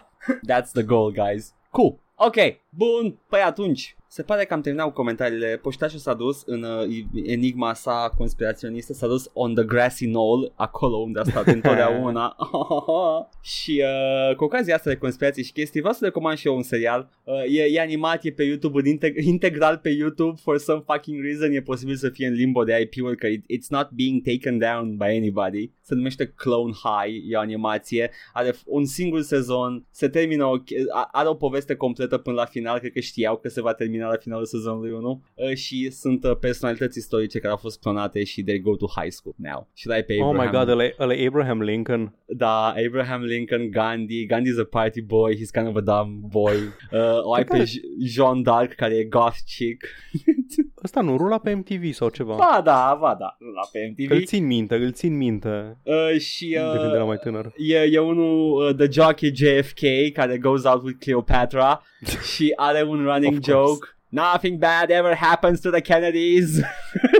[0.50, 1.54] That's the goal, guys.
[1.70, 1.98] Cool.
[2.16, 2.34] Ok,
[2.68, 5.58] bun, păi atunci se pare că am terminat cu comentariile.
[5.62, 10.96] Poștașul s-a dus în uh, enigma sa conspiraționistă S-a dus on the grassy knoll Acolo
[10.96, 12.36] unde a stat întotdeauna.
[13.54, 16.62] Și uh, cu ocazia asta de conspirații și chestii Vreau să recomand și eu un
[16.62, 17.10] serial.
[17.24, 21.22] Uh, e, e animat, e pe YouTube în integ- Integral pe YouTube For some fucking
[21.24, 24.58] reason E posibil să fie în limbo de IP-uri Că it, it's not being taken
[24.58, 29.84] down by anybody Se numește Clone High E o animație Are f- un singur sezon
[29.90, 33.36] Se termină o, ch- a- Are o poveste completă până la final Cred că știau
[33.36, 37.50] că se va termina la finalul sezonului 1 uh, Și sunt uh, personalități istorice Care
[37.52, 40.46] au fost clonate și they go to high school now Și la pe Oh Abraham
[40.50, 42.14] my god, ăla e- ăla e Abraham Lincoln.
[42.26, 46.56] da, Abraham Lincoln, Gandhi Gandhi's a party boy, he's kind of a dumb boy
[46.92, 49.84] uh, O ai pe care- J- Jean d'Arc care e goth chick
[50.84, 52.34] ăsta nu rula pe MTV sau ceva.
[52.34, 54.08] Ba da, ba da, la pe MTV.
[54.08, 57.52] Că îl țin minte, îl țin minte Uh, și de când uh, era mai tânăr.
[57.56, 59.80] e, e unul, uh, The Jockey JFK,
[60.12, 61.82] care goes out with Cleopatra
[62.34, 63.50] și are un running Of course.
[63.50, 63.86] joke.
[64.08, 66.60] Nothing bad ever happens to the Kennedys.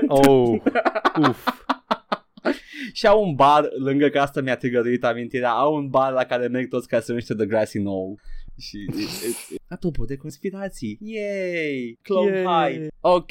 [0.08, 0.60] Oh,
[1.28, 1.48] uf.
[2.92, 6.46] și au un bar, lângă că asta mi-a trigăruit amintirea, au un bar la care
[6.46, 8.20] merg toți ca se numește The Grassy Knoll.
[8.58, 12.72] Și it- it- Apropo de conspirații Yay Clone Yay.
[12.72, 13.30] High Ok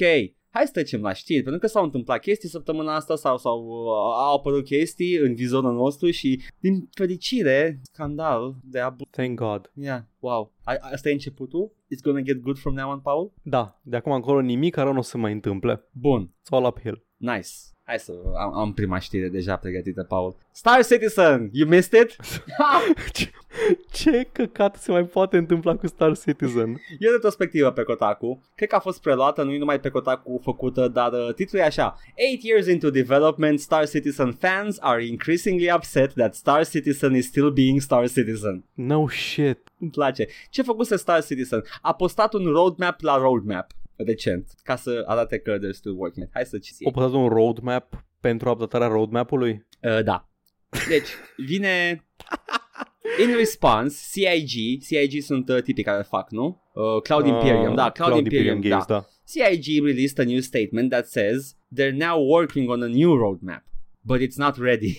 [0.53, 3.87] Hai să trecem la știri Pentru că s-au întâmplat chestii săptămâna asta Sau, sau uh,
[4.27, 9.71] au apărut chestii în vizorul nostru Și din fericire Scandal de abuz Thank God.
[9.73, 11.71] Yeah, wow A- Asta e începutul?
[11.95, 13.31] It's gonna get good from now on, Paul?
[13.41, 15.83] Da, de acum încolo nimic care nu o să se mai întâmple.
[15.91, 17.05] Bun It's all uphill.
[17.17, 17.47] Nice
[17.85, 20.35] Hai să am, am prima știre deja pregătită, Paul.
[20.51, 22.15] Star Citizen, you missed it?
[23.13, 23.31] Ce,
[23.91, 26.69] ce căcat se mai poate întâmpla cu Star Citizen?
[26.99, 28.41] E o retrospectivă pe Kotaku.
[28.55, 31.95] Cred că a fost preluată, nu numai pe Kotaku făcută, dar uh, titlul e așa.
[32.15, 37.51] Eight years into development, Star Citizen fans are increasingly upset that Star Citizen is still
[37.51, 38.63] being Star Citizen.
[38.73, 39.59] No shit.
[39.79, 40.27] Îmi place.
[40.49, 41.63] Ce făcuse Star Citizen?
[41.81, 46.25] A postat un roadmap la roadmap recent, ca să arate că they're still working.
[46.25, 46.31] it.
[46.33, 46.87] Hai să citim.
[46.87, 49.67] O postat un roadmap pentru updatarea roadmap-ului?
[49.81, 50.29] Uh, da.
[50.89, 52.03] Deci, vine...
[53.19, 56.61] In response, CIG, CIG sunt uh, tipii care fac, nu?
[56.73, 58.93] Uh, Cloud Imperium, Ah, da, Cloud, Imperium, Games, da.
[58.93, 59.05] da.
[59.25, 63.63] CIG released a new statement that says they're now working on a new roadmap,
[64.01, 64.97] but it's not ready.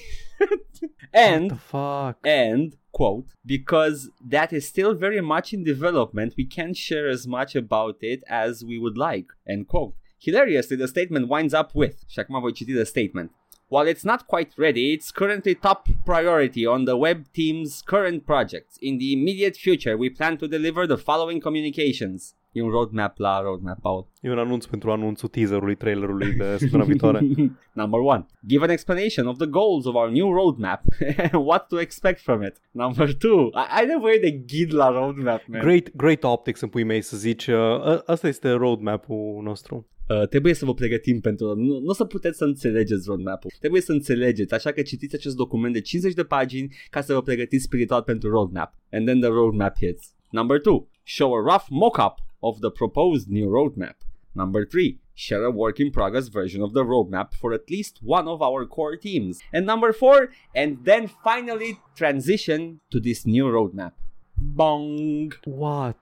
[1.11, 2.18] and What the fuck?
[2.26, 3.99] and quote because
[4.34, 8.64] that is still very much in development we can't share as much about it as
[8.64, 9.95] we would like end quote
[10.26, 13.30] hilariously the statement winds up with și statement
[13.74, 18.78] While it's not quite ready, it's currently top priority on the web team's current projects.
[18.80, 22.34] In the immediate future, we plan to deliver the following communications.
[22.55, 24.07] E un roadmap la roadmap, Paul.
[24.20, 27.20] E un anunț pentru anunțul teaserului, trailerului de săptămâna viitoare.
[27.82, 30.80] Number one, give an explanation of the goals of our new roadmap
[31.16, 32.57] and what to expect from it.
[32.70, 35.61] Number two, ai ai nevoie de ghid la roadmap, man.
[35.61, 37.46] Great, great optics în pui mei să zici.
[37.46, 39.86] Uh, ă- asta este roadmap-ul nostru.
[40.09, 41.55] Uh, trebuie să vă pregătim pentru...
[41.55, 43.50] Nu, nu o să puteți să înțelegeți roadmap-ul.
[43.59, 47.22] Trebuie să înțelegeți, așa că citiți acest document de 50 de pagini ca să vă
[47.22, 48.74] pregătiți spiritual pentru roadmap.
[48.92, 50.14] And then the roadmap hits.
[50.30, 52.14] Number two, show a rough mock-up
[52.49, 53.97] of the proposed new roadmap.
[54.34, 58.26] Number three, share a work in progress version of the roadmap for at least one
[58.28, 59.38] of our core teams.
[59.53, 60.18] And number four,
[60.55, 63.92] and then finally transition to this new roadmap.
[64.36, 65.32] Bong!
[65.45, 65.97] What?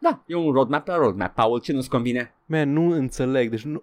[0.00, 2.34] Da, e un roadmap la roadmap, Paul, ce nu-ți convine?
[2.46, 3.50] Man, nu înțeleg.
[3.50, 3.82] Deci nu,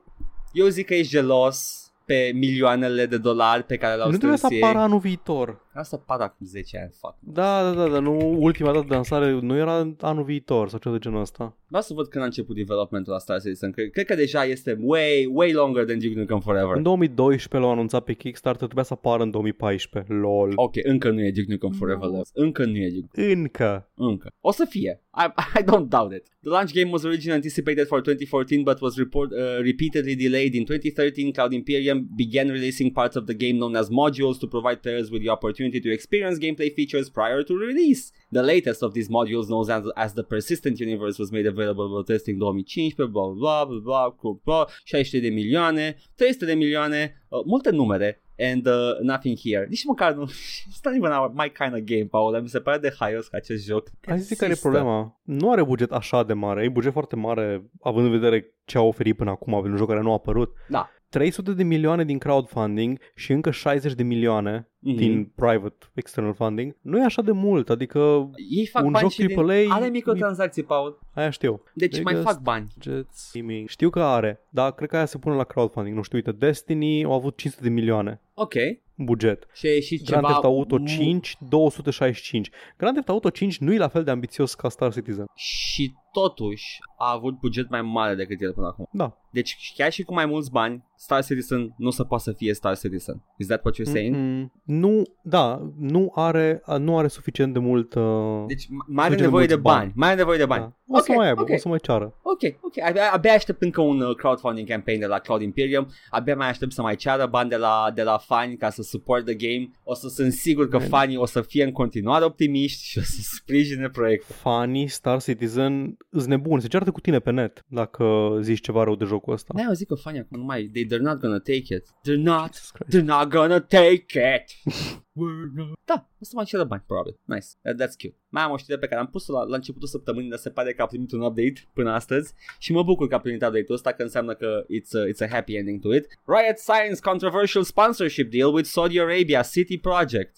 [0.52, 4.54] Eu zic că ești gelos pe milioanele de dolari pe care le-au nu trebuie strâns
[4.54, 4.70] să ei.
[4.70, 5.65] apară anul viitor.
[5.76, 7.16] Asta apare acum 10 ani, fuck.
[7.20, 10.96] Da, da, da, da, nu, ultima dată de lansare nu era anul viitor sau ceva
[10.96, 11.58] de genul ăsta.
[11.68, 13.72] Vreau să văd când a început developmentul la Star Citizen.
[13.72, 16.76] Cred, cred că deja este way, way longer than Duke Nukem Forever.
[16.76, 20.14] În 2012 l-au anunțat pe Kickstarter, trebuia să apară în 2014.
[20.14, 20.52] LOL.
[20.56, 22.10] Ok, încă nu e Duke Nukem Forever.
[22.10, 22.22] Nu.
[22.34, 23.90] Încă nu e Duke Încă.
[23.94, 24.28] Încă.
[24.42, 25.02] O să fie.
[25.18, 25.26] I,
[25.60, 26.24] I don't doubt it.
[26.42, 30.54] The launch game was originally anticipated for 2014 but was report, uh, repeatedly delayed.
[30.54, 34.82] In 2013, Cloud Imperium began releasing parts of the game known as modules to provide
[34.82, 38.12] players with the opportunity to experience gameplay features prior to release.
[38.32, 42.04] The latest of these modules, known as, as the Persistent Universe, was made available for
[42.04, 47.42] testing 2015, blah blah blah blah blah, blah 60 de milioane, 300 de milioane, uh,
[47.46, 48.20] multe numere.
[48.38, 49.66] And uh, nothing here.
[49.70, 50.26] Nici măcar nu...
[50.26, 52.32] It's not even our, my kind of game, Paul.
[52.32, 53.88] dar Mi se pare de haios ca acest joc.
[54.06, 54.70] Hai să zic care e Există.
[54.70, 55.20] problema.
[55.24, 58.82] Nu are buget așa de mare, e buget foarte mare, având în vedere ce a
[58.82, 60.54] oferit până acum, având un joc care nu a apărut.
[60.68, 60.90] Da.
[61.18, 64.96] 300 de milioane din crowdfunding și încă 60 de milioane Mhm.
[64.96, 69.12] din private external funding, nu e așa de mult, adică Ei fac un bani joc
[69.12, 69.40] și din...
[69.40, 71.00] AAA Are microtransacții, Paul.
[71.14, 71.64] aia știu.
[71.74, 72.68] Deci mai Biggest fac bani.
[72.74, 73.68] Budgets gaming.
[73.68, 75.96] Știu că are, dar cred că aia se pune la crowdfunding.
[75.96, 78.54] Nu știu, uite, Destiny au avut 500 de milioane Ok.
[78.96, 79.48] buget.
[79.54, 80.28] Și a ieșit Grand ceva...
[80.40, 82.50] Theft Auto mu- 5, 265.
[82.78, 85.26] Grand Theft Auto 5 nu e la fel de ambițios ca Star Citizen.
[85.36, 88.88] Și totuși a avut buget mai mare decât el până acum.
[88.92, 89.18] Da.
[89.32, 92.78] Deci chiar și cu mai mulți bani, Star Citizen nu se poate să fie Star
[92.78, 93.24] Citizen.
[93.38, 94.16] Is that what you're saying?
[94.16, 94.52] Mm-mm.
[94.64, 97.94] Nu, da, nu are, nu are suficient de mult...
[97.94, 98.04] Uh,
[98.48, 99.80] Deci mai are Suficient de nevoie de mulți bani.
[99.80, 99.92] bani.
[99.96, 100.62] Mai are nevoie de bani.
[100.62, 100.74] da.
[100.88, 101.50] O să Ok, mai aibă, ok.
[101.50, 102.14] o să mai ceară.
[102.22, 102.88] Ok, ok.
[102.88, 105.88] Abia, abia aștept încă un uh, crowdfunding campaign de la Cloud Imperium.
[106.10, 109.26] Abia mai aștept să mai ceară bani de la, de la fani ca să support
[109.26, 109.70] the game.
[109.84, 110.88] O să sunt sigur că Man.
[110.88, 114.36] fanii o să fie în continuare optimiști și o să sprijine proiectul.
[114.36, 118.96] Fanii Star Citizen îți nebun, se ceartă cu tine pe net dacă zici ceva rău
[118.96, 119.54] de jocul ăsta.
[119.56, 121.84] Da, eu zic că fani acum nu mai, they, they're not gonna take it.
[122.08, 122.96] They're not, Jesus Christ.
[122.98, 124.74] they're not gonna take it.
[125.20, 125.74] We're not.
[125.86, 127.20] Da, o să mai ceră bani, probabil.
[127.24, 128.16] Nice, That- that's cute.
[128.30, 130.74] Mai am o știre pe care am pus-o la, la începutul săptămânii, dar se pare
[130.74, 133.92] că a primit un update până astăzi și mă bucur că a primit update-ul ăsta,
[133.92, 136.06] că înseamnă că it's a, it's a happy ending to it.
[136.26, 140.36] Riot signs controversial sponsorship deal with Saudi Arabia City Project.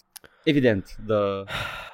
[0.48, 1.44] Evident, the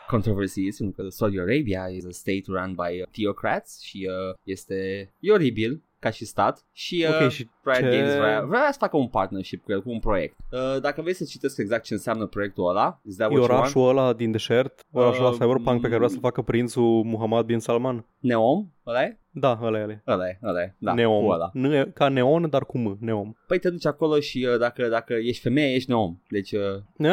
[0.09, 4.35] controversy is pentru că Saudi Arabia is a state run by uh, theocrats și uh,
[4.43, 4.75] este
[5.21, 8.79] e oribil ca și stat și uh, Ok, și Riot ce- Games vrea, vrea să
[8.79, 10.37] facă un partnership cu el, cu un proiect.
[10.51, 13.57] Uh, dacă vrei să citesc exact ce înseamnă proiectul ăla, is that E what you
[13.59, 13.75] want?
[13.75, 17.47] orașul ăla din deșert, orașul ăla Uh, Cyberpunk pe care vrea să facă prințul Muhammad
[17.47, 18.07] bin Salman.
[18.19, 18.67] Neom?
[18.87, 19.19] Ăla e?
[19.31, 19.83] Da, ăla e.
[19.83, 20.03] ăla e.
[20.07, 20.75] Ăla e, ăla e.
[20.79, 21.25] Da, Neom.
[21.25, 21.51] cu ăla.
[21.53, 23.33] Nu e ca neon, dar cu M, neom.
[23.47, 26.17] Păi te duci acolo și uh, dacă, dacă ești femeie, ești neom.
[26.29, 26.61] Deci, uh,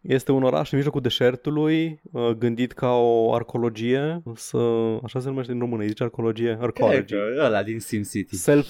[0.00, 4.58] Este un oraș în mijlocul deșertului, uh, gândit ca o arcologie, să,
[5.02, 7.14] așa se numește în română, îi zice arcologie, cred arcology.
[7.14, 8.36] că ăla din SimCity.
[8.36, 8.66] Self,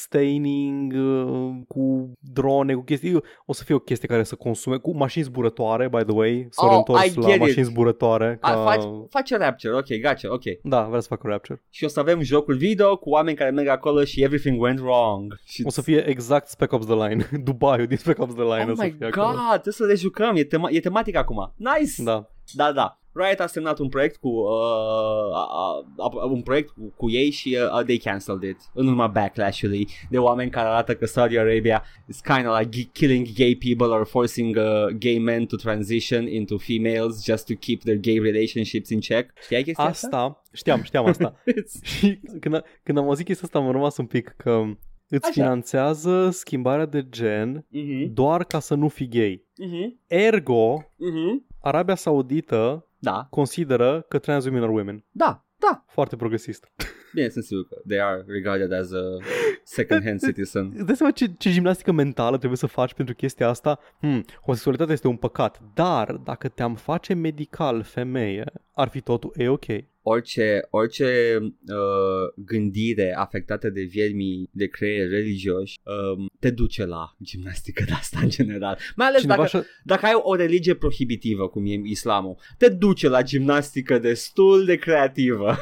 [0.00, 3.22] self-sustaining, uh, cu drone, cu chestii.
[3.46, 6.46] O să fie o chestie care să consume, cu mașini zburătoare, by the way.
[6.50, 7.40] S-au Oh, reîntors I la get it.
[7.40, 8.38] mașini zburătoare.
[8.40, 8.56] A, Ca...
[8.64, 10.42] faci, faci Rapture, ok, gotcha, ok.
[10.62, 11.62] Da, vrea să facă Rapture.
[11.70, 15.38] Și o să avem jocul video cu oameni care merg acolo și everything went wrong.
[15.44, 17.28] Și O să fie exact Spec Ops The Line.
[17.44, 19.38] Dubaiul din Spec Ops The Line Oh o să my fie god, acolo.
[19.50, 21.52] trebuie să le jucăm, e, tema- e tematic acum.
[21.56, 22.02] Nice!
[22.02, 22.28] Da.
[22.52, 22.94] Da, da.
[23.12, 27.58] Riot a semnat un proiect cu uh, a, a, un proiect cu, cu ei și
[27.76, 32.20] uh, they cancelled it în urma backlash-ului de oameni care arată că Saudi Arabia is
[32.20, 36.58] kind of like g- killing gay people or forcing uh, gay men to transition into
[36.58, 39.30] females just to keep their gay relationships in check.
[39.42, 40.06] Știai chestia asta?
[40.06, 41.34] Asta, știam, știam asta.
[41.98, 44.62] și când, a, când am auzit chestia asta am rămas un pic că
[45.10, 45.32] îți Așa.
[45.42, 49.44] finanțează schimbarea de gen Mhm, doar ca să nu fii gay.
[49.58, 51.46] mhm, Ergo, mhm.
[51.62, 55.04] Arabia Saudită Da, consideră că trans women are women.
[55.10, 55.84] da, da.
[55.86, 56.72] Foarte progresist.
[57.14, 59.16] Bine, sunt sigur că they are regarded as a
[59.64, 60.72] second-hand citizen.
[60.76, 63.78] Îți dai seama ce, ce gimnastică mentală trebuie să faci pentru chestia asta?
[64.00, 69.48] Hmm, homosexualitatea este un păcat, dar dacă te-am face medical femeie, ar fi totul e
[69.48, 69.64] ok.
[70.02, 77.84] Orice, orice uh, gândire afectată de viermi de creier religioși um, te duce la gimnastică
[77.84, 78.78] de asta în general.
[78.96, 83.08] Mai ales Cineva dacă, așa, dacă ai o religie prohibitivă, cum e islamul, te duce
[83.08, 85.56] la gimnastică destul de creativă.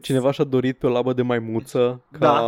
[0.00, 2.40] Cineva și-a dorit pe o labă de maimuță ca Da.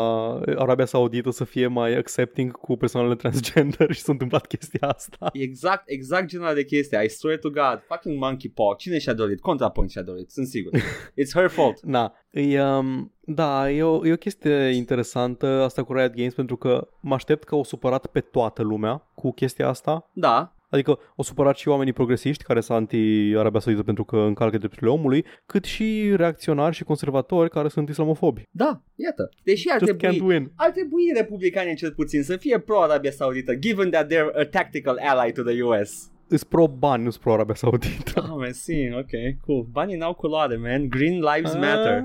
[0.56, 5.30] Arabia Saudită să fie mai accepting cu persoanele transgender și s-a întâmplat chestia asta.
[5.32, 7.02] Exact, exact genul de chestie.
[7.04, 8.82] I swear to God, fucking monkeypox.
[8.82, 9.40] Cine și-a dorit?
[9.40, 10.72] ContraPoint și-a dorit, sunt sigur.
[11.22, 11.80] It's her fault.
[11.82, 16.56] Na, e, um, da, e o, e o chestie interesantă asta cu Riot Games pentru
[16.56, 20.10] că mă aștept că o supărat pe toată lumea cu chestia asta.
[20.12, 24.90] Da, Adică o supărat și oamenii progresiști care sunt anti-Arabia Saudită pentru că încalcă drepturile
[24.90, 28.42] omului, cât și reacționari și conservatori care sunt islamofobi.
[28.50, 29.28] da, iată.
[29.42, 30.52] Deși ar Just trebui, can't win.
[30.56, 35.32] ar trebui republicanii cel puțin să fie pro-Arabia Saudită, given that they're a tactical ally
[35.32, 36.08] to the US.
[36.34, 38.28] Îs pro bani, nu pro Arabia Saudită.
[38.30, 39.66] Oh, mersi, ok, cool.
[39.70, 40.88] Banii n-au culoare, man.
[40.88, 42.04] Green lives matter.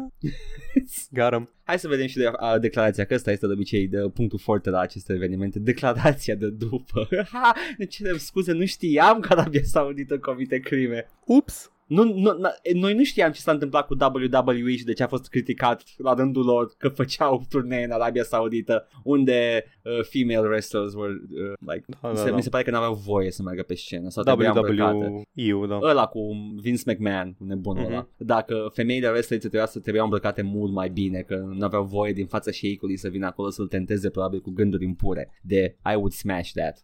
[1.10, 1.50] Got 'em.
[1.64, 4.70] Hai să vedem și de, a, declarația, că ăsta este de obicei de punctul forte
[4.70, 5.60] la aceste evenimente.
[5.60, 7.08] Declarația de după.
[7.32, 11.06] Ha, ne cerem scuze, nu știam că Arabia Saudită comite crime.
[11.26, 11.72] Ups!
[11.90, 15.07] Nu, nu, na, noi nu știam ce s-a întâmplat cu WWE și de ce a
[15.07, 20.94] fost criticat la rândul lor că făceau turnee în Arabia Saudită unde uh, female wrestlers
[20.94, 22.36] were uh, like Da, mi, da, se, da.
[22.36, 25.26] mi se pare că n-aveau voie să meargă pe scenă sau trebuiau îmbrăcate.
[25.36, 25.80] WWE, da.
[25.82, 26.20] Ăla cu
[26.61, 27.91] Vince McMahon, nebunul Mhm.
[27.91, 28.07] ăla.
[28.18, 32.26] Dacă femeile wrestling trebuia să trebuiau îmbrăcate mult mai bine, că nu aveau voie din
[32.26, 35.32] fața shake-ului să vină acolo să-l tenteze probabil cu gânduri impure.
[35.41, 36.84] De I would smash that.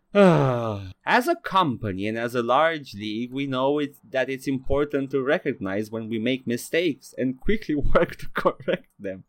[1.03, 5.22] as a company and as a large league, we know it, that it's important to
[5.22, 9.24] recognize when we make mistakes and quickly work to correct them.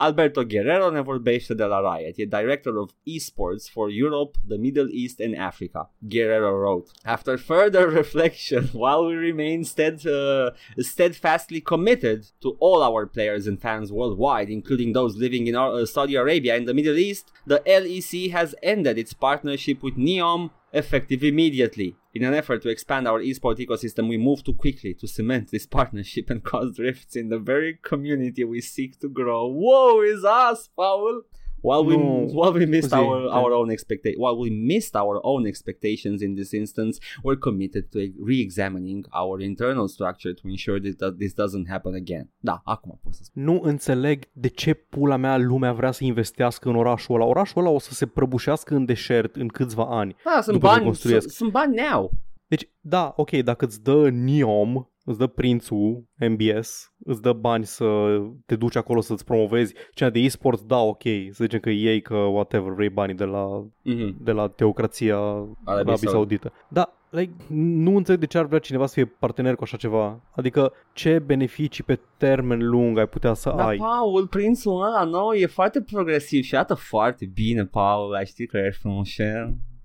[0.00, 2.18] Alberto Guerrero ne vorbește de la Riot.
[2.18, 5.88] E director of esports for Europe, the Middle East and Africa.
[6.08, 13.06] Guerrero wrote, After further reflection, while we remain stead, uh, steadfastly committed to all our
[13.06, 17.30] players and fans worldwide, including those living in uh, Saudi Arabia and the Middle East,
[17.46, 21.96] the LEC has ended its partnership with Neom effective immediately.
[22.14, 25.66] In an effort to expand our esport ecosystem, we moved too quickly to cement this
[25.66, 29.46] partnership and cause rifts in the very community we seek to grow.
[29.46, 31.22] Woe is us, Paul!
[31.68, 32.26] While we No.
[32.38, 33.40] while we missed Zi, our da.
[33.40, 37.98] our own expecta- while we missed our own expectations in this instance, we're committed to
[38.24, 42.30] re-examining our internal structure to ensure that, that this doesn't happen again.
[42.38, 43.42] Da, acum pot să spun.
[43.42, 47.24] Nu înțeleg de ce pula mea lumea vrea să investească în orașul ăla.
[47.24, 50.16] Orașul ăla o să se prăbușească în deșert în câțiva ani.
[50.24, 51.22] Da, sunt După ce bani, construiesc.
[51.22, 52.10] sunt, sunt bani now.
[52.46, 58.18] Deci, da, ok, dacă îți dă Neom îți dă prințul MBS, îți dă bani să
[58.46, 62.14] te duci acolo să-ți promovezi cea de e-sports, da, ok, să zicem că ei, că
[62.14, 64.14] whatever, vrei banii de la, Mm-hmm.
[64.20, 65.18] de la teocrația
[65.64, 66.52] Arabii Saudită.
[66.68, 70.20] Da, like, nu înțeleg de ce ar vrea cineva să fie partener cu așa ceva.
[70.30, 73.76] Adică ce beneficii pe termen lung ai putea să Dar ai.
[73.76, 78.58] Paul, prințul ăla nou e foarte progresiv și arată foarte bine, Paul, ai ști că
[78.58, 79.08] ești frumos.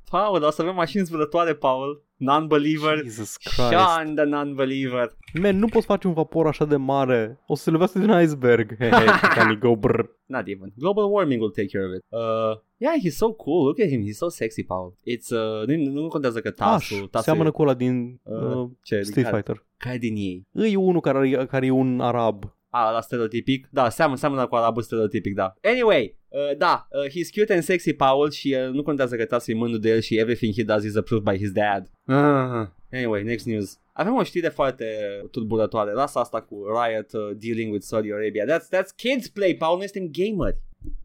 [0.10, 2.06] Paul, o să avem mașini zburătoare, Paul.
[2.18, 2.98] Non-believer.
[3.04, 3.70] Jesus Christ.
[3.70, 5.16] Sean the non-believer.
[5.42, 7.40] Man, nu poți face un vapor așa de mare.
[7.48, 8.76] O să se lovească din iceberg.
[8.80, 10.06] Hey, hey, can you go brr.
[10.26, 10.74] Not even.
[10.78, 12.04] Global warming will take care of it.
[12.10, 13.66] Uh, yeah, he's so cool.
[13.66, 14.02] Look at him.
[14.06, 14.94] He's so sexy, Paul.
[15.06, 18.56] It's, uh, nu, nu contează că Taș, tasul, tasul seamănă e, cu ăla din uh,
[18.56, 19.66] uh, ce, Street care, Fighter.
[19.78, 20.48] care din ei?
[20.72, 22.44] E unul care, are- care e un arab.
[22.70, 23.68] A, la stereotipic?
[23.72, 25.54] Da, seamănă, seamănă cu arabul stereotipic, da.
[25.64, 29.54] Anyway, uh, da, uh, he's cute and sexy, Paul, și uh, nu contează că tasul
[29.54, 31.92] e mândru de el și everything he does is approved by his dad.
[32.06, 33.80] Uh, anyway, next news.
[33.94, 34.86] Avem o știre foarte
[35.32, 35.92] tulburătoare.
[35.92, 38.46] Lasă asta cu Riot uh, dealing with Saudi Arabia.
[38.46, 40.58] That's, that's kids play, Paul, noi suntem gameri.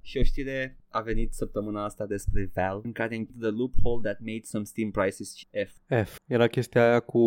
[0.04, 4.20] Și o știre a venit săptămâna asta despre Valve în care include the loophole that
[4.20, 5.34] made some Steam prices
[5.66, 5.72] F,
[6.04, 6.16] F.
[6.26, 7.20] Era chestia aia cu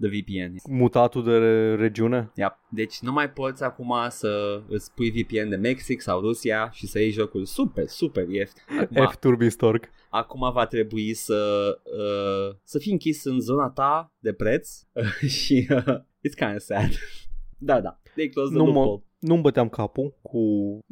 [0.00, 0.54] the VPN.
[0.72, 2.30] mutatul de re- regiune.
[2.34, 2.52] Yep.
[2.70, 6.98] Deci nu mai poți acum să îți pui VPN de Mexic sau Rusia și să
[6.98, 8.62] iei jocul super, super ieftin.
[8.80, 9.88] Acum, F Turbin Stork.
[10.10, 14.80] acum va trebui să, uh, să fii închis în zona ta de preț
[15.42, 15.98] și uh,
[16.28, 16.88] it's kind of sad.
[17.58, 18.00] da, da.
[18.14, 19.02] They close the Nu mă- loophole.
[19.18, 20.38] Nu-mi băteam capul cu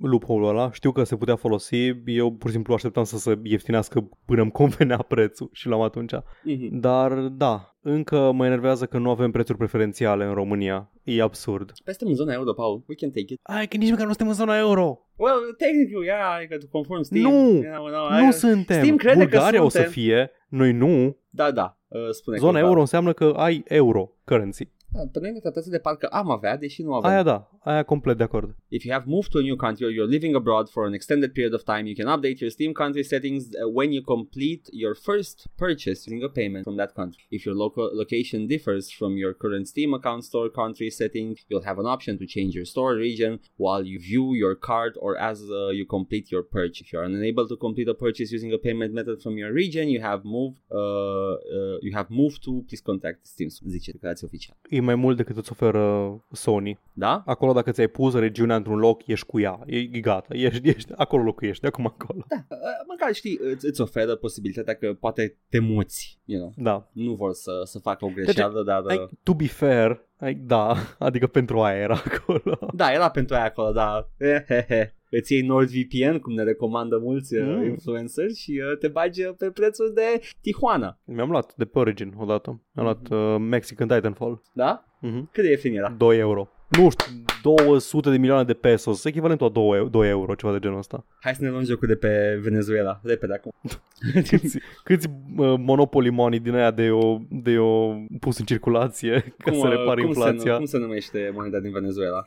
[0.02, 0.72] loophole-ul ăla.
[0.72, 1.76] Știu că se putea folosi.
[2.04, 6.12] Eu pur și simplu așteptam să se ieftinească până îmi convenea prețul și l-am atunci.
[6.44, 6.68] Mhm.
[6.80, 10.90] Dar da, încă mă enervează că nu avem prețuri preferențiale în România.
[11.02, 11.72] E absurd.
[11.84, 12.84] Păi suntem în zona euro, Paul.
[12.88, 13.40] We can take it.
[13.42, 14.98] Ai că nici măcar nu suntem în zona euro.
[15.16, 17.22] Well, technically, yeah, adică tu conform Steam.
[17.22, 17.50] Nu!
[17.50, 18.80] you know, no, nu I- suntem.
[18.82, 19.92] Steam crede că Bulgaria o să suntem.
[19.92, 21.16] fie, noi nu.
[21.30, 21.78] Da, da.
[21.88, 24.72] Uh, spune Zona că- euro înseamnă că ai euro currency.
[24.94, 27.10] Da, pe noi ne tratează de parcă am avea, deși nu avem.
[27.10, 28.56] Aia da, aia complet de acord.
[28.68, 31.30] If you have moved to a new country or you're living abroad for an extended
[31.32, 34.94] period of time, you can update your Steam country settings uh, when you complete your
[35.08, 37.22] first purchase using a payment from that country.
[37.36, 41.78] If your local location differs from your current Steam account store country setting, you'll have
[41.82, 43.32] an option to change your store region
[43.64, 46.82] while you view your card or as uh, you complete your purchase.
[46.84, 50.00] If you're unable to complete a purchase using a payment method from your region, you
[50.10, 53.48] have moved uh, uh, you have moved to please contact Steam.
[53.74, 54.58] Zice declarație oficială.
[54.70, 56.78] E mai mult decât îți oferă Sony.
[56.92, 57.22] Da?
[57.26, 59.60] Acolo dacă ți-ai pus regiunea într-un loc, ești cu ea.
[59.66, 62.24] E, e gata, ești, ești, acolo locuiești, de acum acolo.
[62.28, 62.56] Da, uh,
[62.88, 66.52] măcar știi, îți, îți oferă posibilitatea că poate te muți, you know.
[66.56, 66.88] Da.
[66.92, 68.82] Nu vor să, să facă o greșeală, dar...
[68.84, 72.58] uh, Like, to be fair, like, da, adică pentru aia era acolo.
[72.74, 74.08] Da, era pentru aia acolo, da.
[74.18, 74.94] Hehehe.
[75.18, 77.48] Îți iei NordVPN, cum ne recomandă mulți Mm.
[77.48, 77.64] mm.
[77.64, 80.98] influenceri și uh, te bagi uh, pe prețul de Tijuana.
[81.04, 82.60] Mi-am luat de pe Origin odată.
[82.72, 84.42] Mi-am luat uh, Mexican Titanfall.
[84.54, 84.84] Da?
[85.00, 85.28] Mhm.
[85.32, 85.94] Cât de ieftin era?
[85.98, 86.48] 2 euro.
[86.78, 87.12] Nu știu,
[87.42, 91.06] 200 de milioane de pesos, echivalentul a 2, eu- 2 euro, ceva de genul ăsta.
[91.20, 93.00] Hai să ne luăm jocul de pe Venezuela.
[93.02, 93.52] Repede acum.
[94.28, 99.52] Câți, câți uh, Monopoly money din aia de o, de o pus în circulație ca
[99.52, 100.50] să uh, repare cum, se, inflația?
[100.52, 102.22] nu- cum se numește moneda din Venezuela?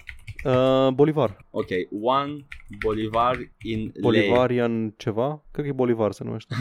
[0.48, 1.46] Uh, Bolivar.
[1.52, 1.68] Ok,
[2.02, 2.46] one
[2.80, 3.92] bolivar in lei.
[4.02, 5.44] Bolivarian ceva?
[5.52, 6.56] Cred că e Bolivar se numește.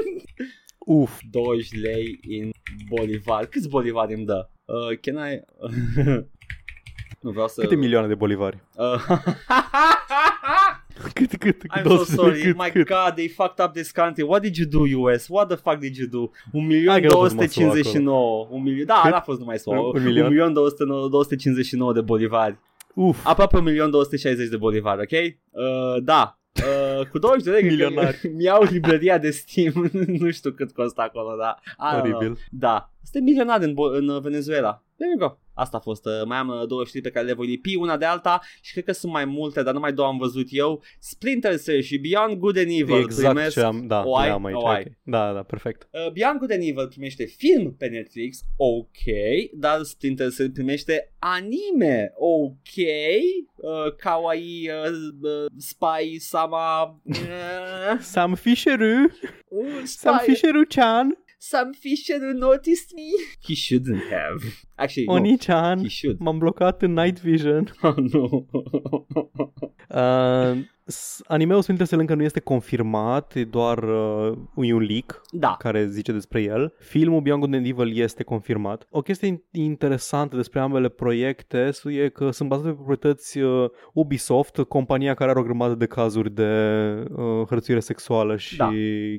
[1.02, 1.20] uf.
[1.32, 2.50] 20 lei in
[2.90, 3.46] bolivar.
[3.46, 4.50] Câți bolivari îmi dă?
[4.66, 5.42] Uh, can I...
[7.24, 7.62] nu vreau să...
[7.62, 8.62] Câte milioane de bolivari?
[8.76, 9.02] Uh,
[11.14, 12.42] Cât, cât, I'm so 200 de sorry.
[12.42, 12.86] cât, My cât?
[12.88, 14.24] god, they fucked up this country.
[14.24, 15.26] What did you do, US?
[15.30, 16.32] What the fuck did you do?
[16.52, 18.48] Un milion Hai că n-a fost numai SUA 259.
[18.50, 18.86] Un milion...
[18.86, 19.12] Da, Cât?
[19.12, 19.74] n-a fost numai SUA.
[19.80, 20.28] Un- un Un milion?
[20.28, 22.58] milion 259 de bolivari.
[22.94, 25.36] Uf, Aproape 1.260 de bolivari, ok?
[25.52, 26.40] Uh, da.
[27.00, 28.20] Uh, cu 20 de lei Milionari.
[28.38, 32.16] mi-au libreria de Steam Nu știu cât costă acolo, da I don't know.
[32.18, 32.38] oribil.
[32.52, 36.12] Da, suntem milionari în, Bo- în uh, Venezuela There you go Asta a fost, uh,
[36.26, 38.84] mai am uh, două știri pe care le voi lipi una de alta și cred
[38.84, 40.84] că sunt mai multe, dar numai două am văzut eu.
[41.00, 44.28] Splinter Cell și Beyond Good and Evil Exact primesc ce am, da, o ai?
[44.28, 44.56] le am aici.
[44.58, 44.82] O ai.
[44.82, 44.94] ok.
[45.04, 45.88] Da, da, perfect.
[45.92, 49.04] Uh, Beyond Good and Evil primește film pe Netflix, ok,
[49.54, 52.76] dar Splinter Cell primește anime, ok,
[53.56, 59.04] uh, kawaii, uh, uh, spy, sama, uh, Sam Fisheru,
[59.48, 60.32] uh, Sam spy,
[61.46, 63.14] Fisheru-chan, Sam Fisher noticed me.
[63.48, 64.42] He shouldn't have.
[64.78, 66.20] Actually, no, Oni-chan, he should.
[66.20, 67.72] m-am blocat în Night Vision.
[67.82, 68.46] Oh, no.
[69.90, 74.38] Uh, s- Anime-ul Splinter Cell încă nu este confirmat, e doar uh,
[74.68, 75.56] e un leak Da.
[75.60, 76.74] care zice despre el.
[76.80, 78.88] Filmul Beyond Good and Evil este confirmat.
[78.90, 84.58] O chestie in- interesantă despre ambele proiecte e că sunt bazate pe proprietăți uh, Ubisoft,
[84.58, 86.50] compania care are o grămadă de cazuri de
[87.12, 88.72] uh, hărțuire sexuală și Da.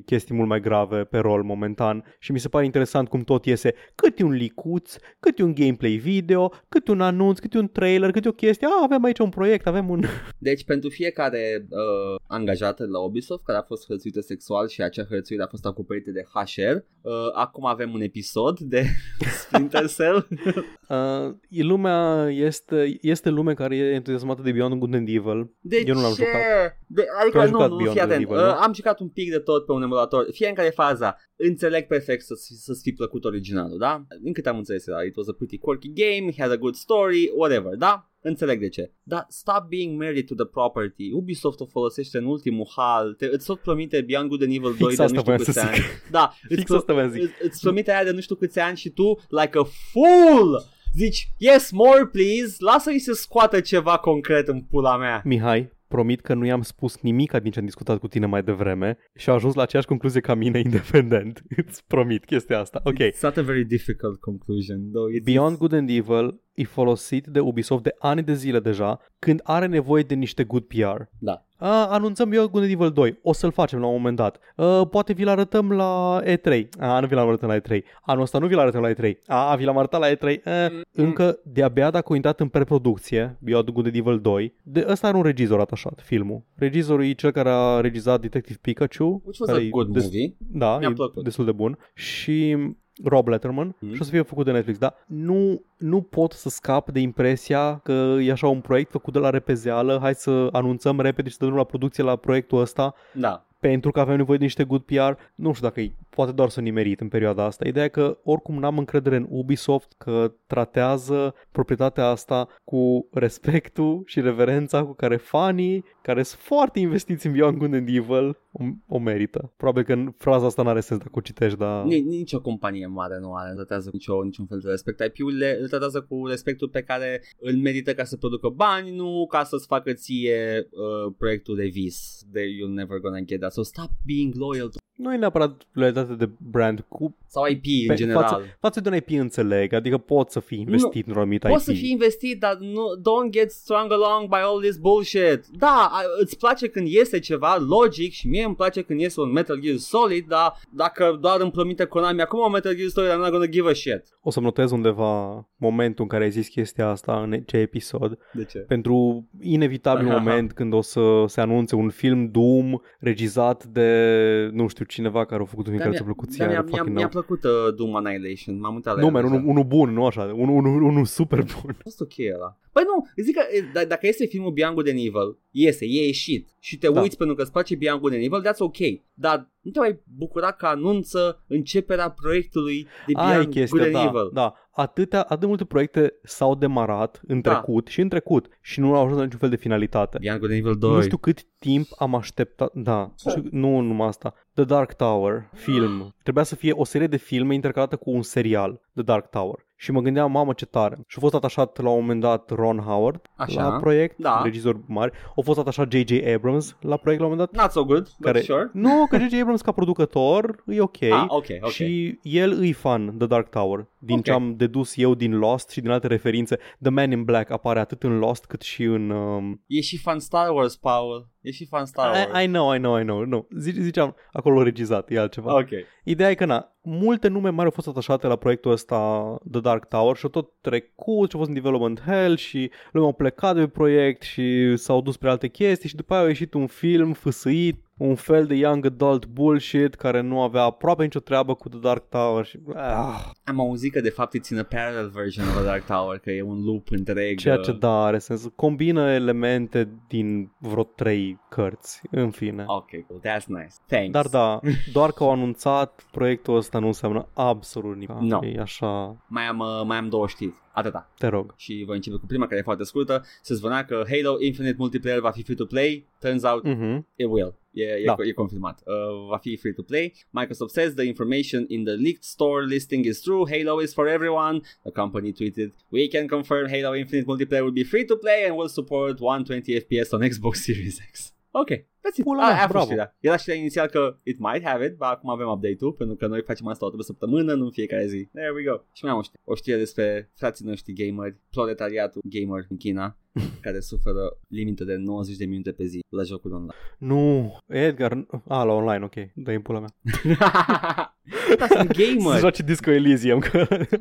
[0.04, 3.74] chestii mult mai grave pe rol momentan și mi se pare interesant cum tot iese
[3.94, 7.58] cât e un licuț, cât e un gameplay video, cât e un anunț, cât e
[7.58, 10.02] un trailer, cât e o chestie, a, avem aici un proiect, avem un...
[10.38, 15.42] Deci pentru fiecare uh, angajată la Ubisoft care a fost hărțuită sexual și acea hărțuire
[15.42, 18.84] a fost acoperită de HR, uh, acum avem un episod de
[19.42, 20.26] Splinter Cell.
[20.88, 25.50] Uh, e lumea este, este lume care e entuziasmată de Beyond Good and Evil.
[25.60, 26.24] De Eu nu l-am ce?
[26.24, 26.40] jucat.
[26.86, 28.30] De, Tu adică ai nu, jucat nu, Beyond fii Good and atent.
[28.30, 28.60] Evil, uh, nu?
[28.62, 30.26] am jucat un pic de tot pe un emulator.
[30.32, 34.06] Fie în care faza, înțeleg perfect să-ți, să-ți fi plăcut originalul, da?
[34.22, 37.32] Din câte am înțeles, era, it was a pretty quirky game, had a good story,
[37.34, 38.10] whatever, da?
[38.20, 38.92] Înțeleg de ce.
[39.02, 41.12] Dar stop being married to the property.
[41.12, 43.14] Ubisoft o folosește în ultimul hal.
[43.14, 45.52] Te, îți tot promite Beyond Good and Evil 2 de asta nu știu voiam câți
[45.52, 45.68] să zic.
[45.70, 45.84] ani.
[46.10, 47.22] Da, îți, Fix pro- asta voiam să zic.
[47.24, 49.62] îți, îți promite aia de nu știu câți ani și tu, like a
[49.92, 50.62] fool,
[50.94, 55.22] zici, yes, more please, lasă-i să scoată ceva concret în pula mea.
[55.24, 58.98] Mihai, promit că nu i-am spus nimic din ce am discutat cu tine mai devreme
[59.16, 61.42] și a ajuns la aceeași concluzie ca mine independent.
[61.56, 62.80] Îți promit chestia asta.
[62.84, 62.94] Ok.
[62.98, 65.08] It's not a very difficult conclusion, though.
[65.20, 69.40] It's, Beyond Good and Evil e folosit de Ubisoft de ani de zile deja când
[69.44, 71.02] are nevoie de niște good PR.
[71.18, 71.40] Da.
[71.58, 73.18] A, anunțăm Beyond Good and Evil 2.
[73.22, 74.38] O să-l facem la un moment dat.
[74.56, 76.68] A, poate vi-l arătăm la E3.
[76.78, 77.80] A, nu vi l-am arătat la E3.
[78.02, 79.12] Anul ăsta nu vi-l arătăm la E3.
[79.26, 80.42] A, vi l-am arătat la E3.
[80.44, 80.50] A,
[80.92, 84.54] încă de-abia dacă a intrat în preproducție Beyond Good and Evil 2.
[84.62, 86.42] De ăsta are un regizor atașat, filmul.
[86.54, 89.04] Regizorul e cel care a regizat Detective Pikachu.
[89.24, 90.36] Which was care a e good des- movie.
[90.38, 91.24] Da, Mi-a e plăcut.
[91.24, 91.78] destul de bun.
[91.94, 92.56] Și
[93.04, 93.94] Rob Letterman Mhm.
[93.94, 97.80] și o să fie făcut de Netflix, dar nu, nu pot să scap de impresia
[97.82, 101.44] că e așa un proiect făcut de la repezeală, hai să anunțăm repede și să
[101.44, 103.44] dăm la producție la proiectul ăsta Da.
[103.60, 105.12] pentru că avem nevoie de niște good PR.
[105.34, 107.68] Nu știu dacă e, poate doar să nimerit în perioada asta.
[107.68, 114.20] Ideea e că oricum n-am încredere în Ubisoft că tratează proprietatea asta cu respectul și
[114.20, 118.98] reverența cu care fanii care sunt foarte investiți în Beyond Good and Evil o, o
[118.98, 119.52] merită.
[119.56, 121.84] Probabil că în fraza asta n-are sens dacă o citești, dar...
[121.84, 125.00] Ni, nici o companie mare nu are, nu tratează cu nicio, niciun fel de respect.
[125.00, 129.44] IP-urile îl tratează cu respectul pe care îl merită ca să producă bani, nu ca
[129.44, 132.24] să-ți facă ție uh, proiectul de vis.
[132.30, 133.52] De you're never gonna get that.
[133.52, 137.90] So stop being loyal to Nu e neapărat loialitate de brand cu sau IP pe,
[137.92, 138.22] în general.
[138.22, 141.48] față, față de un IP înțeleg, adică poți să fii investit într-un anumit IP.
[141.50, 145.46] Poți să fii investit, dar nu, don't get strung along by all this bullshit.
[145.58, 149.32] Da, a- îți place când iese ceva logic și mie îmi place când iese un
[149.32, 153.16] Metal Gear Solid, dar dacă doar îmi promite Konami acum un Metal Gear Solid, I'm
[153.16, 154.02] not gonna give a shit.
[154.22, 158.44] O să notez undeva momentul în care ai zis chestia asta în ce episod, De
[158.44, 158.58] ce?
[158.58, 160.16] pentru inevitabil Aha.
[160.18, 165.42] moment când o să se anunțe un film Doom regizat de, nu știu, cineva care
[165.42, 166.44] a făcut un film Dar care ți-a mi-a, plăcut ție.
[166.44, 167.22] dar I mi-a, don't mi-a, fucking mi-a know.
[167.22, 169.34] plăcut uh, Doom Annihilation, m-am uitat la Nu, el man, deja.
[169.34, 171.70] unul, unul bun, nu așa, unul, unul, unul super bun.
[171.70, 172.58] A fost ok ăla.
[172.72, 176.06] Păi nu, zic că e, d- dacă este filmul Beyond Good and Evil, iese, e
[176.06, 177.00] ieșit și te Da.
[177.00, 178.76] uiți pentru că îți place Beyond Good and Evil, that's ok.
[179.14, 183.82] Dar nu te mai bucura că anunță începerea proiectului de Aia e Beyond Good chestia,
[183.82, 184.30] and da, Evil.
[184.32, 184.54] da.
[184.70, 187.52] Atâtea, atât de multe proiecte s-au demarat în Da.
[187.52, 190.18] trecut și în trecut și nu au ajuns la niciun fel de finalitate.
[190.20, 190.90] Beyond Good and Evil 2.
[190.94, 194.34] Nu știu cât timp am așteptat, da, și nu numai asta.
[194.54, 196.14] The Dark Tower, film.
[196.22, 199.65] Trebuia să fie o serie de filme intercalată cu un serial, The Dark Tower.
[199.78, 200.98] Și mă gândeam, mamă ce tare.
[201.06, 203.68] Și a fost atașat la un moment dat Ron Howard Așa.
[203.68, 204.40] la proiect, Da.
[204.44, 205.12] regizor mare.
[205.36, 206.12] A fost atașat J.J.
[206.34, 207.62] Abrams la proiect la un moment dat.
[207.62, 208.70] Not so good, but Care, sure.
[208.72, 209.40] Nu, că J.J.
[209.40, 211.02] Abrams ca producător e ok.
[211.02, 211.70] Ah, ok, ok.
[211.70, 213.86] Și el îi fan The Dark Tower.
[213.98, 214.24] Din Ok.
[214.24, 217.78] ce am dedus eu din Lost și din alte referințe, The Man in Black apare
[217.80, 221.28] atât în Lost cât și în um, E și fan Star Wars, Paul.
[221.46, 222.40] E și fan Star Wars.
[222.40, 223.24] I, I know, I know, I know.
[223.24, 225.54] Nu, Zi- ziceam, acolo regizat, e altceva.
[225.58, 225.68] Ok.
[226.04, 229.88] Ideea e că, na, multe nume mari au fost atașate la proiectul ăsta The Dark
[229.88, 233.54] Tower și au tot trecut și au fost în development hell și lumea au plecat
[233.54, 236.66] de pe proiect și s-au dus spre alte chestii și după aia a ieșit un
[236.66, 241.68] film fâsâit, un fel de young adult bullshit care nu avea aproape nicio treabă cu
[241.68, 242.58] The Dark Tower și...
[242.74, 246.18] Ah, Am auzit că de fapt it's in a parallel version of the Dark Tower,
[246.18, 247.38] că e un loop întreg.
[247.38, 248.48] ceea uh, ce da, are sens.
[248.54, 252.64] Combină elemente din vreo trei cărți, în fine.
[252.66, 253.20] Ok, cool.
[253.20, 253.74] That's nice.
[253.86, 254.10] Thanks.
[254.10, 254.60] Dar da,
[254.92, 258.10] doar că au anunțat proiectul ăsta nu înseamnă absolut nimic.
[258.30, 258.40] No.
[258.46, 260.54] E așa, Mai am, uh, mai am două știri.
[260.72, 261.10] Atâta.
[261.18, 261.54] te rog.
[261.56, 263.24] Și voi începe cu prima care e foarte scurtă.
[263.42, 266.06] Se zvonea că Halo Infinite Multiplayer va fi free-to-play.
[266.20, 267.06] Turns out Mhm.
[267.16, 267.54] it will.
[267.76, 268.16] E, e, Da.
[268.24, 268.80] e confirmat.
[268.86, 270.12] Uh, va fi free-to-play.
[270.32, 273.44] Microsoft says the information in the leaked store listing is true.
[273.44, 274.62] Halo is for everyone.
[274.84, 279.20] The company tweeted, We can confirm Halo Infinite Multiplayer will be free-to-play and will support
[279.20, 281.32] 120 FPS on Xbox Series X.
[281.52, 282.24] Ok, that's it.
[282.24, 282.86] Pula A, mea, aia a fost bravo.
[282.86, 283.16] știrea.
[283.20, 286.42] Era știrea inițial că it might have it, dar acum avem update-ul, pentru că noi
[286.42, 288.28] facem asta o dată pe săptămână, nu în fiecare zi.
[288.32, 288.76] There we go.
[288.92, 293.18] Și mai am o știre, o știre despre frații noștri gameri, proletariatul gamer în China,
[293.64, 296.72] care suferă limită de 90 de minute pe zi la jocul online.
[296.98, 299.90] Nu, Edgar, a, la online, ok, dă în pula mea.
[301.58, 302.38] da, sunt Să gamer.
[302.44, 303.58] joace Disco Elysium, că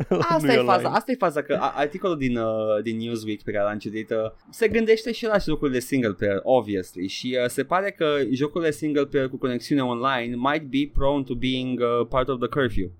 [0.09, 0.63] Asta nu e, online.
[0.63, 4.09] faza, asta e faza că a- articolul din, uh, din Newsweek pe care l-am citit
[4.09, 4.17] uh,
[4.49, 9.05] se gândește și la jocurile single player, obviously, și uh, se pare că jocurile single
[9.05, 12.91] player cu conexiune online might be prone to being uh, part of the curfew.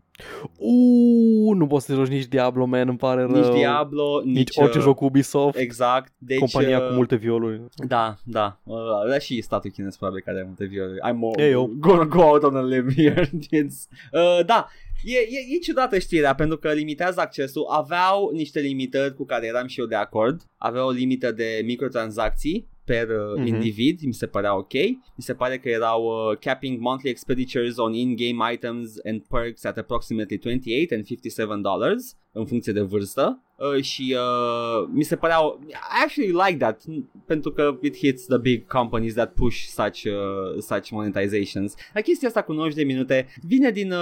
[0.57, 3.31] Uuu, nu poți să joci nici Diablo, man, îmi pare rău.
[3.31, 6.13] Nici Diablo, nici, nici orice uh, joc Ubisoft, Exact.
[6.17, 7.61] Deci, compania uh, cu multe violuri.
[7.87, 8.59] Da, da.
[8.63, 8.77] Uh,
[9.09, 10.99] da și statul chinez probabil care are multe violuri.
[11.09, 11.75] I'm more, Ei, eu.
[11.79, 13.29] gonna go out on a limb here.
[13.61, 14.67] It's, uh, da,
[15.03, 17.65] e, e, e ciudată știrea pentru că limitează accesul.
[17.69, 20.41] Aveau niște limitări cu care eram și eu de acord.
[20.57, 23.45] Aveau o limită de microtransacții per uh, Mhm.
[23.47, 24.73] individ, mi se părea ok.
[24.73, 29.77] Mi se pare că erau uh, capping monthly expenditures on in-game items and perks at
[29.77, 33.39] approximately 28 and 57 dollars în funcție de vârstă.
[33.75, 36.81] Uh, și uh, mi se păreau I actually like that
[37.25, 41.73] pentru că it hits the big companies that push such uh, such monetizations.
[41.93, 43.97] La chestia asta cu 90 de minute vine din uh,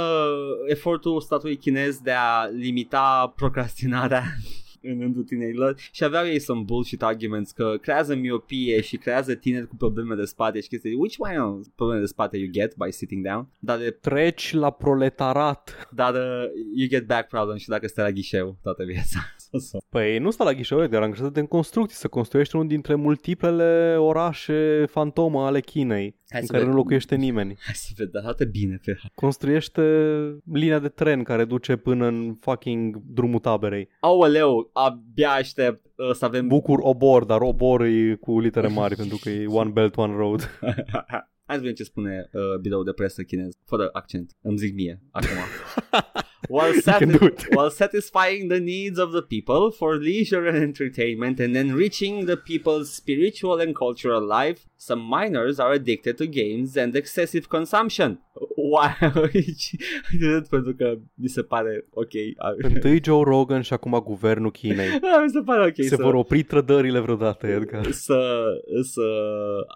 [0.68, 4.24] efortul statului chinez de a limita procrastinarea
[4.84, 9.68] în rândul tinerilor și aveau ei some bullshit arguments că creează miopie și creează tineri
[9.68, 10.94] cu probleme de spate și chestii.
[10.94, 13.48] Which one of probleme de spate you get by sitting down?
[13.60, 15.90] Dar, de, Treci la proletarat.
[15.92, 19.20] dar uh, you get back problems și dacă stai la ghișeu toată viața.
[19.54, 19.78] So, so.
[19.90, 24.86] Păi nu sta la ghișeu, Edgar, angajează-te în construcții, să construiești unul dintre multiplele orașe
[24.90, 26.70] fantomă ale Chinei, Hai în să care vedem.
[26.70, 27.56] nu locuiește nimeni.
[27.60, 29.82] Hai să vedem, arată bine pe Construiește
[30.54, 33.90] linia de tren care duce până în fucking drumul taberei.
[34.00, 39.18] Aoleu, abia aștept uh, să avem Bucur obor, dar obor e cu litere mari pentru
[39.22, 40.60] că e one belt, one road.
[41.46, 44.32] Hai să vedem ce spune uh, biroul de presă chinez, fără accent.
[44.42, 45.28] Îmi zic mie, acum.
[46.48, 47.56] while, it.
[47.56, 52.94] while satisfying the needs of the people for leisure and entertainment and enriching the people's
[52.94, 58.20] spiritual and cultural life, some minors are addicted to games and excessive consumption.
[58.56, 58.90] Wow,
[60.50, 62.12] pentru că mi se pare ok.
[62.58, 65.00] Întâi Joe Rogan și acum guvernul Chinei.
[65.02, 66.02] Da, mi se pare ok Se să...
[66.02, 67.92] vor opri trădările vreodată, Edgar.
[67.92, 68.46] să,
[68.82, 69.08] să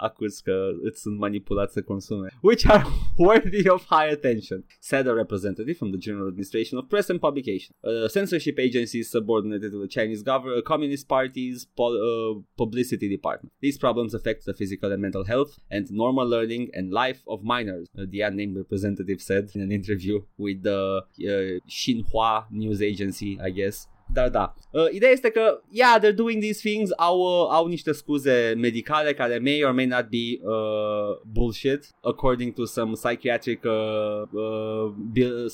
[0.02, 2.84] acuz că îți sunt manipulați să consume, which are
[3.18, 7.76] worthy of high attention, said a representative from the General Administration of Press and Publication.
[7.80, 13.54] Uh, censorship agencies subordinated to the Chinese government, Communist parties, pol- uh, publicity department.
[13.60, 17.88] These problems affect the physical and mental health and normal learning and life of minors,
[17.98, 23.50] uh, the unnamed representative said in an interview with the uh, Xinhua news agency, I
[23.52, 23.88] guess.
[24.14, 27.92] Dar da, uh, ideea este că, yeah, they're doing these things, au, uh, au niște
[27.92, 34.22] scuze medicale care may or may not be uh, bullshit, according to some psychiatric, uh,
[34.34, 35.48] uh,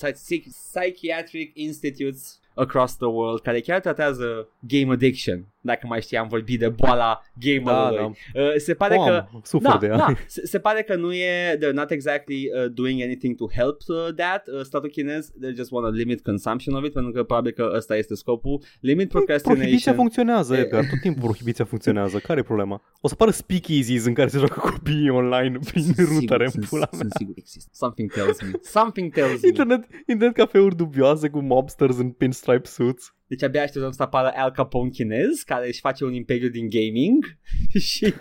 [0.72, 5.53] psychiatric institutes across the world care chiar tratează game addiction.
[5.66, 7.98] Dacă mai știam vorbi de boala gamerului.
[7.98, 8.42] Da, da.
[8.42, 9.96] Uh, se pare O că am, sufer da, de ea.
[9.98, 10.14] da.
[10.28, 14.14] Se, se pare că nu e they're not exactly uh, doing anything to help uh,
[14.16, 17.52] that uh, statul chinez they just want to limit consumption of it pentru că probabil
[17.52, 20.86] că ăsta este scopul limit Prohibiția procrastination funcționează, E- Edgar.
[20.90, 22.18] Tot timpul prohibiția funcționează.
[22.18, 22.82] Care e problema?
[23.02, 26.68] O să pară speakeasies în care se joacă copiii online prin Sunt rutare în sigur-
[26.70, 27.10] pula sunt, mea.
[27.10, 31.98] sunt sigur există something tells me something tells me Internet, internet cafeuri dubioase cu mobsters
[31.98, 33.14] în pinstripe suits.
[33.36, 37.26] Deci abia așteptăm să apară Al Capone chinez care își face un imperiu din gaming
[37.90, 38.14] și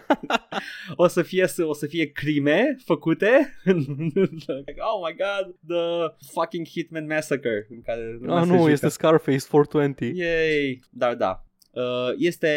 [0.94, 7.06] o să fie o să fie crime făcute like, oh my god the fucking Hitman
[7.06, 8.70] Massacre în care lumea Ah, se nu, jucă.
[8.70, 10.18] este Scarface 420.
[10.18, 10.80] Yay!
[10.90, 11.46] Dar da.
[11.74, 12.48] Uh, este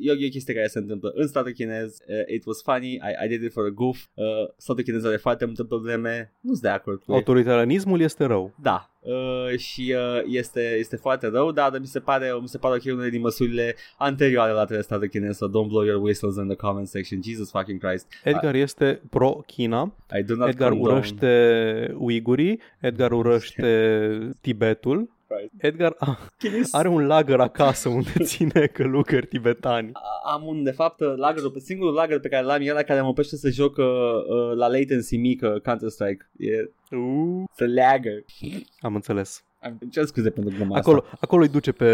[0.00, 1.96] e, e o chestie care se întâmplă în statul chinez.
[2.08, 4.04] Uh, it was funny, I, I did it for a goof.
[4.14, 4.24] Uh,
[4.56, 7.16] statul chinez are foarte multe probleme nu sunt de acord cu ei.
[7.16, 8.54] Autoritarianismul este rău.
[8.62, 8.88] da.
[9.00, 12.94] Uh, și uh, este, este foarte rău dar mi se pare mi se pare ok
[12.94, 16.56] unele din măsurile anterioare la de statul chinez so don't blow your whistles in the
[16.56, 17.22] comment section.
[17.22, 18.06] Jesus fucking Christ.
[18.24, 20.92] Edgar este pro-China, I do not Edgar condone.
[20.92, 23.68] urăște uigurii, Edgar urăște
[24.40, 25.52] Tibetul, Christ.
[25.56, 29.92] Edgar ah, Chinese- are un lagăr acasă unde ține călugări tibetani.
[30.26, 33.36] am un, de fapt, lagărul, singurul lagăr pe care l-am e ăla care mă oprește
[33.36, 36.30] să joc uh, uh, la latency mică Counter-Strike.
[36.36, 38.24] E Uh, să lagger.
[38.80, 39.44] am înțeles.
[39.60, 41.16] Am cer scuze pentru gluma Acolo, asta.
[41.20, 41.88] acolo îi duce pe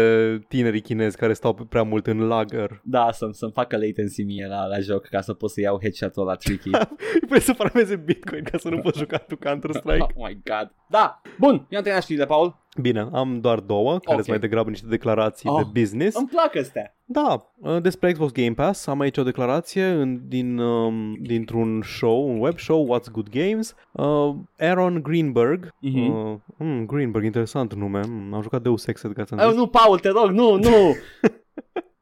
[0.47, 2.81] tinerii chinezi care stau pe- prea mult în lagăr.
[2.83, 6.25] Da, să-mi, să-mi facă latency mie la, la joc ca să pot să iau headshot-ul
[6.25, 6.69] la tricky.
[7.29, 10.01] Vrei să farmeze Bitcoin ca să nu poți juca tu Counter-Strike?
[10.15, 10.71] oh my god.
[10.89, 12.59] Da, bun, eu am terminat știrile, Paul.
[12.81, 14.15] Bine, am doar două, care Ok.
[14.15, 15.57] sunt mai degrabă niște declarații Oh.
[15.63, 16.17] de business.
[16.17, 16.95] Îmi plac astea.
[17.05, 22.29] Da, uh, despre Xbox Game Pass am aici o declarație în, din, um, dintr-un show,
[22.29, 23.75] un web show, What's Good Games.
[23.91, 26.09] Uh, Aaron Greenberg, Mhm.
[26.09, 29.55] uh, mm, Greenberg, interesant nume, mm, am jucat Deus Ex, ca ți-am Oh, zis.
[29.55, 30.69] nu, Paul, te rog, nu, nu.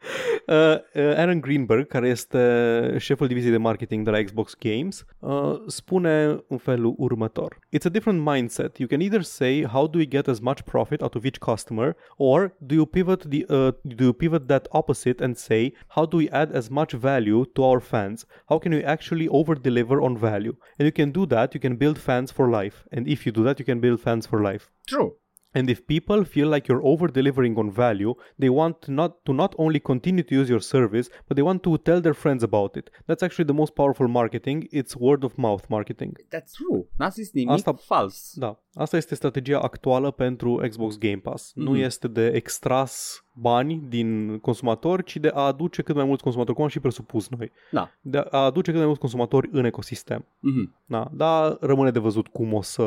[0.49, 5.61] Uh, uh, Aaron Greenberg, care este șeful diviziei de marketing de la Xbox Games, uh,
[5.67, 7.59] spune în felul următor.
[7.77, 8.77] It's a different mindset.
[8.77, 11.95] You can either say how do we get as much profit out of each customer
[12.17, 16.17] or do you pivot the uh, do you pivot that opposite and say how do
[16.17, 18.25] we add as much value to our fans?
[18.47, 20.55] How can we actually over deliver on value?
[20.77, 22.77] And you can do that, you can build fans for life.
[22.91, 24.71] And if you do that, you can build fans for life.
[24.87, 25.11] True.
[25.53, 29.55] And if people feel like you're over delivering on value, they want not to not
[29.57, 32.89] only continue to use your service, but they want to tell their friends about it.
[33.05, 34.67] That's actually the most powerful marketing.
[34.71, 36.13] It's word of mouth marketing.
[36.29, 36.87] That's true.
[36.99, 38.33] N-a zis nimic Asta- fals.
[38.35, 41.51] Da, asta este strategia actuală pentru Xbox Game Pass.
[41.55, 41.81] Nu Mhm.
[41.81, 46.65] este de extras bani din consumatori, ci de a aduce cât mai mulți consumatori, cum
[46.65, 47.51] am și presupus noi.
[47.71, 47.91] Da.
[48.01, 50.25] De a aduce cât mai mulți consumatori în ecosistem.
[50.39, 50.75] Mhm.
[50.85, 52.83] Da, dar rămâne de văzut cum o să,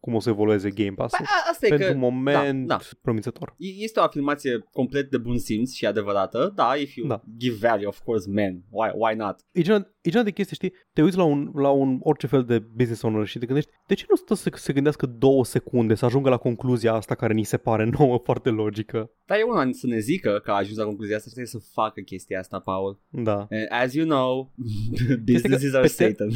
[0.00, 1.16] cum o să evolueze Game Pass.
[1.16, 2.82] Păi, a- asta e Pentru că moment da, da.
[3.02, 3.54] promițător.
[3.58, 6.52] E- Este o afirmație complet de bun simț și adevărată.
[6.54, 7.22] Da, if you Da.
[7.38, 9.36] give value, of course, man, why, why not?
[9.52, 10.72] E genul, e genul de chestie, știi?
[10.92, 13.94] Te uiți la un, la un orice fel de business owner și te gândești, de
[13.94, 17.44] ce nu stă să se gândească două secunde să ajungă la concluzia asta care ni
[17.44, 19.10] se pare nouă foarte logică?
[19.24, 21.68] Dar e una să ne zică că a ajuns la concluzia asta și trebuie să
[21.72, 23.00] facă chestia asta, Paul.
[23.08, 23.36] Da.
[23.36, 24.52] And as you know,
[25.32, 26.30] businesses are pe te- Satan.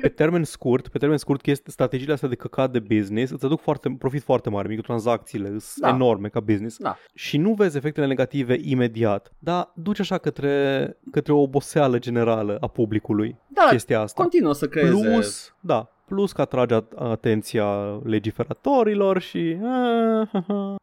[0.00, 3.60] Pe termen scurt, pe termen scurt, chestii, strategiile astea de căcat de business îți aduc
[3.60, 5.88] foarte, profit foarte mare, microtransacțiile sunt Da.
[5.88, 6.96] enorme ca business Da.
[7.14, 12.66] și nu vezi efectele negative imediat, dar duci așa către, către o oboseală generală a
[12.66, 14.22] publicului Da, chestia asta.
[14.22, 14.90] continuă să creeze.
[15.08, 19.56] Plus, da, plus că atrage at- atenția legiferatorilor și...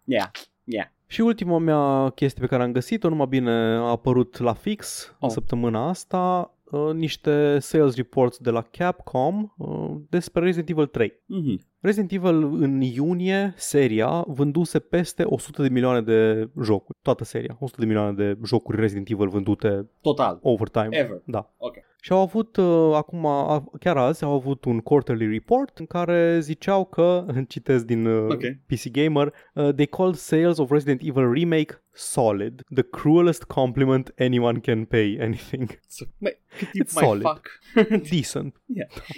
[0.03, 0.29] Yeah,
[0.63, 0.87] yeah.
[1.07, 5.15] Și ultima mea chestie pe care am găsit-o, numai bine a apărut la fix oh.
[5.19, 5.33] în Oh.
[5.33, 11.13] săptămâna asta, uh, niște sales reports de la Capcom uh, despre Resident Evil 3.
[11.25, 11.59] Mhm.
[11.81, 16.97] Resident Evil în iunie, seria, vânduse peste 100 de milioane de jocuri.
[17.01, 17.57] Toată seria.
[17.59, 20.39] 100 de milioane de jocuri Resident Evil vândute Total.
[20.41, 20.87] overtime.
[20.91, 21.21] Ever.
[21.25, 21.53] Da.
[21.57, 21.75] Ok.
[22.01, 26.39] Și au avut, uh, acum, a- chiar azi, au avut un quarterly report în care
[26.39, 28.41] ziceau că, citesc din uh, Ok.
[28.67, 32.61] PC Gamer, uh, they called sales of Resident Evil Remake solid.
[32.73, 35.79] The cruelest compliment anyone can pay anything.
[35.87, 37.21] So, mă, cât timp It's mai solid.
[37.21, 37.49] fac?
[38.11, 38.61] Decent.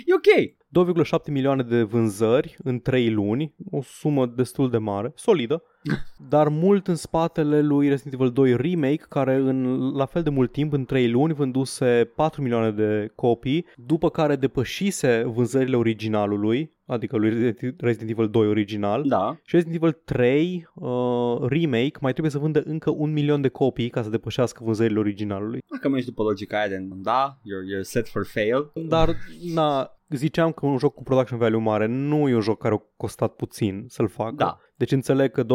[0.06, 0.60] E ok.
[0.74, 5.64] 2,7 milioane de vânzări în 3 luni, o sumă destul de mare, solidă,
[6.30, 10.52] dar mult în spatele lui Resident Evil 2 Remake, care în la fel de mult
[10.52, 17.18] timp, în 3 luni, vânduse 4 milioane de copii, după care depășise vânzările originalului, adică
[17.18, 19.38] lui Resident- Resident Evil 2 original, Da.
[19.46, 23.90] și Resident Evil 3 uh, Remake mai trebuie să vândă încă un milion de copii
[23.90, 25.60] ca să depășească vânzările originalului.
[25.72, 28.72] Dacă mergi după logica aia, then, da, you're, you're set for fail.
[28.88, 29.16] Dar,
[29.54, 32.82] na, ziceam că un joc cu production value mare nu e un joc care a
[32.98, 34.34] costat puțin să-l facă.
[34.36, 34.58] Da.
[34.76, 35.48] Deci înțeleg că 2,7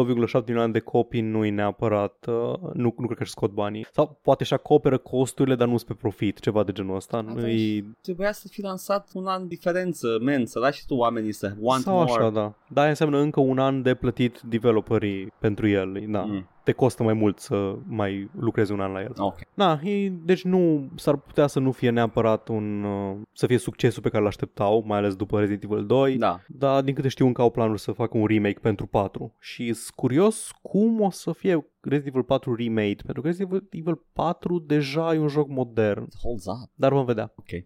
[0.45, 3.85] milioane de copii nu e neapărat, uh, nu, nu cred că își scot banii.
[3.91, 7.21] Sau poate și acoperă costurile, dar nu pe profit, ceva de genul ăsta.
[7.21, 7.83] Nu Atunci- e...
[8.01, 11.83] Trebuia să fi lansat un an diferență, men, să lași și tu oamenii să want
[11.83, 12.11] Sau more.
[12.11, 12.53] așa, da.
[12.69, 16.03] Da, aia înseamnă încă un an de plătit developerii pentru el.
[16.07, 16.21] Da.
[16.21, 16.47] Mm.
[16.67, 19.13] Te costă mai mult să mai lucrezi un an la el.
[19.17, 19.35] Ok.
[19.53, 24.01] Da, e, deci nu s-ar putea să nu fie neapărat un uh, să fie succesul
[24.01, 26.17] pe care l-așteptau, mai ales după Resident Evil 2.
[26.17, 26.39] Da.
[26.47, 29.95] Dar din câte știu încă au planuri să facă un remake pentru 4 și sunt
[29.95, 35.13] curios cum o să fie Resident Evil 4 remade, pentru că Resident Evil 4 deja
[35.13, 36.69] e un joc modern, It holds up.
[36.75, 37.33] dar vom vedea.
[37.35, 37.63] Ok.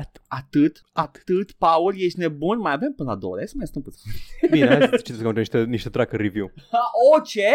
[0.00, 2.58] At- atât, atât, Paul, ești nebun?
[2.58, 4.10] Mai avem până la două ore, hai să mai stăm puțin.
[4.50, 6.50] Bine, hai să citesc că niște, niște tracker review.
[6.70, 7.46] Ha, o, ce?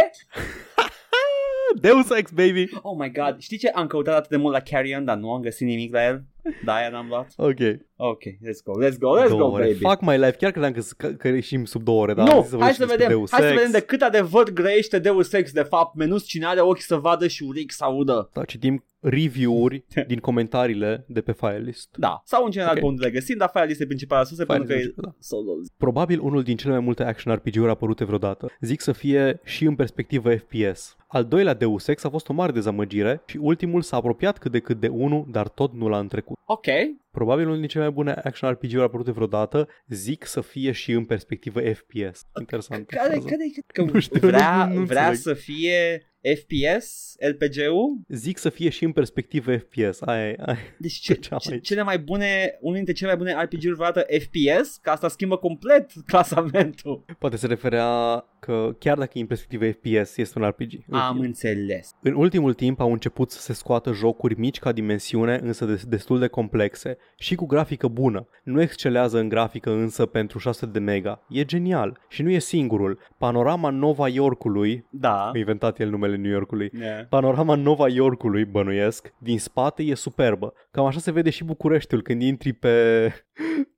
[1.81, 2.69] Deus Ex, baby!
[2.81, 3.67] Oh my god, știi ce?
[3.67, 6.23] Am căutat atât de mult la Carrion, dar nu am găsit nimic la el.
[6.65, 7.33] Da, aia n-am luat.
[7.37, 7.59] Ok.
[7.97, 9.63] Ok, let's go, let's go, let's două go, ore.
[9.65, 9.77] baby.
[9.79, 10.31] Fuck my life.
[10.31, 12.71] Chiar credeam că, că, că ieșim sub două ore, dar am nu, zis să hai
[12.71, 13.55] vorbim să despre vedem, Deus hai să Ex.
[13.55, 15.95] vedem de cât adevăr grăiește Deus Ex de fapt.
[15.95, 18.29] Menuți cine are ochi să vadă și urechi să audă.
[18.33, 21.89] Da, citim review-uri din comentariile de pe file list.
[21.97, 22.79] Da, sau în general Ok.
[22.79, 25.15] pe unde le găsim, dar file este principala surse pentru că e Da.
[25.19, 25.51] solo.
[25.77, 28.51] Probabil unul din cele mai multe action RPG-uri apărute vreodată.
[28.61, 30.95] Zic să fie și în perspectivă FPS.
[31.07, 34.59] Al doilea Deus Ex a fost o mare dezamăgire și ultimul s-a apropiat cât de
[34.59, 36.34] cât de unul, dar tot nu l-a întrecut.
[36.45, 36.65] Ok,
[37.11, 41.05] Probabil unul din cele mai bune action RPG-uri apărute vreodată, zic să fie și în
[41.05, 42.21] perspectivă FPS.
[42.39, 42.87] Interesant.
[42.87, 43.27] care, frază.
[43.27, 45.37] care, că Nu știu, vrea, nu- nu vrea înțeleg.
[45.37, 47.97] să fie FPS, RPG-ul?
[48.07, 50.01] Zic să fie și în perspectivă FPS.
[50.01, 50.57] Aia, e- aia.
[50.59, 50.75] e.
[50.79, 51.65] Deci ce, Făceam ce, aici.
[51.67, 55.91] cele mai bune, unul dintre cele mai bune RPG-uri vreodată FPS, că asta schimbă complet
[56.11, 57.05] clasamentul.
[57.19, 60.71] Poate se referea că chiar dacă e în perspectivă FPS, este un RPG.
[60.87, 61.25] În Am fine.
[61.27, 61.89] înțeles.
[62.01, 66.19] În ultimul timp au început să se scoată jocuri mici ca dimensiune, însă des- destul
[66.19, 68.27] de complexe și cu grafică bună.
[68.43, 71.25] Nu excelează în grafică însă pentru 600 de mega.
[71.29, 72.99] E genial și nu e singurul.
[73.17, 75.29] Panorama Nova Yorkului, Da.
[75.33, 77.05] a inventat el numele New Yorkului, Yeah.
[77.09, 80.53] Panorama Nova Yorkului, bănuiesc, din spate e superbă.
[80.71, 83.07] Cam așa se vede și Bucureștiul când intri pe,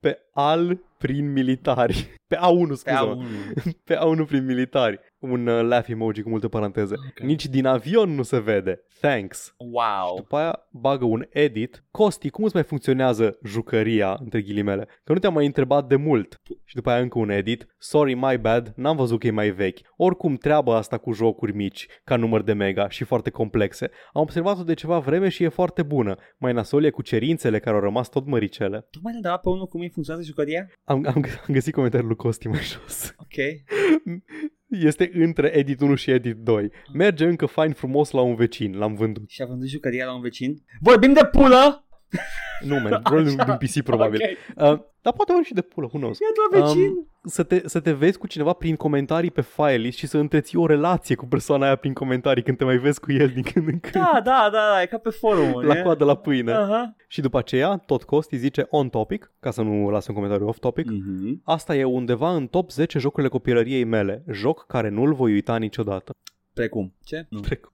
[0.00, 2.14] pe al prin militari.
[2.26, 3.18] Pe A1, Pe scuze A1.
[3.84, 4.98] pe A1 prin militari.
[5.18, 6.94] Un uh, laugh emoji cu multe paranteze.
[7.08, 7.18] Ok.
[7.26, 8.84] Nici din avion nu se vede.
[9.00, 9.54] Thanks.
[9.58, 10.16] Wow.
[10.16, 11.84] După aia bagă un edit.
[11.90, 14.88] Costi, cum îți mai funcționează jucăria, între ghilimele?
[15.04, 16.40] Că nu te-am mai întrebat de mult.
[16.64, 17.66] Și după aia încă un edit.
[17.78, 19.78] Sorry, my bad, n-am văzut că e mai vechi.
[19.96, 24.62] Oricum, treaba asta cu jocuri mici, ca număr de mega și foarte complexe, am observat-o
[24.62, 26.16] de ceva vreme și e foarte bună.
[26.36, 28.86] Mai nasol e cu cerințele care au rămas tot măricele.
[28.90, 30.70] Tocmai ne-a dat pe unul cum îi funcționează jucăria?
[30.84, 33.14] Am, am, am găsit comentariul lui Costi mai jos.
[33.18, 33.36] Ok.
[34.68, 36.70] Este între edit 1 și edit 2.
[36.92, 39.28] Merge încă fain frumos la un vecin, l-am vândut.
[39.28, 40.62] Și a vândut jucăria la un vecin?
[40.80, 41.87] Vorbim de pulă!
[42.60, 44.20] Nu, man, rolul de un PC probabil.
[44.22, 44.72] Ok.
[44.72, 46.18] Uh, dar poate ori și de pulă, who knows.
[46.20, 46.82] E de la vecin.
[46.82, 50.58] Um, să, te, să te vezi cu cineva prin comentarii pe file și să întreții
[50.58, 53.68] o relație cu persoana aia prin comentarii când te mai vezi cu el din când
[53.68, 53.94] în când.
[54.04, 55.60] Da, da, da, da, e ca pe forum.
[55.60, 56.52] La coadă la pâine.
[56.52, 56.94] Aha.
[57.08, 60.58] Și după aceea, tot Costi zice on topic, ca să nu lasă un comentariu off
[60.58, 60.86] topic.
[60.90, 61.40] Mhm.
[61.44, 64.24] Asta e undeva în top 10 jocurile copilăriei mele.
[64.32, 66.10] Joc care nu-l voi uita niciodată.
[66.54, 66.94] Precum.
[67.04, 67.26] Ce?
[67.28, 67.40] Nu.
[67.40, 67.72] Precum.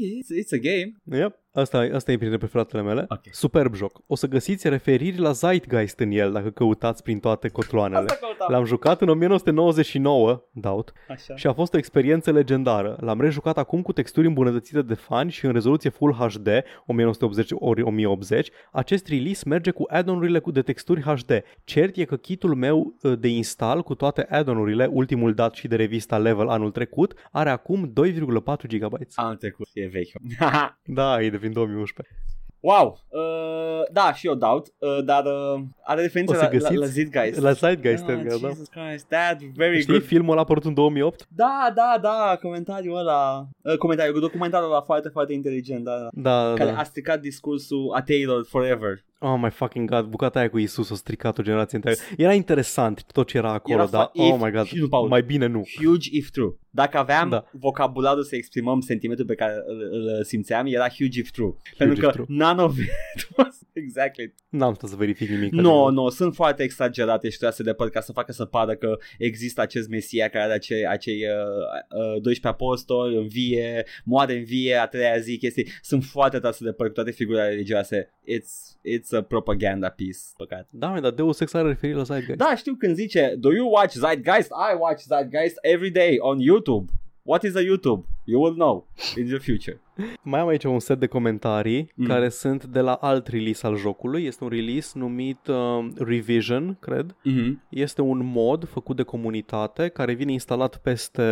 [0.00, 1.20] It's, it's a game.
[1.22, 1.38] Yep.
[1.52, 3.04] Asta, e- asta e printre preferatele mele.
[3.08, 3.20] Ok.
[3.30, 4.00] Superb joc.
[4.06, 8.00] O să găsiți referiri la Zeitgeist în el dacă căutați prin toate cotloanele.
[8.00, 8.46] Asta căutam.
[8.54, 11.36] L-am jucat în 1999, doubt, Așa.
[11.36, 12.96] și a fost o experiență legendară.
[13.00, 16.48] L-am rejucat acum cu texturi îmbunătățite de fani și în rezoluție Full HD
[16.86, 18.50] 1980 ori 1080.
[18.72, 21.42] Acest release merge cu add-on-urile cu de texturi HD.
[21.64, 25.76] Cert e că kitul meu uh, de install cu toate add-on-urile, ultimul dat și de
[25.76, 28.94] revista Level anul trecut, are acum 2,4 GB.
[29.14, 30.10] Anul trecut, e vechi.
[30.84, 32.14] Da, e de prin 2011.
[32.60, 32.98] wow!
[33.08, 36.74] Uh, da, și eu doubt, uh, dar uh, are referințe O să la, la, găsiți
[36.76, 37.40] la Zeitgeist.
[37.40, 38.48] La Zeitgeist, Ah, oh, da.
[38.48, 40.04] Jesus Christ, that very Știi good.
[40.06, 41.26] filmul ăla apărut în 2008?
[41.28, 46.08] Da, da, da, comentariul ăla, uh, comentariul, documentarul ăla foarte, foarte inteligent, da, da.
[46.12, 46.78] Da, da, Care da.
[46.78, 49.04] a stricat discursul ateilor forever.
[49.22, 52.00] Oh my fucking god, bucata aia cu Isus a stricat o generație întreagă.
[52.16, 54.88] Era interesant tot ce era acolo, Era dar fa- if- oh my god, și nu,
[54.88, 55.08] Paul.
[55.08, 55.62] mai bine nu.
[55.84, 56.54] Huge if true.
[56.72, 57.44] Dacă aveam Da.
[57.52, 61.52] vocabularul să exprimăm sentimentul pe care îl, îl simțeam, era huge if true.
[61.78, 62.24] Pentru if că true.
[62.28, 62.88] none of it
[63.36, 64.34] was exactly.
[64.48, 65.52] N-am stat să verific nimic.
[65.52, 68.44] Nu, no, nu, no, sunt foarte exagerate și trase de păr ca să facă să
[68.44, 74.36] pară că există acest Mesia care are acei, acei uh, uh, 12 apostoli, învie, moare
[74.36, 75.68] învie, a treia zi, chestii.
[75.82, 78.10] Sunt foarte trase de păr cu toate figurile religioase.
[78.28, 80.68] It's, it's a propaganda piece, păcat.
[80.70, 82.38] Da, mă, dar Deus Ex are referire la Zeitgeist.
[82.38, 84.50] Da, știu când zice Do you watch Zeitgeist?
[84.50, 86.84] I watch Zeitgeist every day on YouTube.
[87.22, 88.06] What is a YouTube?
[88.30, 89.80] You will know in the future.
[90.22, 91.86] Mai am aici un set de comentarii Mm.
[91.94, 92.06] mm.
[92.06, 94.24] care sunt de la alt release al jocului.
[94.24, 97.16] Este un release numit uh, Revision, cred.
[97.28, 97.52] Mm-hmm.
[97.68, 101.22] Este un mod făcut de comunitate care vine instalat peste,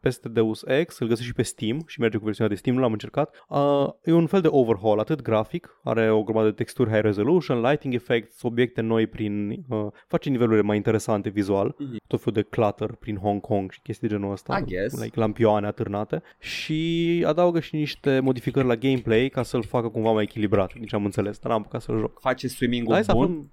[0.00, 2.82] peste Deus Ex, îl găsești și pe Steam și merge cu versiunea de Steam, nu
[2.82, 3.44] l-am încercat.
[3.48, 7.60] Uh, e un fel de overhaul, atât grafic, are o grămadă de texturi high resolution,
[7.60, 9.64] lighting effects, obiecte noi prin...
[9.68, 11.96] Uh, face nivelurile mai interesante vizual, Mhm.
[12.06, 14.58] tot felul de clutter prin Hong Kong și chestii de genul ăsta.
[14.58, 15.02] I guess.
[15.02, 20.22] Like lampioane atârnate și adaugă și niște modificări la gameplay ca să-l facă cumva mai
[20.22, 22.20] echilibrat, nici am înțeles, dar n-am apucat să-l joc.
[22.20, 23.22] Face swimming-ul Hai să bun.
[23.22, 23.50] aflăm...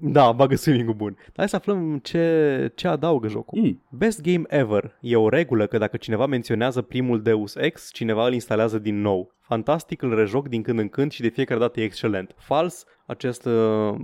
[0.00, 1.12] Da, bagă swimming bun.
[1.12, 3.60] Dar hai să aflăm ce, ce adaugă jocul.
[3.60, 3.82] Mm.
[3.90, 4.96] Best game ever.
[5.00, 9.34] E o regulă că dacă cineva menționează primul Deus Ex, cineva îl instalează din nou.
[9.40, 12.34] Fantastic, îl rejoc din când în când și de fiecare dată e excelent.
[12.38, 13.50] Fals, această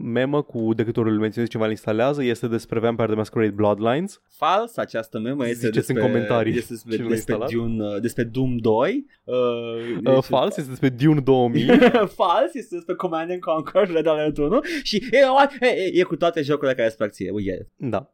[0.02, 3.50] memă cu de câte ori îl menționezi cineva îl instalează este despre Vampire the Masquerade
[3.54, 4.20] Bloodlines.
[4.28, 7.50] Fals, această memă este Ziceți în despre, comentarii este despre, cine l-a despre, instalat.
[7.50, 9.06] Dune, uh, despre Doom 2.
[9.24, 11.66] Uh, Uh, deci- fals este despre Dune 2000.
[12.18, 15.18] Fals este despre Command and Conquer Red Alert 1 și e,
[15.60, 17.30] e, e, e cu toate jocurile care îți plac ție.
[17.30, 17.66] We get it.
[17.76, 18.10] Da.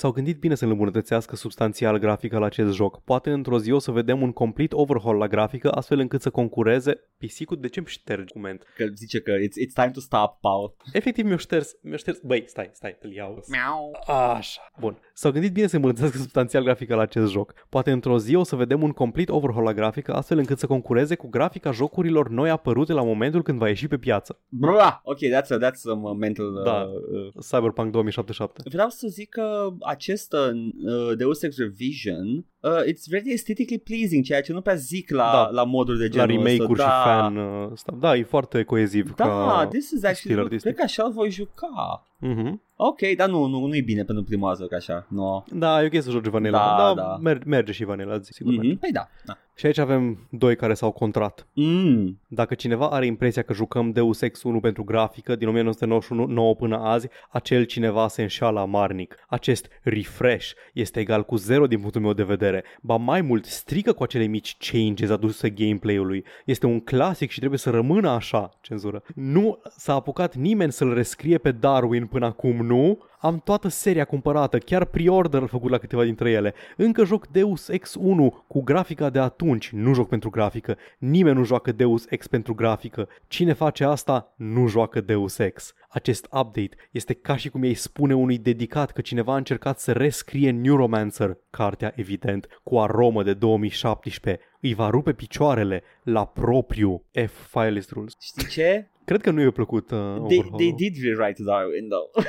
[0.00, 3.00] S-au gândit bine să-l îmbunătățească substanțial grafica la acest joc.
[3.04, 7.00] Poate într-o zi o să vedem un complete overhaul la grafică, astfel încât să concureze
[7.18, 7.60] pisicul.
[7.60, 8.62] De ce îmi ștergi document?
[8.76, 10.76] Că zice că it's, it's time to stop, Paul.
[10.92, 12.18] Efectiv mi-o șters, mi-o șters.
[12.18, 13.44] Băi, stai, stai, îl iau.
[13.48, 13.90] Miau.
[14.06, 14.60] Așa.
[14.78, 14.98] Bun.
[15.12, 17.54] S-au gândit bine să îmbunătățească substanțial grafica la acest joc.
[17.68, 21.14] Poate într-o zi o să vedem un complete overhaul la grafică, astfel încât să concureze
[21.14, 24.38] cu grafica jocurilor noi apărute la momentul când va ieși pe piață.
[24.48, 25.00] Bra!
[25.04, 26.62] Ok, that's, a, that's some uh, mental...
[26.64, 26.80] Da.
[26.80, 28.62] Uh, Cyberpunk 2077.
[28.70, 34.40] Vreau să zic că acest uh, Deus Ex Revision uh, it's very aesthetically pleasing, ceea
[34.40, 35.48] ce nu prea zic la, Da.
[35.52, 36.82] la moduri de La genul remake-uri ăsta.
[36.82, 37.12] și da.
[37.12, 37.98] fan uh, stuff.
[38.00, 40.44] Da, e foarte coeziv Da, ca this is stil actually good.
[40.46, 40.62] artistic.
[40.62, 42.04] Cred că așa îl voi juca.
[42.18, 42.62] Mhm.
[42.76, 45.06] Ok, dar nu, nu, nu e bine pentru prima oară că așa.
[45.08, 45.42] No.
[45.52, 46.58] Da, e ok să joci vanilla.
[46.58, 47.16] Da, Da, da.
[47.20, 48.52] Mer- merge și vanilla, zi, sigur.
[48.52, 48.74] merge.
[48.74, 48.78] Mm-hmm.
[48.80, 49.08] Păi da.
[49.24, 49.38] da.
[49.54, 51.46] Și aici avem doi care s-au contrat.
[51.54, 52.20] Mm.
[52.28, 57.08] Dacă cineva are impresia că jucăm Deus Ex 1 pentru grafică din 1999 până azi,
[57.30, 59.16] acel cineva se înșală amarnic.
[59.28, 62.49] Acest refresh este egal cu zero din punctul meu de vedere,
[62.80, 66.24] ba mai mult strică cu acele mici changes aduse gameplay-ului.
[66.44, 69.02] Este un clasic și trebuie să rămână așa, cenzură.
[69.14, 72.98] Nu s-a apucat nimeni să-l rescrie pe Darwin până acum, nu?
[73.20, 76.54] Am toată seria cumpărată, chiar pre-order făcut la câteva dintre ele.
[76.76, 80.76] Încă joc Deus Ex 1 cu grafica de atunci, nu joc pentru grafică.
[80.98, 83.08] Nimeni nu joacă Deus Ex pentru grafică.
[83.28, 85.74] Cine face asta, nu joacă Deus Ex.
[85.88, 89.92] Acest update este ca și cum ei spune unui dedicat că cineva a încercat să
[89.92, 94.44] rescrie Neuromancer, cartea evident, cu aromă de 2017.
[94.60, 98.12] Îi va rupe picioarele la propriu F file list rules.
[98.20, 98.90] Știi ce?
[99.10, 100.56] Cred că nu i-a plăcut uh, They, overhaul.
[100.56, 102.10] they did rewrite Darwin though.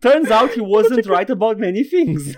[0.00, 2.22] Turns out he wasn't right about many things.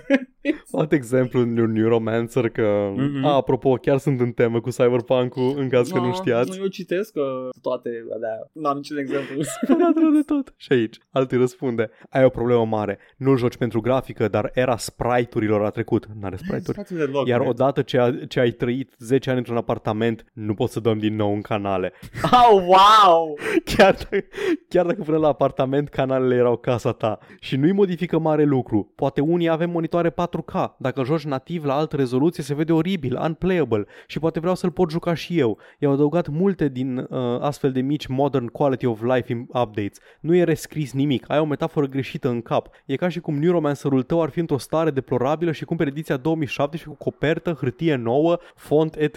[0.72, 3.24] Alt exemplu în Neuromancer că, Mhm.
[3.24, 6.56] a, apropo, chiar sunt în temă cu Cyberpunk-ul, în caz că nu știați.
[6.56, 8.50] Nu, eu citesc că toate alea.
[8.52, 9.42] Nu am niciun exemplu.
[9.62, 10.54] Spărat rău de tot.
[10.56, 11.90] Și aici, altul răspunde.
[12.10, 12.98] Ai o problemă mare.
[13.16, 16.06] Nu-l joci pentru grafică, dar era sprite-urilor a trecut.
[16.20, 16.72] N-are sprite-uri.
[16.72, 17.48] Spațiul de loc, Iar man.
[17.48, 21.16] odată ce, a, ce ai trăit 10 ani într-un apartament, nu poți să dăm din
[21.16, 21.92] nou în canale.
[22.22, 23.38] Oh, wow!
[23.64, 24.24] Chiar dacă,
[24.68, 27.18] chiar dacă până la apartament canalele erau casa ta.
[27.40, 28.92] Și nu-i modifică mare lucru.
[28.94, 30.76] Poate unii avem monitoare 4K.
[30.78, 33.86] Dacă joci nativ la altă rezoluție se vede oribil, unplayable.
[34.06, 35.58] Și poate vreau să-l pot juca și eu.
[35.78, 37.06] I-au adăugat multe din uh,
[37.40, 39.98] astfel de mici modern quality of life in updates.
[40.20, 41.30] Nu e rescris nimic.
[41.30, 42.68] Ai o metaforă greșită în cap.
[42.86, 46.90] E ca și cum Neuromancer-ul tău ar fi într-o stare deplorabilă și cumperi ediția 2017
[46.90, 49.16] cu copertă, hârtie nouă, font etc.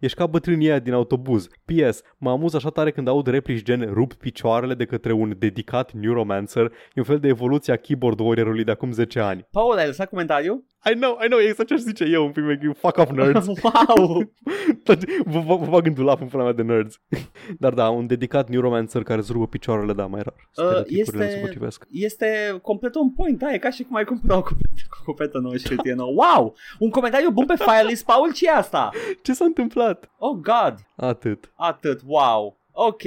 [0.00, 1.48] Ești ca bătrânii aia din autobuz.
[1.64, 5.92] PS, mă amuz așa tare când aud replici gen rup picioarele de către un dedicat
[5.92, 6.64] Neuromancer.
[6.64, 9.46] E un fel de evoluție a keyboard warrior-ului de acum 10 ani.
[9.50, 10.64] Paul, ai lăsat comentariu?
[10.84, 13.10] I know, I know, e exact ce aș zice eu, un pic mai fuck off
[13.10, 13.46] nerds.
[13.62, 14.32] wow!
[15.24, 17.00] vă, vă, vă bag în dulap în pula mea de nerds.
[17.62, 20.34] Dar da, un dedicat Neuromancer care îți rupă picioarele, da, mai rar.
[20.50, 21.86] Stereotipurile este- se potrivesc.
[21.90, 25.38] Este complet on point, da, e ca și cum ai cumpărat o copertă, cu copertă
[25.38, 26.12] nouă și hârtie nouă.
[26.14, 26.54] Wow!
[26.78, 28.90] Un comentariu bun pe Firelist, Paul, ce e asta?
[29.22, 30.10] Ce s-a întâmplat?
[30.18, 30.74] Oh, God!
[30.96, 31.52] Atât.
[31.56, 32.60] Atât, wow!
[32.72, 33.02] Ok,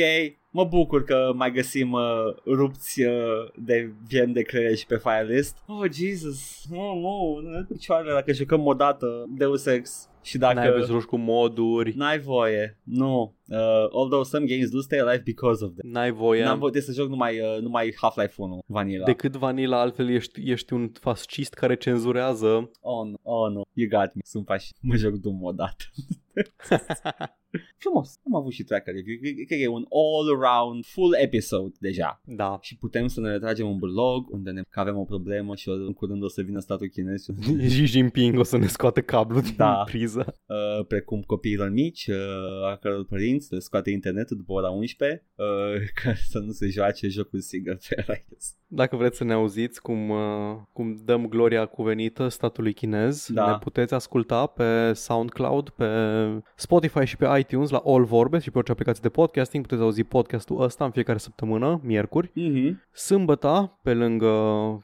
[0.49, 3.13] mă bucur că mai găsim uh, rupți uh,
[3.55, 5.57] de viem de creier și pe Firelist.
[5.67, 6.65] Oh, Jesus!
[6.69, 10.53] Nu, nu, nu picioarele dacă jucăm o dată Deus Ex și dacă...
[10.59, 13.33] N-ai voie să joci cu moduri, N-ai voie, nu.
[13.47, 13.57] Uh,
[13.91, 15.91] although some games do stay alive because of that.
[15.91, 16.43] n-ai voie.
[16.43, 19.05] N-am voie să joc numai, uh, numai Half-Life 1, Vanilla.
[19.05, 22.71] Decât Vanilla, altfel ești, ești un fascist care cenzurează.
[22.81, 24.21] Oh, no, oh, no, you got me.
[24.23, 24.71] Sunt pași.
[24.81, 25.83] Mă joc Doom o dată.
[27.77, 28.19] Frumos.
[28.25, 29.17] Am avut și tracker review.
[29.21, 32.21] Cred că e un all-around full episode deja.
[32.25, 32.57] Da.
[32.61, 35.93] Și putem să ne retragem un blog unde ne, că avem o problemă și în
[35.93, 37.31] curând o să vină statul chinez și
[37.67, 39.83] Xi Jinping o să ne scoate cablul din Da.
[39.85, 40.08] priză.
[40.25, 45.45] uh, precum copiilor mici, uh, a căror părinți le scoate internetul după ora 11 uh,
[46.03, 48.57] ca să nu se joace jocul single player, I guess.
[48.71, 50.17] Dacă vreți să ne auziți cum, uh,
[50.73, 53.51] cum dăm gloria cuvenită statului chinez, Da.
[53.51, 55.85] ne puteți asculta pe SoundCloud, pe
[56.55, 59.63] Spotify și pe iTunes la All Vorbe și pe orice aplicație de podcasting.
[59.63, 62.27] Puteți auzi podcastul ăsta în fiecare săptămână, miercuri.
[62.27, 62.91] Mm-hmm.
[62.91, 64.33] Sâmbătă, pe lângă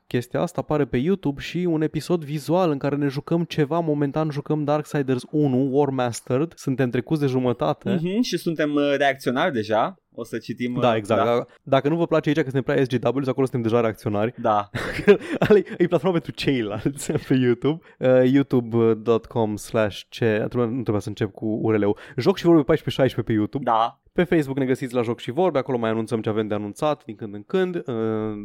[0.07, 3.80] chestia asta, apare pe YouTube și un episod vizual în care ne jucăm ceva.
[3.80, 6.53] Momentan jucăm Darksiders 1, War Mastered.
[6.55, 7.95] Suntem trecuți de jumătate.
[7.95, 8.21] Mm-hmm.
[8.21, 9.99] Și suntem uh, reacționari deja.
[10.17, 10.75] O să citim...
[10.75, 11.23] uh, Da, exact.
[11.23, 11.35] Da.
[11.35, 11.45] Da.
[11.63, 14.33] Dacă nu vă place aici că suntem prea SGW, acolo suntem deja reacționari.
[14.37, 14.69] da.
[15.47, 17.83] Ale, e platforma pentru ceilalți pe YouTube.
[17.99, 20.25] Uh, youtube.com slash ce...
[20.25, 21.97] Trebuie, nu trebuie să încep cu URL-ul.
[22.17, 23.63] Joc și vorbe 14-16 pe YouTube.
[23.63, 23.99] Da.
[24.15, 25.57] Pe Facebook ne găsiți la Joc și Vorbe.
[25.57, 27.75] Acolo mai anunțăm ce avem de anunțat din când în când.
[27.75, 27.83] Uh,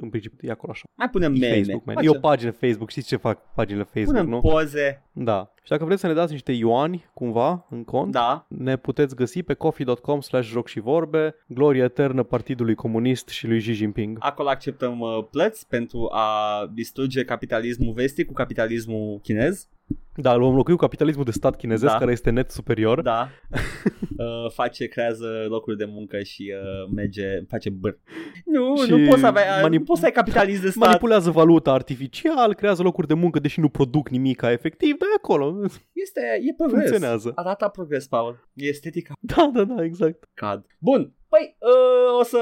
[0.00, 0.84] în principiu e acolo așa.
[0.94, 1.54] Mai punem E meme.
[1.54, 1.94] Facebook, man.
[1.96, 2.90] E Facem- o pagină Facebook.
[2.90, 4.40] Știți ce fac paginile Facebook, Punem nu?
[4.40, 5.02] poze.
[5.12, 5.52] Da.
[5.62, 8.46] Și dacă vreți să ne dați niște ioani cumva în cont, Da.
[8.48, 13.58] ne puteți găsi pe coffee.com slash joc și vorbe, gloria eternă Partidului Comunist și lui
[13.58, 14.16] Xi Jinping.
[14.20, 16.30] Acolo acceptăm uh, plăți pentru a
[16.74, 19.68] distruge capitalismul vestic cu capitalismul chinez.
[20.14, 21.98] Da, îl vom locui cu capitalismul de stat chinezesc Da.
[21.98, 23.02] care este net superior.
[23.02, 23.28] Da.
[24.16, 27.98] uh, face, creează locuri de muncă și uh, merge, face băr.
[28.44, 30.86] Nu, Și nu poți să ai, manip- nu poți să ai capitalism de stat.
[30.86, 35.56] Manipulează valuta artificial, creează locuri de muncă, deși nu produc nimic efectiv, dar e acolo.
[35.92, 36.88] Este, e progres.
[36.88, 37.32] Funcționează.
[37.34, 38.48] Arată progres, Paul.
[38.54, 39.12] E estetica.
[39.20, 40.28] Da, da, da, exact.
[40.34, 40.66] Cad.
[40.78, 41.14] Bun.
[41.32, 42.38] Păi, uh, o să...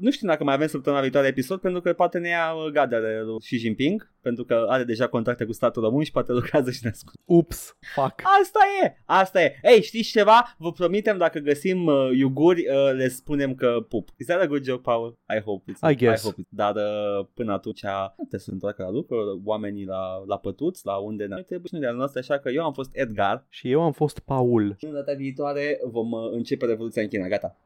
[0.00, 3.22] Nu știu dacă mai avem săptămâna viitoare episod, pentru că poate ne ia uh, gadere
[3.22, 6.80] lui Xi Jinping, pentru că are deja contacte cu statul român și poate lucrează și
[6.82, 7.20] ne ascultă.
[7.24, 8.22] Ups, fuck.
[8.40, 9.54] Asta e, asta e.
[9.62, 10.54] Ei, știți ceva?
[10.58, 14.08] Vă promitem dacă găsim uh, iuguri, uh, le spunem că pup.
[14.18, 15.18] Is that a good joke, Paul?
[15.36, 15.90] I hope it's.
[15.90, 16.22] I guess.
[16.22, 16.48] I hope it's.
[16.48, 17.82] Dar uh, până atunci,
[18.28, 21.94] te să întoarcă la lucru, oamenii la, la pătuți, la unde ne trebuie și noi
[21.96, 23.46] noastre, așa că eu am fost Edgar.
[23.48, 24.74] Și eu am fost Paul.
[24.78, 27.28] Și în data viitoare vom uh, începe Revoluția în China.
[27.28, 27.56] Gata.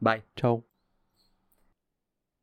[0.00, 0.22] Bye.
[0.36, 0.64] Ciao.